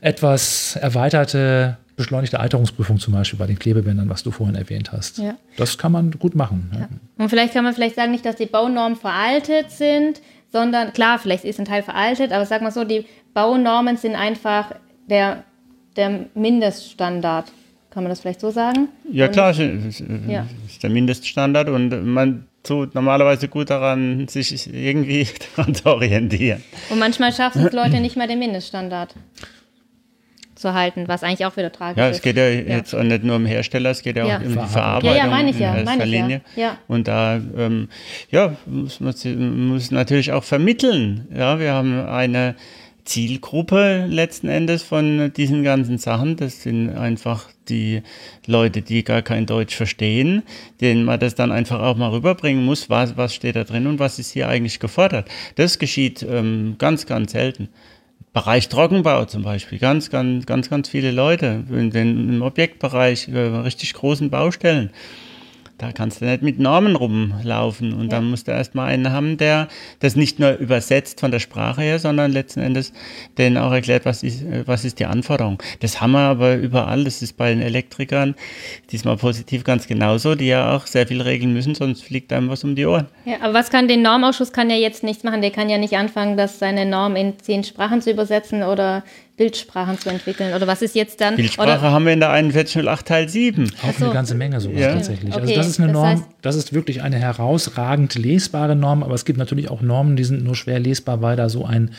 etwas 0.00 0.74
erweiterte 0.76 1.76
beschleunigte 1.96 2.40
Alterungsprüfung 2.40 2.98
zum 2.98 3.12
Beispiel 3.12 3.38
bei 3.38 3.46
den 3.46 3.58
Klebebändern, 3.58 4.08
was 4.08 4.22
du 4.22 4.30
vorhin 4.30 4.56
erwähnt 4.56 4.90
hast. 4.90 5.18
Ja. 5.18 5.36
Das 5.58 5.76
kann 5.76 5.92
man 5.92 6.12
gut 6.12 6.34
machen. 6.34 6.70
Ja. 6.74 6.88
Und 7.18 7.28
vielleicht 7.28 7.52
kann 7.52 7.62
man 7.62 7.74
vielleicht 7.74 7.94
sagen, 7.94 8.10
nicht, 8.10 8.24
dass 8.24 8.36
die 8.36 8.46
Baunormen 8.46 8.96
veraltet 8.96 9.70
sind, 9.70 10.22
sondern 10.52 10.92
klar, 10.92 11.18
vielleicht 11.18 11.44
ist 11.44 11.58
ein 11.58 11.64
Teil 11.64 11.82
veraltet, 11.82 12.32
aber 12.32 12.44
sag 12.46 12.62
mal 12.62 12.70
so, 12.70 12.84
die 12.84 13.06
Baunormen 13.34 13.96
sind 13.96 14.14
einfach 14.14 14.72
der, 15.08 15.44
der 15.96 16.26
Mindeststandard. 16.34 17.52
Kann 17.90 18.04
man 18.04 18.10
das 18.10 18.20
vielleicht 18.20 18.40
so 18.40 18.50
sagen? 18.50 18.88
Ja, 19.10 19.26
und, 19.26 19.32
klar, 19.32 19.50
ist, 19.50 20.02
ja. 20.28 20.46
ist 20.66 20.82
der 20.82 20.90
Mindeststandard 20.90 21.68
und 21.68 22.06
man 22.06 22.46
tut 22.62 22.94
normalerweise 22.94 23.48
gut 23.48 23.70
daran, 23.70 24.28
sich 24.28 24.72
irgendwie 24.72 25.26
daran 25.56 25.74
zu 25.74 25.86
orientieren. 25.86 26.62
Und 26.90 26.98
manchmal 26.98 27.32
schaffen 27.32 27.66
es 27.66 27.72
Leute 27.72 28.00
nicht 28.00 28.16
mal 28.16 28.28
den 28.28 28.38
Mindeststandard 28.38 29.14
zu 30.60 30.74
halten, 30.74 31.08
was 31.08 31.22
eigentlich 31.22 31.46
auch 31.46 31.56
wieder 31.56 31.72
tragisch 31.72 32.02
ist. 32.02 32.06
Ja, 32.06 32.10
es 32.10 32.22
geht 32.22 32.36
ja, 32.36 32.48
ja, 32.48 32.76
jetzt 32.76 32.94
auch 32.94 33.02
nicht 33.02 33.24
nur 33.24 33.36
um 33.36 33.46
Hersteller, 33.46 33.90
es 33.90 34.02
geht 34.02 34.16
ja, 34.16 34.26
ja. 34.26 34.38
auch 34.38 34.42
um 34.42 34.48
die 34.48 34.68
Verarbeitung 34.68 35.16
ja, 35.16 35.24
ja, 35.24 35.30
meine 35.30 35.50
ich 35.50 35.58
ja, 35.58 35.74
in 35.74 35.86
erster 35.86 36.06
Linie. 36.06 36.40
Ja. 36.56 36.78
Und 36.86 37.08
da 37.08 37.40
ähm, 37.56 37.88
ja, 38.30 38.56
muss 38.66 39.00
man 39.00 39.68
muss 39.68 39.90
natürlich 39.90 40.32
auch 40.32 40.44
vermitteln. 40.44 41.28
Ja, 41.34 41.58
wir 41.58 41.72
haben 41.72 42.06
eine 42.06 42.54
Zielgruppe 43.04 44.06
letzten 44.08 44.48
Endes 44.48 44.82
von 44.82 45.32
diesen 45.36 45.64
ganzen 45.64 45.98
Sachen. 45.98 46.36
Das 46.36 46.62
sind 46.62 46.96
einfach 46.96 47.48
die 47.68 48.02
Leute, 48.46 48.82
die 48.82 49.02
gar 49.02 49.22
kein 49.22 49.46
Deutsch 49.46 49.74
verstehen, 49.74 50.42
denen 50.80 51.04
man 51.04 51.18
das 51.18 51.34
dann 51.34 51.50
einfach 51.50 51.80
auch 51.80 51.96
mal 51.96 52.10
rüberbringen 52.10 52.64
muss, 52.64 52.90
was, 52.90 53.16
was 53.16 53.34
steht 53.34 53.56
da 53.56 53.64
drin 53.64 53.86
und 53.86 53.98
was 53.98 54.18
ist 54.18 54.32
hier 54.32 54.48
eigentlich 54.48 54.78
gefordert. 54.78 55.28
Das 55.56 55.78
geschieht 55.78 56.22
ähm, 56.22 56.76
ganz, 56.78 57.06
ganz 57.06 57.32
selten. 57.32 57.68
Bereich 58.32 58.68
Trockenbau 58.68 59.24
zum 59.24 59.42
Beispiel, 59.42 59.78
ganz, 59.78 60.08
ganz, 60.08 60.46
ganz, 60.46 60.70
ganz 60.70 60.88
viele 60.88 61.10
Leute 61.10 61.64
in 61.68 61.90
den, 61.90 62.28
im 62.28 62.42
Objektbereich, 62.42 63.28
richtig 63.28 63.92
großen 63.94 64.30
Baustellen 64.30 64.90
da 65.80 65.92
kannst 65.92 66.20
du 66.20 66.26
nicht 66.26 66.42
mit 66.42 66.58
Namen 66.58 66.94
rumlaufen. 66.94 67.94
Und 67.94 68.04
ja. 68.04 68.08
dann 68.08 68.28
musst 68.28 68.48
du 68.48 68.52
erstmal 68.52 68.88
einen 68.88 69.12
haben, 69.12 69.38
der 69.38 69.68
das 70.00 70.14
nicht 70.14 70.38
nur 70.38 70.52
übersetzt 70.58 71.20
von 71.20 71.30
der 71.30 71.38
Sprache 71.38 71.80
her, 71.80 71.98
sondern 71.98 72.32
letzten 72.32 72.60
Endes 72.60 72.92
denen 73.38 73.56
auch 73.56 73.72
erklärt, 73.72 74.04
was 74.04 74.22
ist, 74.22 74.44
was 74.66 74.84
ist 74.84 74.98
die 74.98 75.06
Anforderung. 75.06 75.62
Das 75.80 76.00
haben 76.00 76.12
wir 76.12 76.18
aber 76.18 76.56
überall. 76.56 77.04
Das 77.04 77.22
ist 77.22 77.38
bei 77.38 77.50
den 77.50 77.62
Elektrikern 77.62 78.34
diesmal 78.92 79.16
positiv 79.16 79.64
ganz 79.64 79.86
genauso, 79.86 80.34
die 80.34 80.48
ja 80.48 80.76
auch 80.76 80.86
sehr 80.86 81.06
viel 81.06 81.22
regeln 81.22 81.54
müssen, 81.54 81.74
sonst 81.74 82.04
fliegt 82.04 82.30
einem 82.32 82.50
was 82.50 82.62
um 82.62 82.74
die 82.74 82.84
Ohren. 82.84 83.06
Ja, 83.24 83.36
aber 83.40 83.54
was 83.54 83.70
kann 83.70 83.88
den 83.88 84.02
Normausschuss 84.02 84.52
kann 84.52 84.68
ja 84.68 84.76
jetzt 84.76 85.02
nichts 85.02 85.24
machen. 85.24 85.40
Der 85.40 85.50
kann 85.50 85.70
ja 85.70 85.78
nicht 85.78 85.96
anfangen, 85.96 86.36
das 86.36 86.58
seine 86.58 86.84
Norm 86.84 87.16
in 87.16 87.38
zehn 87.38 87.64
Sprachen 87.64 88.02
zu 88.02 88.10
übersetzen 88.10 88.62
oder 88.62 89.02
Bildsprachen 89.40 89.98
zu 89.98 90.10
entwickeln? 90.10 90.52
Oder 90.54 90.66
was 90.66 90.82
ist 90.82 90.94
jetzt 90.94 91.18
dann? 91.22 91.36
Bildsprache 91.36 91.66
oder, 91.78 91.80
haben 91.80 92.04
wir 92.04 92.12
in 92.12 92.20
der 92.20 92.28
4108 92.30 93.06
Teil 93.06 93.28
7. 93.28 93.72
Auch 93.82 93.92
so. 93.98 94.04
eine 94.04 94.12
ganze 94.14 94.34
Menge 94.34 94.60
sowas 94.60 94.78
Ja. 94.78 94.92
tatsächlich. 94.92 95.32
Okay, 95.32 95.40
Also 95.40 95.54
das 95.54 95.66
ist 95.66 95.78
eine 95.78 95.86
das 95.88 95.94
Norm, 95.94 96.18
heißt- 96.18 96.24
das 96.42 96.56
ist 96.56 96.72
wirklich 96.74 97.02
eine 97.02 97.16
herausragend 97.18 98.14
lesbare 98.16 98.76
Norm, 98.76 99.02
aber 99.02 99.14
es 99.14 99.24
gibt 99.24 99.38
natürlich 99.38 99.70
auch 99.70 99.80
Normen, 99.80 100.16
die 100.16 100.24
sind 100.24 100.44
nur 100.44 100.54
schwer 100.54 100.78
lesbar, 100.78 101.22
weil 101.22 101.36
da 101.36 101.48
so 101.48 101.64
ein 101.64 101.90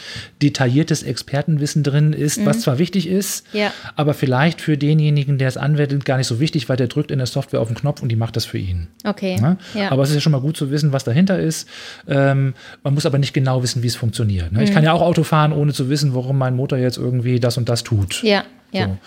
detailliertes 0.42 1.02
Expertenwissen 1.04 1.82
drin 1.84 2.14
ist, 2.14 2.46
was 2.46 2.62
zwar 2.62 2.78
wichtig 2.78 3.08
ist, 3.08 3.52
Mhm. 3.54 3.60
Ja. 3.60 3.72
aber 3.96 4.14
vielleicht 4.14 4.62
für 4.62 4.78
denjenigen, 4.78 5.38
der 5.40 5.48
es 5.48 5.58
anwendet, 5.58 6.06
gar 6.06 6.18
nicht 6.18 6.28
so 6.28 6.40
wichtig, 6.40 6.70
weil 6.70 6.78
der 6.78 6.88
drückt 6.88 7.10
in 7.10 7.18
der 7.18 7.28
Software 7.28 7.60
auf 7.62 7.68
den 7.70 7.76
Knopf 7.76 8.02
und 8.04 8.10
die 8.10 8.16
macht 8.16 8.36
das 8.36 8.46
für 8.46 8.60
ihn. 8.60 8.88
okay. 9.04 9.38
Ne? 9.42 9.58
Ja. 9.74 9.92
Aber 9.92 10.04
es 10.04 10.10
ist 10.10 10.16
ja 10.16 10.22
schon 10.22 10.32
mal 10.32 10.42
gut 10.42 10.58
zu 10.58 10.70
wissen, 10.70 10.94
was 10.94 11.04
dahinter 11.04 11.40
ist. 11.40 11.68
Ähm, 12.08 12.54
man 12.84 12.94
muss 12.94 13.06
aber 13.08 13.18
nicht 13.18 13.34
genau 13.34 13.64
wissen, 13.64 13.82
wie 13.82 13.88
es 13.88 13.96
funktioniert. 13.96 14.52
Ne? 14.52 14.64
Ich 14.64 14.72
kann 14.72 14.84
ja 14.84 14.94
auch 14.94 15.02
Auto 15.02 15.24
fahren, 15.24 15.54
ohne 15.54 15.74
zu 15.74 15.90
wissen, 15.90 16.14
warum 16.14 16.38
mein 16.38 16.56
Motor 16.56 16.78
jetzt 16.78 16.98
irgendwie 16.98 17.31
das 17.40 17.58
und 17.58 17.70
das 17.70 17.84
tut. 17.84 18.22
ja, 18.24 18.44
ja. 18.72 18.88
So. 18.88 18.98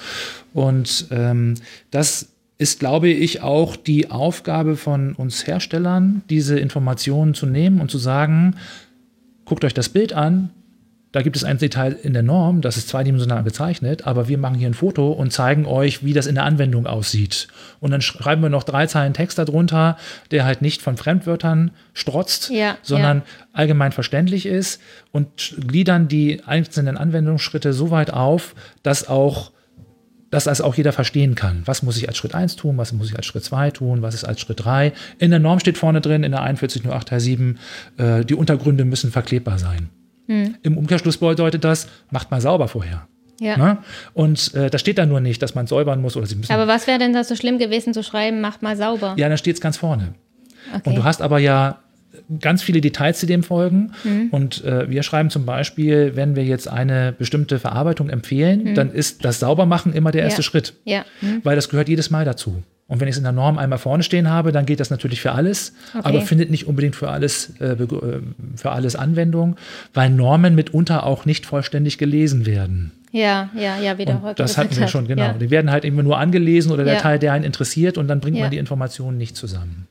Und 0.61 1.07
ähm, 1.11 1.55
das 1.91 2.29
ist, 2.59 2.79
glaube 2.79 3.09
ich, 3.09 3.43
auch 3.43 3.77
die 3.77 4.11
Aufgabe 4.11 4.77
von 4.77 5.15
uns 5.15 5.47
Herstellern, 5.47 6.23
diese 6.31 6.59
Informationen 6.59 7.35
zu 7.35 7.47
nehmen 7.47 7.81
und 7.81 7.91
zu 7.91 7.99
sagen, 7.99 8.57
guckt 9.45 9.65
euch 9.65 9.75
das 9.75 9.89
Bild 9.89 10.13
an, 10.13 10.51
da 11.15 11.23
gibt 11.23 11.37
es 11.37 11.45
ein 11.45 11.59
Detail 11.59 11.93
in 12.03 12.13
der 12.13 12.25
Norm, 12.25 12.61
das 12.61 12.77
ist 12.77 12.89
zweidimensional 12.89 13.45
gezeichnet, 13.45 14.05
aber 14.05 14.27
wir 14.27 14.37
machen 14.37 14.57
hier 14.57 14.67
ein 14.67 14.75
Foto 14.75 15.13
und 15.13 15.33
zeigen 15.33 15.65
euch, 15.65 16.05
wie 16.05 16.13
das 16.13 16.27
in 16.27 16.35
der 16.35 16.43
Anwendung 16.43 16.89
aussieht. 16.89 17.47
Und 17.79 17.93
dann 17.93 18.01
schreiben 18.01 18.43
wir 18.43 18.49
noch 18.49 18.65
drei 18.65 18.89
Zeilen 18.89 19.15
Text 19.15 19.39
darunter, 19.39 19.97
der 20.33 20.45
halt 20.45 20.61
nicht 20.61 20.83
von 20.83 20.97
Fremdwörtern 20.97 21.71
strotzt, 21.93 22.51
Ja, 22.51 22.79
sondern 22.83 23.23
allgemein 23.53 23.93
verständlich 23.93 24.45
ist 24.45 24.81
und 25.13 25.55
gliedern 25.65 26.09
die 26.09 26.43
einzelnen 26.47 26.97
Anwendungsschritte 26.97 27.73
so 27.73 27.93
weit 27.93 28.13
auf, 28.13 28.57
dass 28.83 29.07
auch 29.07 29.53
dass 30.31 30.45
das 30.45 30.61
auch 30.61 30.75
jeder 30.75 30.93
verstehen 30.93 31.37
kann. 31.37 31.63
Was 31.65 31.85
muss 31.85 31.97
ich 31.97 32.09
als 32.09 32.17
Schritt 32.17 32.35
1 32.35 32.57
tun, 32.57 32.77
was 32.77 32.93
muss 32.93 33.09
ich 33.09 33.17
als 33.17 33.27
Schritt 33.27 33.45
2 33.45 33.71
tun, 33.71 34.03
was 34.03 34.17
ist 34.17 34.25
als 34.25 34.41
Schritt 34.41 34.65
3. 34.65 34.93
In 35.21 35.31
der 35.31 35.39
Norm 35.39 35.61
steht 35.61 35.79
vorne 35.79 36.01
drin, 36.01 36.25
in 36.25 36.33
der 36.33 36.41
4108 36.41 37.07
Teil 37.09 37.21
7, 37.21 37.59
äh, 37.99 38.25
die 38.25 38.35
Untergründe 38.35 38.85
müssen 38.85 39.13
verklebbar 39.13 39.61
sein. 39.61 39.91
Im 40.27 40.79
Umkehrschluss 40.79 41.19
bedeutet 41.19 41.65
das, 41.65 41.89
macht 42.11 42.31
mal 42.31 42.41
sauber 42.41 42.69
vorher. 42.69 43.07
ja. 43.41 43.57
Ne? 43.57 43.79
Und 44.15 44.55
äh, 44.55 44.71
da 44.71 44.79
steht 44.79 44.99
dann 44.99 45.09
nur 45.09 45.21
nicht, 45.21 45.43
dass 45.43 45.55
man 45.55 45.67
säubern 45.67 46.01
muss 46.01 46.17
oder 46.17 46.27
sie 46.27 46.37
müssen. 46.37 46.53
Aber 46.53 46.67
was 46.69 46.87
wäre 46.87 46.99
denn 46.99 47.13
da 47.13 47.25
so 47.25 47.35
schlimm 47.37 47.59
gewesen 47.59 47.93
zu 47.93 48.03
schreiben, 48.03 48.41
macht 48.41 48.63
mal 48.63 48.77
sauber? 48.77 49.15
ja, 49.19 49.29
dann 49.29 49.39
steht 49.39 49.57
es 49.57 49.61
ganz 49.61 49.77
vorne. 49.77 50.15
okay. 50.75 50.89
Und 50.89 50.95
du 50.97 51.05
hast 51.05 51.21
aber 51.21 51.39
ja 51.39 51.81
ganz 52.41 52.63
viele 52.63 52.81
Details, 52.81 53.19
die 53.21 53.27
dem 53.27 53.43
folgen. 53.43 53.93
Mhm. 54.05 54.29
Und 54.31 54.65
äh, 54.65 54.89
wir 54.89 55.03
schreiben 55.03 55.31
zum 55.31 55.45
Beispiel, 55.45 56.13
wenn 56.15 56.37
wir 56.37 56.45
jetzt 56.45 56.69
eine 56.69 57.13
bestimmte 57.13 57.59
Verarbeitung 57.59 58.09
empfehlen, 58.09 58.75
dann 58.77 58.93
ist 58.93 59.25
das 59.25 59.41
Saubermachen 59.41 59.93
immer 59.93 60.11
der 60.13 60.23
erste 60.23 60.41
Mhm. 60.41 60.43
Ja. 60.43 60.49
Schritt. 60.51 60.75
ja. 60.85 61.05
Hm. 61.21 61.41
Weil 61.43 61.57
das 61.57 61.69
gehört 61.69 61.89
jedes 61.89 62.11
Mal 62.11 62.25
dazu. 62.25 62.63
Und 62.87 63.01
wenn 63.01 63.09
ich 63.09 63.13
es 63.13 63.19
in 63.19 63.25
der 63.25 63.33
Norm 63.33 63.57
einmal 63.57 63.79
vorne 63.79 64.03
stehen 64.03 64.29
habe, 64.29 64.53
dann 64.53 64.67
geht 64.67 64.79
das 64.79 64.91
natürlich 64.91 65.21
für 65.23 65.33
alles, 65.33 65.73
aber 65.95 66.21
findet 66.21 66.51
nicht 66.51 66.67
unbedingt 66.67 66.95
für 66.97 67.09
alles, 67.11 67.55
äh, 67.59 67.73
äh, 67.73 68.21
für 68.57 68.73
alles 68.73 68.95
Anwendung, 68.95 69.57
weil 69.95 70.11
Normen 70.11 70.55
mitunter 70.55 71.05
auch 71.07 71.25
nicht 71.25 71.47
vollständig 71.47 71.97
gelesen 71.97 72.45
werden. 72.47 72.93
ja, 73.11 73.49
ja, 73.57 73.79
ja, 73.79 73.97
wie 73.97 74.05
der 74.05 74.17
Und 74.17 74.23
Holger 74.23 74.35
das 74.35 74.59
hatten 74.59 74.77
wir 74.77 74.89
schon, 74.89 75.07
genau. 75.07 75.23
Ja. 75.23 75.33
Die 75.35 75.51
werden 75.51 75.71
halt 75.71 75.85
immer 75.85 76.03
nur 76.03 76.19
angelesen 76.19 76.73
oder 76.73 76.85
der 76.85 76.95
Ja. 76.95 77.01
Teil, 77.01 77.19
der 77.19 77.33
einen 77.33 77.45
interessiert 77.45 77.97
und 77.97 78.07
dann 78.09 78.21
bringt 78.21 78.37
Ja. 78.37 78.43
man 78.45 78.51
die 78.51 78.59
Informationen 78.59 79.17
nicht 79.17 79.35
zusammen. 79.37 79.87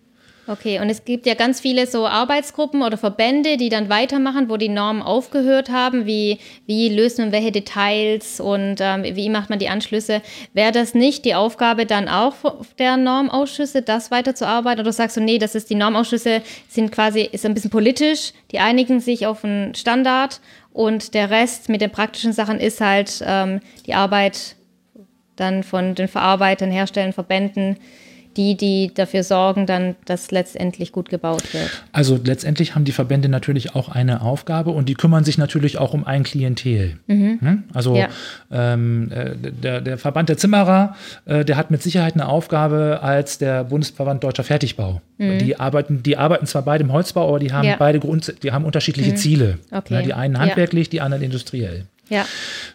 Okay, 0.45 0.81
und 0.81 0.89
es 0.89 1.05
gibt 1.05 1.25
ja 1.25 1.35
ganz 1.35 1.61
viele 1.61 1.87
so 1.87 2.05
Arbeitsgruppen 2.05 2.81
oder 2.81 2.97
Verbände, 2.97 3.55
die 3.55 3.69
dann 3.69 3.87
weitermachen, 3.87 4.49
wo 4.49 4.57
die 4.57 4.67
Normen 4.67 5.01
aufgehört 5.01 5.69
haben. 5.69 6.05
Wie, 6.05 6.37
wie 6.65 6.89
löst 6.89 7.17
man 7.17 7.31
welche 7.31 7.53
Details 7.53 8.41
und 8.41 8.77
ähm, 8.81 9.03
wie 9.03 9.29
macht 9.29 9.49
man 9.49 9.59
die 9.59 9.69
Anschlüsse? 9.69 10.21
Wäre 10.53 10.73
das 10.73 10.95
nicht 10.95 11.23
die 11.23 11.33
Aufgabe 11.33 11.85
dann 11.85 12.09
auch 12.09 12.33
der 12.77 12.97
Normausschüsse, 12.97 13.83
das 13.83 14.11
weiterzuarbeiten? 14.11 14.81
Oder 14.81 14.91
sagst 14.91 15.15
du, 15.15 15.21
nee, 15.21 15.37
das 15.37 15.55
ist 15.55 15.69
die 15.69 15.75
Normausschüsse 15.75 16.41
sind 16.67 16.91
quasi, 16.91 17.21
ist 17.21 17.45
ein 17.45 17.53
bisschen 17.53 17.71
politisch, 17.71 18.33
die 18.51 18.59
einigen 18.59 18.99
sich 18.99 19.25
auf 19.25 19.45
einen 19.45 19.73
Standard 19.75 20.41
und 20.73 21.13
der 21.13 21.29
Rest 21.29 21.69
mit 21.69 21.79
den 21.79 21.91
praktischen 21.91 22.33
Sachen 22.33 22.59
ist 22.59 22.81
halt 22.81 23.23
ähm, 23.25 23.61
die 23.85 23.93
Arbeit 23.93 24.57
dann 25.37 25.63
von 25.63 25.95
den 25.95 26.09
Verarbeitern, 26.09 26.69
Herstellern, 26.69 27.13
Verbänden, 27.13 27.77
die, 28.37 28.55
die 28.55 28.91
dafür 28.93 29.23
sorgen, 29.23 29.65
dann, 29.65 29.95
dass 30.05 30.31
letztendlich 30.31 30.91
gut 30.91 31.09
gebaut 31.09 31.53
wird. 31.53 31.69
Also 31.91 32.19
letztendlich 32.23 32.75
haben 32.75 32.85
die 32.85 32.91
Verbände 32.91 33.29
natürlich 33.29 33.75
auch 33.75 33.89
eine 33.89 34.21
Aufgabe 34.21 34.71
und 34.71 34.89
die 34.89 34.93
kümmern 34.95 35.23
sich 35.23 35.37
natürlich 35.37 35.77
auch 35.77 35.93
um 35.93 36.05
ein 36.05 36.23
Klientel. 36.23 36.97
Ne? 37.07 37.63
Also 37.73 37.91
Mhm. 37.91 37.97
Ja. 37.97 38.07
ähm, 38.51 39.11
äh, 39.11 39.35
der, 39.51 39.81
der 39.81 39.97
Verband 39.97 40.29
der 40.29 40.37
Zimmerer, 40.37 40.95
äh, 41.25 41.45
der 41.45 41.57
hat 41.57 41.71
mit 41.71 41.81
Sicherheit 41.83 42.13
eine 42.13 42.27
Aufgabe 42.27 42.99
als 43.01 43.37
der 43.37 43.63
Bundesverband 43.65 44.23
Deutscher 44.23 44.43
Fertigbau. 44.43 45.01
Die, 45.19 45.57
arbeiten, 45.57 46.03
die 46.03 46.17
arbeiten 46.17 46.47
zwar 46.47 46.63
beide 46.63 46.83
im 46.83 46.91
Holzbau, 46.91 47.29
aber 47.29 47.39
die 47.39 47.51
haben 47.53 47.61
Mhm. 47.63 47.69
Ja. 47.69 47.75
Mhm. 47.75 47.79
beide 47.79 47.99
Grund, 47.99 48.33
die 48.43 48.51
haben 48.51 48.65
unterschiedliche 48.65 49.13
Ziele. 49.15 49.59
Okay. 49.71 49.93
Ne? 49.93 50.03
Die 50.03 50.13
einen 50.13 50.33
Ja. 50.35 50.41
handwerklich, 50.41 50.89
die 50.89 50.99
anderen 51.01 51.23
industriell. 51.23 51.85
Ja, 52.09 52.25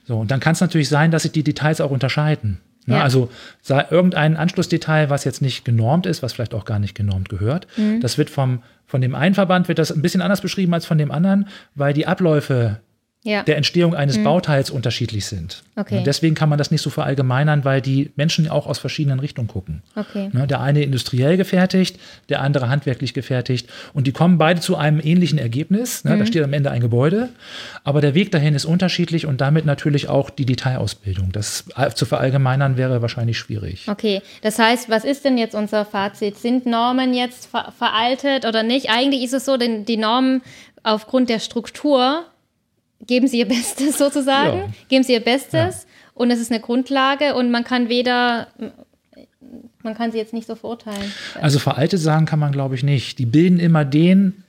So, 0.07 0.17
und 0.19 0.31
dann 0.31 0.41
kann 0.41 0.53
es 0.55 0.61
natürlich 0.63 0.89
sein, 0.89 1.11
dass 1.11 1.23
sich 1.25 1.33
die 1.33 1.43
Details 1.43 1.81
auch 1.83 1.91
unterscheiden. 1.91 2.59
Ne? 2.89 2.97
Ja. 2.97 3.03
Also 3.03 3.31
sei 3.63 3.87
irgendein 3.91 4.37
Anschlussdetail, 4.37 5.11
was 5.11 5.25
jetzt 5.25 5.43
nicht 5.43 5.65
genormt 5.65 6.07
ist, 6.07 6.23
was 6.23 6.33
vielleicht 6.33 6.55
auch 6.55 6.65
gar 6.65 6.79
nicht 6.79 6.95
genormt 6.95 7.29
gehört, 7.29 7.67
Mhm. 7.77 8.01
das 8.01 8.19
wird 8.19 8.31
vom, 8.31 8.63
von 8.87 9.01
dem 9.01 9.15
einen 9.15 9.35
Verband 9.35 9.69
wird 9.69 9.79
das 9.79 9.93
ein 9.93 10.03
bisschen 10.03 10.23
anders 10.23 10.41
beschrieben 10.41 10.73
als 10.75 10.87
von 10.87 10.99
dem 10.99 11.11
anderen, 11.11 11.47
weil 11.75 11.93
die 11.93 12.07
Abläufe 12.07 12.81
ja. 13.29 13.43
der 13.43 13.57
Entstehung 13.57 13.95
eines 13.95 14.23
Bauteils 14.23 14.71
unterschiedlich 14.71 15.27
sind. 15.27 15.63
Mhm. 15.75 15.81
Okay. 15.83 15.99
Und 15.99 16.07
deswegen 16.07 16.35
kann 16.35 16.49
man 16.49 16.59
das 16.59 16.71
nicht 16.71 16.83
so 16.83 16.91
verallgemeinern, 16.91 17.65
weil 17.65 17.81
die 17.81 18.11
Menschen 18.17 18.49
auch 18.49 18.67
aus 18.67 18.79
verschiedenen 18.79 19.21
Richtungen 19.21 19.49
gucken. 19.49 19.83
Okay. 19.95 20.31
Ne, 20.33 20.47
der 20.47 20.61
eine 20.61 20.83
industriell 20.83 21.37
gefertigt, 21.37 21.99
der 22.29 22.41
andere 22.41 22.69
handwerklich 22.69 23.15
gefertigt. 23.15 23.69
Und 23.93 24.07
die 24.07 24.13
kommen 24.13 24.39
beide 24.39 24.61
zu 24.61 24.77
einem 24.77 25.01
ähnlichen 25.01 25.39
Ergebnis. 25.39 26.05
Ne, 26.05 26.17
Da 26.19 26.27
steht 26.27 26.43
am 26.43 26.53
Ende 26.53 26.71
ein 26.71 26.81
Gebäude. 26.81 27.29
Aber 27.85 28.01
der 28.01 28.15
Weg 28.15 28.33
dahin 28.33 28.55
ist 28.55 28.65
unterschiedlich 28.65 29.27
und 29.27 29.41
damit 29.41 29.67
natürlich 29.67 30.09
auch 30.09 30.31
die 30.31 30.47
Detailausbildung. 30.47 31.33
Das 31.33 31.65
zu 31.95 32.07
verallgemeinern 32.07 32.77
wäre 32.77 33.03
wahrscheinlich 33.03 33.39
schwierig. 33.39 33.87
Okay, 33.89 34.23
das 34.43 34.59
heißt, 34.59 34.89
was 34.89 35.05
ist 35.05 35.25
denn 35.25 35.39
jetzt 35.39 35.55
unser 35.55 35.85
Fazit? 35.85 36.37
Sind 36.39 36.67
Normen 36.67 37.15
jetzt 37.15 37.47
ver 37.47 37.73
veraltet 37.77 38.45
oder 38.47 38.63
nicht? 38.63 38.91
Eigentlich 38.91 39.23
ist 39.23 39.35
es 39.35 39.45
so, 39.45 39.57
denn 39.57 39.85
die 39.85 39.97
Normen 39.97 40.43
aufgrund 40.83 41.29
der 41.29 41.39
Struktur 41.39 42.25
geben 43.07 43.29
sie 43.29 43.39
ihr 43.39 43.49
Bestes 43.49 43.99
sozusagen, 43.99 44.59
Ja. 44.59 44.69
geben 44.89 45.05
sie 45.05 45.13
ihr 45.13 45.21
Bestes 45.21 45.87
und 46.15 46.31
es 46.31 46.41
ist 46.41 46.51
eine 46.51 46.61
Grundlage 46.61 47.35
und 47.35 47.51
man 47.51 47.65
kann 47.65 47.89
weder, 47.89 48.49
man 49.83 49.95
kann 49.95 50.11
sie 50.13 50.19
jetzt 50.19 50.33
nicht 50.33 50.47
so 50.47 50.55
verurteilen. 50.55 51.13
Also 51.41 51.59
veraltet 51.59 52.01
sagen 52.01 52.27
kann 52.27 52.39
man, 52.39 52.53
glaube 52.53 52.75
ich, 52.75 52.83
nicht. 52.83 53.19
Die 53.19 53.27
bilden 53.27 53.61
immer 53.61 53.85
den, 53.85 54.43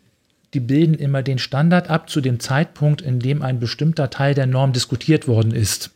die 0.53 0.59
bilden 0.59 0.95
immer 0.95 1.21
den 1.21 1.37
Standard 1.37 1.89
ab 1.89 2.09
zu 2.09 2.21
dem 2.21 2.39
Zeitpunkt, 2.39 3.01
in 3.01 3.19
dem 3.19 3.41
ein 3.43 3.59
bestimmter 3.59 4.09
Teil 4.09 4.33
der 4.33 4.47
Norm 4.47 4.73
diskutiert 4.73 5.27
worden 5.27 5.51
ist. 5.51 5.91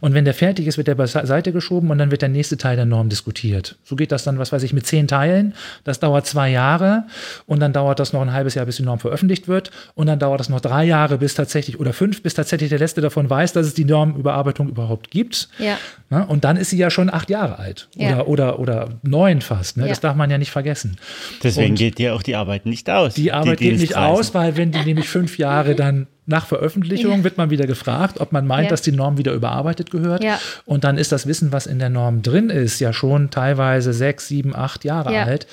Und 0.00 0.14
wenn 0.14 0.24
der 0.24 0.34
fertig 0.34 0.66
ist, 0.66 0.76
wird 0.76 0.88
der 0.88 0.94
beiseite 0.94 1.52
geschoben 1.52 1.90
und 1.90 1.98
dann 1.98 2.10
wird 2.10 2.22
der 2.22 2.28
nächste 2.28 2.56
Teil 2.56 2.76
der 2.76 2.84
Norm 2.84 3.08
diskutiert. 3.08 3.76
So 3.84 3.96
geht 3.96 4.12
das 4.12 4.24
dann, 4.24 4.38
was 4.38 4.52
weiß 4.52 4.62
ich, 4.62 4.72
mit 4.72 4.86
zehn 4.86 5.08
Teilen. 5.08 5.54
Das 5.84 6.00
dauert 6.00 6.26
zwei 6.26 6.50
Jahre 6.50 7.04
und 7.46 7.60
dann 7.60 7.72
dauert 7.72 7.98
das 7.98 8.12
noch 8.12 8.22
ein 8.22 8.32
halbes 8.32 8.54
Jahr, 8.54 8.66
bis 8.66 8.76
die 8.76 8.82
Norm 8.82 8.98
veröffentlicht 8.98 9.48
wird. 9.48 9.70
Und 9.94 10.06
dann 10.06 10.18
dauert 10.18 10.40
das 10.40 10.48
noch 10.48 10.60
drei 10.60 10.84
Jahre, 10.84 11.18
bis 11.18 11.34
tatsächlich, 11.34 11.80
oder 11.80 11.92
fünf, 11.92 12.22
bis 12.22 12.34
tatsächlich 12.34 12.70
der 12.70 12.78
Letzte 12.78 13.00
davon 13.00 13.28
weiß, 13.28 13.52
dass 13.52 13.66
es 13.66 13.74
die 13.74 13.84
Normüberarbeitung 13.84 14.68
überhaupt 14.68 15.10
gibt. 15.10 15.48
Ja. 15.58 15.78
Ne? 16.10 16.26
Und 16.26 16.44
dann 16.44 16.56
ist 16.56 16.70
sie 16.70 16.78
ja 16.78 16.90
schon 16.90 17.12
acht 17.12 17.30
Jahre 17.30 17.58
alt. 17.58 17.88
Ja. 17.94 18.24
Oder, 18.24 18.28
oder, 18.28 18.58
oder 18.58 18.88
neun 19.02 19.40
fast. 19.40 19.76
Ne? 19.76 19.84
Ja. 19.84 19.88
Das 19.88 20.00
darf 20.00 20.16
man 20.16 20.30
ja 20.30 20.38
nicht 20.38 20.50
vergessen. 20.50 20.96
Deswegen 21.42 21.70
Und 21.70 21.78
geht 21.78 21.98
dir 21.98 22.14
auch 22.14 22.22
die 22.22 22.36
Arbeit 22.36 22.66
nicht 22.66 22.88
aus. 22.90 23.14
die 23.14 23.32
Arbeit 23.32 23.58
geht 23.58 23.78
nicht 23.78 23.96
aus, 23.96 24.34
weil 24.34 24.56
wenn 24.56 24.72
die 24.72 24.84
nämlich 24.84 25.08
fünf 25.08 25.38
Jahre 25.38 25.74
dann 25.74 26.06
nach 26.26 26.46
Veröffentlichung 26.46 27.22
wird 27.24 27.36
man 27.38 27.50
wieder 27.50 27.66
gefragt, 27.66 28.20
ob 28.20 28.32
man 28.32 28.46
meint, 28.46 28.64
Ja. 28.64 28.70
dass 28.70 28.82
die 28.82 28.92
Norm 28.92 29.16
wieder 29.16 29.32
überarbeitet 29.32 29.90
gehört. 29.90 30.24
Ja. 30.24 30.40
Und 30.64 30.82
dann 30.84 30.98
ist 30.98 31.12
das 31.12 31.26
Wissen, 31.26 31.52
was 31.52 31.66
in 31.66 31.78
der 31.78 31.88
Norm 31.90 32.22
drin 32.22 32.50
ist, 32.50 32.80
ja 32.80 32.92
schon 32.92 33.30
teilweise 33.30 33.92
sechs, 33.92 34.26
sieben, 34.28 34.54
acht 34.54 34.84
Jahre 34.84 35.14
Ja. 35.14 35.22
alt. 35.24 35.46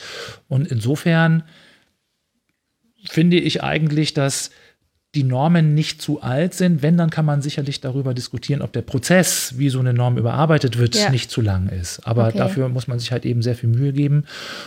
Und 0.48 0.68
insofern 0.68 1.44
finde 3.10 3.38
ich 3.38 3.62
eigentlich, 3.64 4.14
dass 4.14 4.50
die 5.16 5.24
Normen 5.24 5.76
nicht 5.76 6.02
zu 6.02 6.22
alt 6.24 6.56
sind. 6.56 6.82
Wenn, 6.82 6.98
dann 6.98 7.12
kann 7.12 7.24
man 7.26 7.44
sicherlich 7.44 7.82
darüber 7.82 8.16
diskutieren, 8.16 8.64
ob 8.64 8.74
der 8.74 8.82
Prozess, 8.82 9.54
wie 9.58 9.70
so 9.70 9.80
eine 9.80 9.94
Norm 9.94 10.18
überarbeitet 10.18 10.80
wird, 10.80 10.96
Ja. 10.96 11.12
nicht 11.12 11.30
zu 11.30 11.42
lang 11.42 11.70
ist. 11.70 12.00
Aber 12.08 12.30
Okay. 12.30 12.38
dafür 12.40 12.68
muss 12.70 12.88
man 12.88 12.98
sich 12.98 13.12
halt 13.12 13.24
eben 13.24 13.44
sehr 13.44 13.54
viel 13.54 13.70
Mühe 13.70 13.94
geben. 13.94 14.26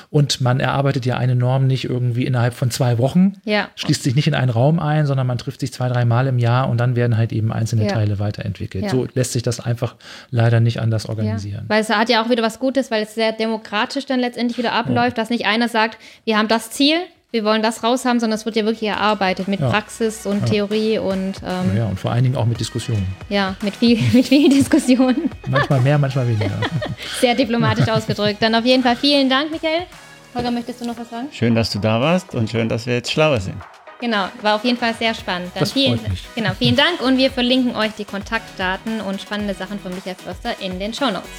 Und 0.09 0.41
man 0.41 0.61
erarbeitet 0.61 1.05
ja 1.05 1.17
eine 1.17 1.35
Norm 1.35 1.67
nicht 1.67 1.85
irgendwie 1.85 2.25
innerhalb 2.27 2.55
von 2.55 2.71
zwei 2.71 2.99
Wochen, 2.99 3.35
Ja. 3.45 3.69
schließt 3.75 4.05
sich 4.05 4.15
nicht 4.15 4.29
in 4.29 4.35
einen 4.35 4.51
Raum 4.51 4.79
ein, 4.79 5.07
sondern 5.07 5.27
man 5.27 5.39
trifft 5.39 5.59
sich 5.61 5.73
zwei, 5.73 5.89
drei 5.89 6.05
Mal 6.05 6.29
im 6.29 6.39
Jahr 6.39 6.69
und 6.69 6.79
dann 6.79 6.95
werden 6.95 7.17
halt 7.17 7.33
eben 7.33 7.53
einzelne 7.53 7.87
Ja. 7.87 7.93
Teile 7.93 8.21
weiterentwickelt. 8.21 8.89
So 8.89 9.09
lässt 9.15 9.33
sich 9.33 9.43
das 9.43 9.59
einfach 9.59 9.97
leider 10.31 10.61
nicht 10.61 10.81
anders 10.81 11.07
organisieren. 11.07 11.65
Weil 11.67 11.81
es 11.81 11.91
hat 11.91 12.09
ja 12.09 12.23
auch 12.25 12.31
wieder 12.31 12.45
was 12.45 12.61
Gutes, 12.61 12.93
weil 12.93 13.03
es 13.03 13.17
sehr 13.17 13.33
demokratisch 13.33 14.07
dann 14.07 14.21
letztendlich 14.21 14.59
wieder 14.59 14.73
abläuft, 14.75 15.19
dass 15.19 15.29
nicht 15.29 15.47
einer 15.47 15.69
sagt, 15.69 15.99
wir 16.25 16.39
haben 16.39 16.47
das 16.49 16.71
Ziel, 16.71 16.99
wir 17.33 17.45
wollen 17.45 17.63
das 17.63 17.83
raushaben, 17.83 18.21
sondern 18.21 18.39
es 18.39 18.47
wird 18.47 18.57
ja 18.57 18.65
wirklich 18.65 18.89
erarbeitet 18.89 19.49
mit 19.49 19.61
Ja. 19.61 19.69
Praxis 19.71 20.27
und 20.27 20.41
Ja. 20.41 20.47
Theorie 20.47 20.99
und 20.99 21.35
ähm, 21.45 21.77
Ja, 21.77 21.87
und 21.87 21.99
vor 22.01 22.13
allen 22.13 22.25
Dingen 22.25 22.37
auch 22.37 22.47
mit 22.47 22.59
Diskussionen. 22.61 23.07
ja, 23.29 23.55
mit 23.63 23.77
viel, 23.77 23.99
mit 24.13 24.27
viel 24.27 24.49
Diskussion. 24.49 25.31
Manchmal 25.49 25.81
mehr, 25.81 25.99
manchmal 25.99 26.27
weniger. 26.29 26.59
Sehr 27.21 27.35
diplomatisch 27.35 27.89
ausgedrückt. 27.89 28.43
Dann 28.43 28.55
auf 28.55 28.65
jeden 28.65 28.83
Fall 28.83 28.97
vielen 28.97 29.29
Dank, 29.29 29.51
Michael. 29.51 29.83
Holger, 30.35 30.51
möchtest 30.51 30.81
du 30.83 30.87
noch 30.87 30.99
was 30.99 31.09
sagen? 31.11 31.29
Schön, 31.33 31.55
dass 31.55 31.71
du 31.71 31.79
da 31.79 32.01
warst 32.01 32.35
und 32.35 32.51
schön, 32.51 32.69
dass 32.69 32.87
wir 32.87 32.95
jetzt 32.95 33.11
schlauer 33.11 33.41
sind. 33.41 33.57
Genau, 34.01 34.27
war 34.43 34.57
auf 34.57 34.65
jeden 34.65 34.77
Fall 34.77 34.93
sehr 34.95 35.15
spannend. 35.15 35.51
Dann 35.55 35.61
Das 35.61 35.73
vielen, 35.73 35.99
freut 35.99 36.11
mich. 36.11 36.25
Genau, 36.35 36.51
vielen 36.59 36.77
Dank 36.77 37.01
und 37.03 37.17
wir 37.17 37.31
verlinken 37.31 37.75
euch 37.75 37.93
die 37.99 38.05
Kontaktdaten 38.05 39.01
und 39.01 39.21
spannende 39.23 39.55
Sachen 39.55 39.79
von 39.81 39.95
Michael 39.95 40.17
Förster 40.17 40.51
in 40.61 40.79
den 40.79 40.93
Shownotes. 40.93 41.31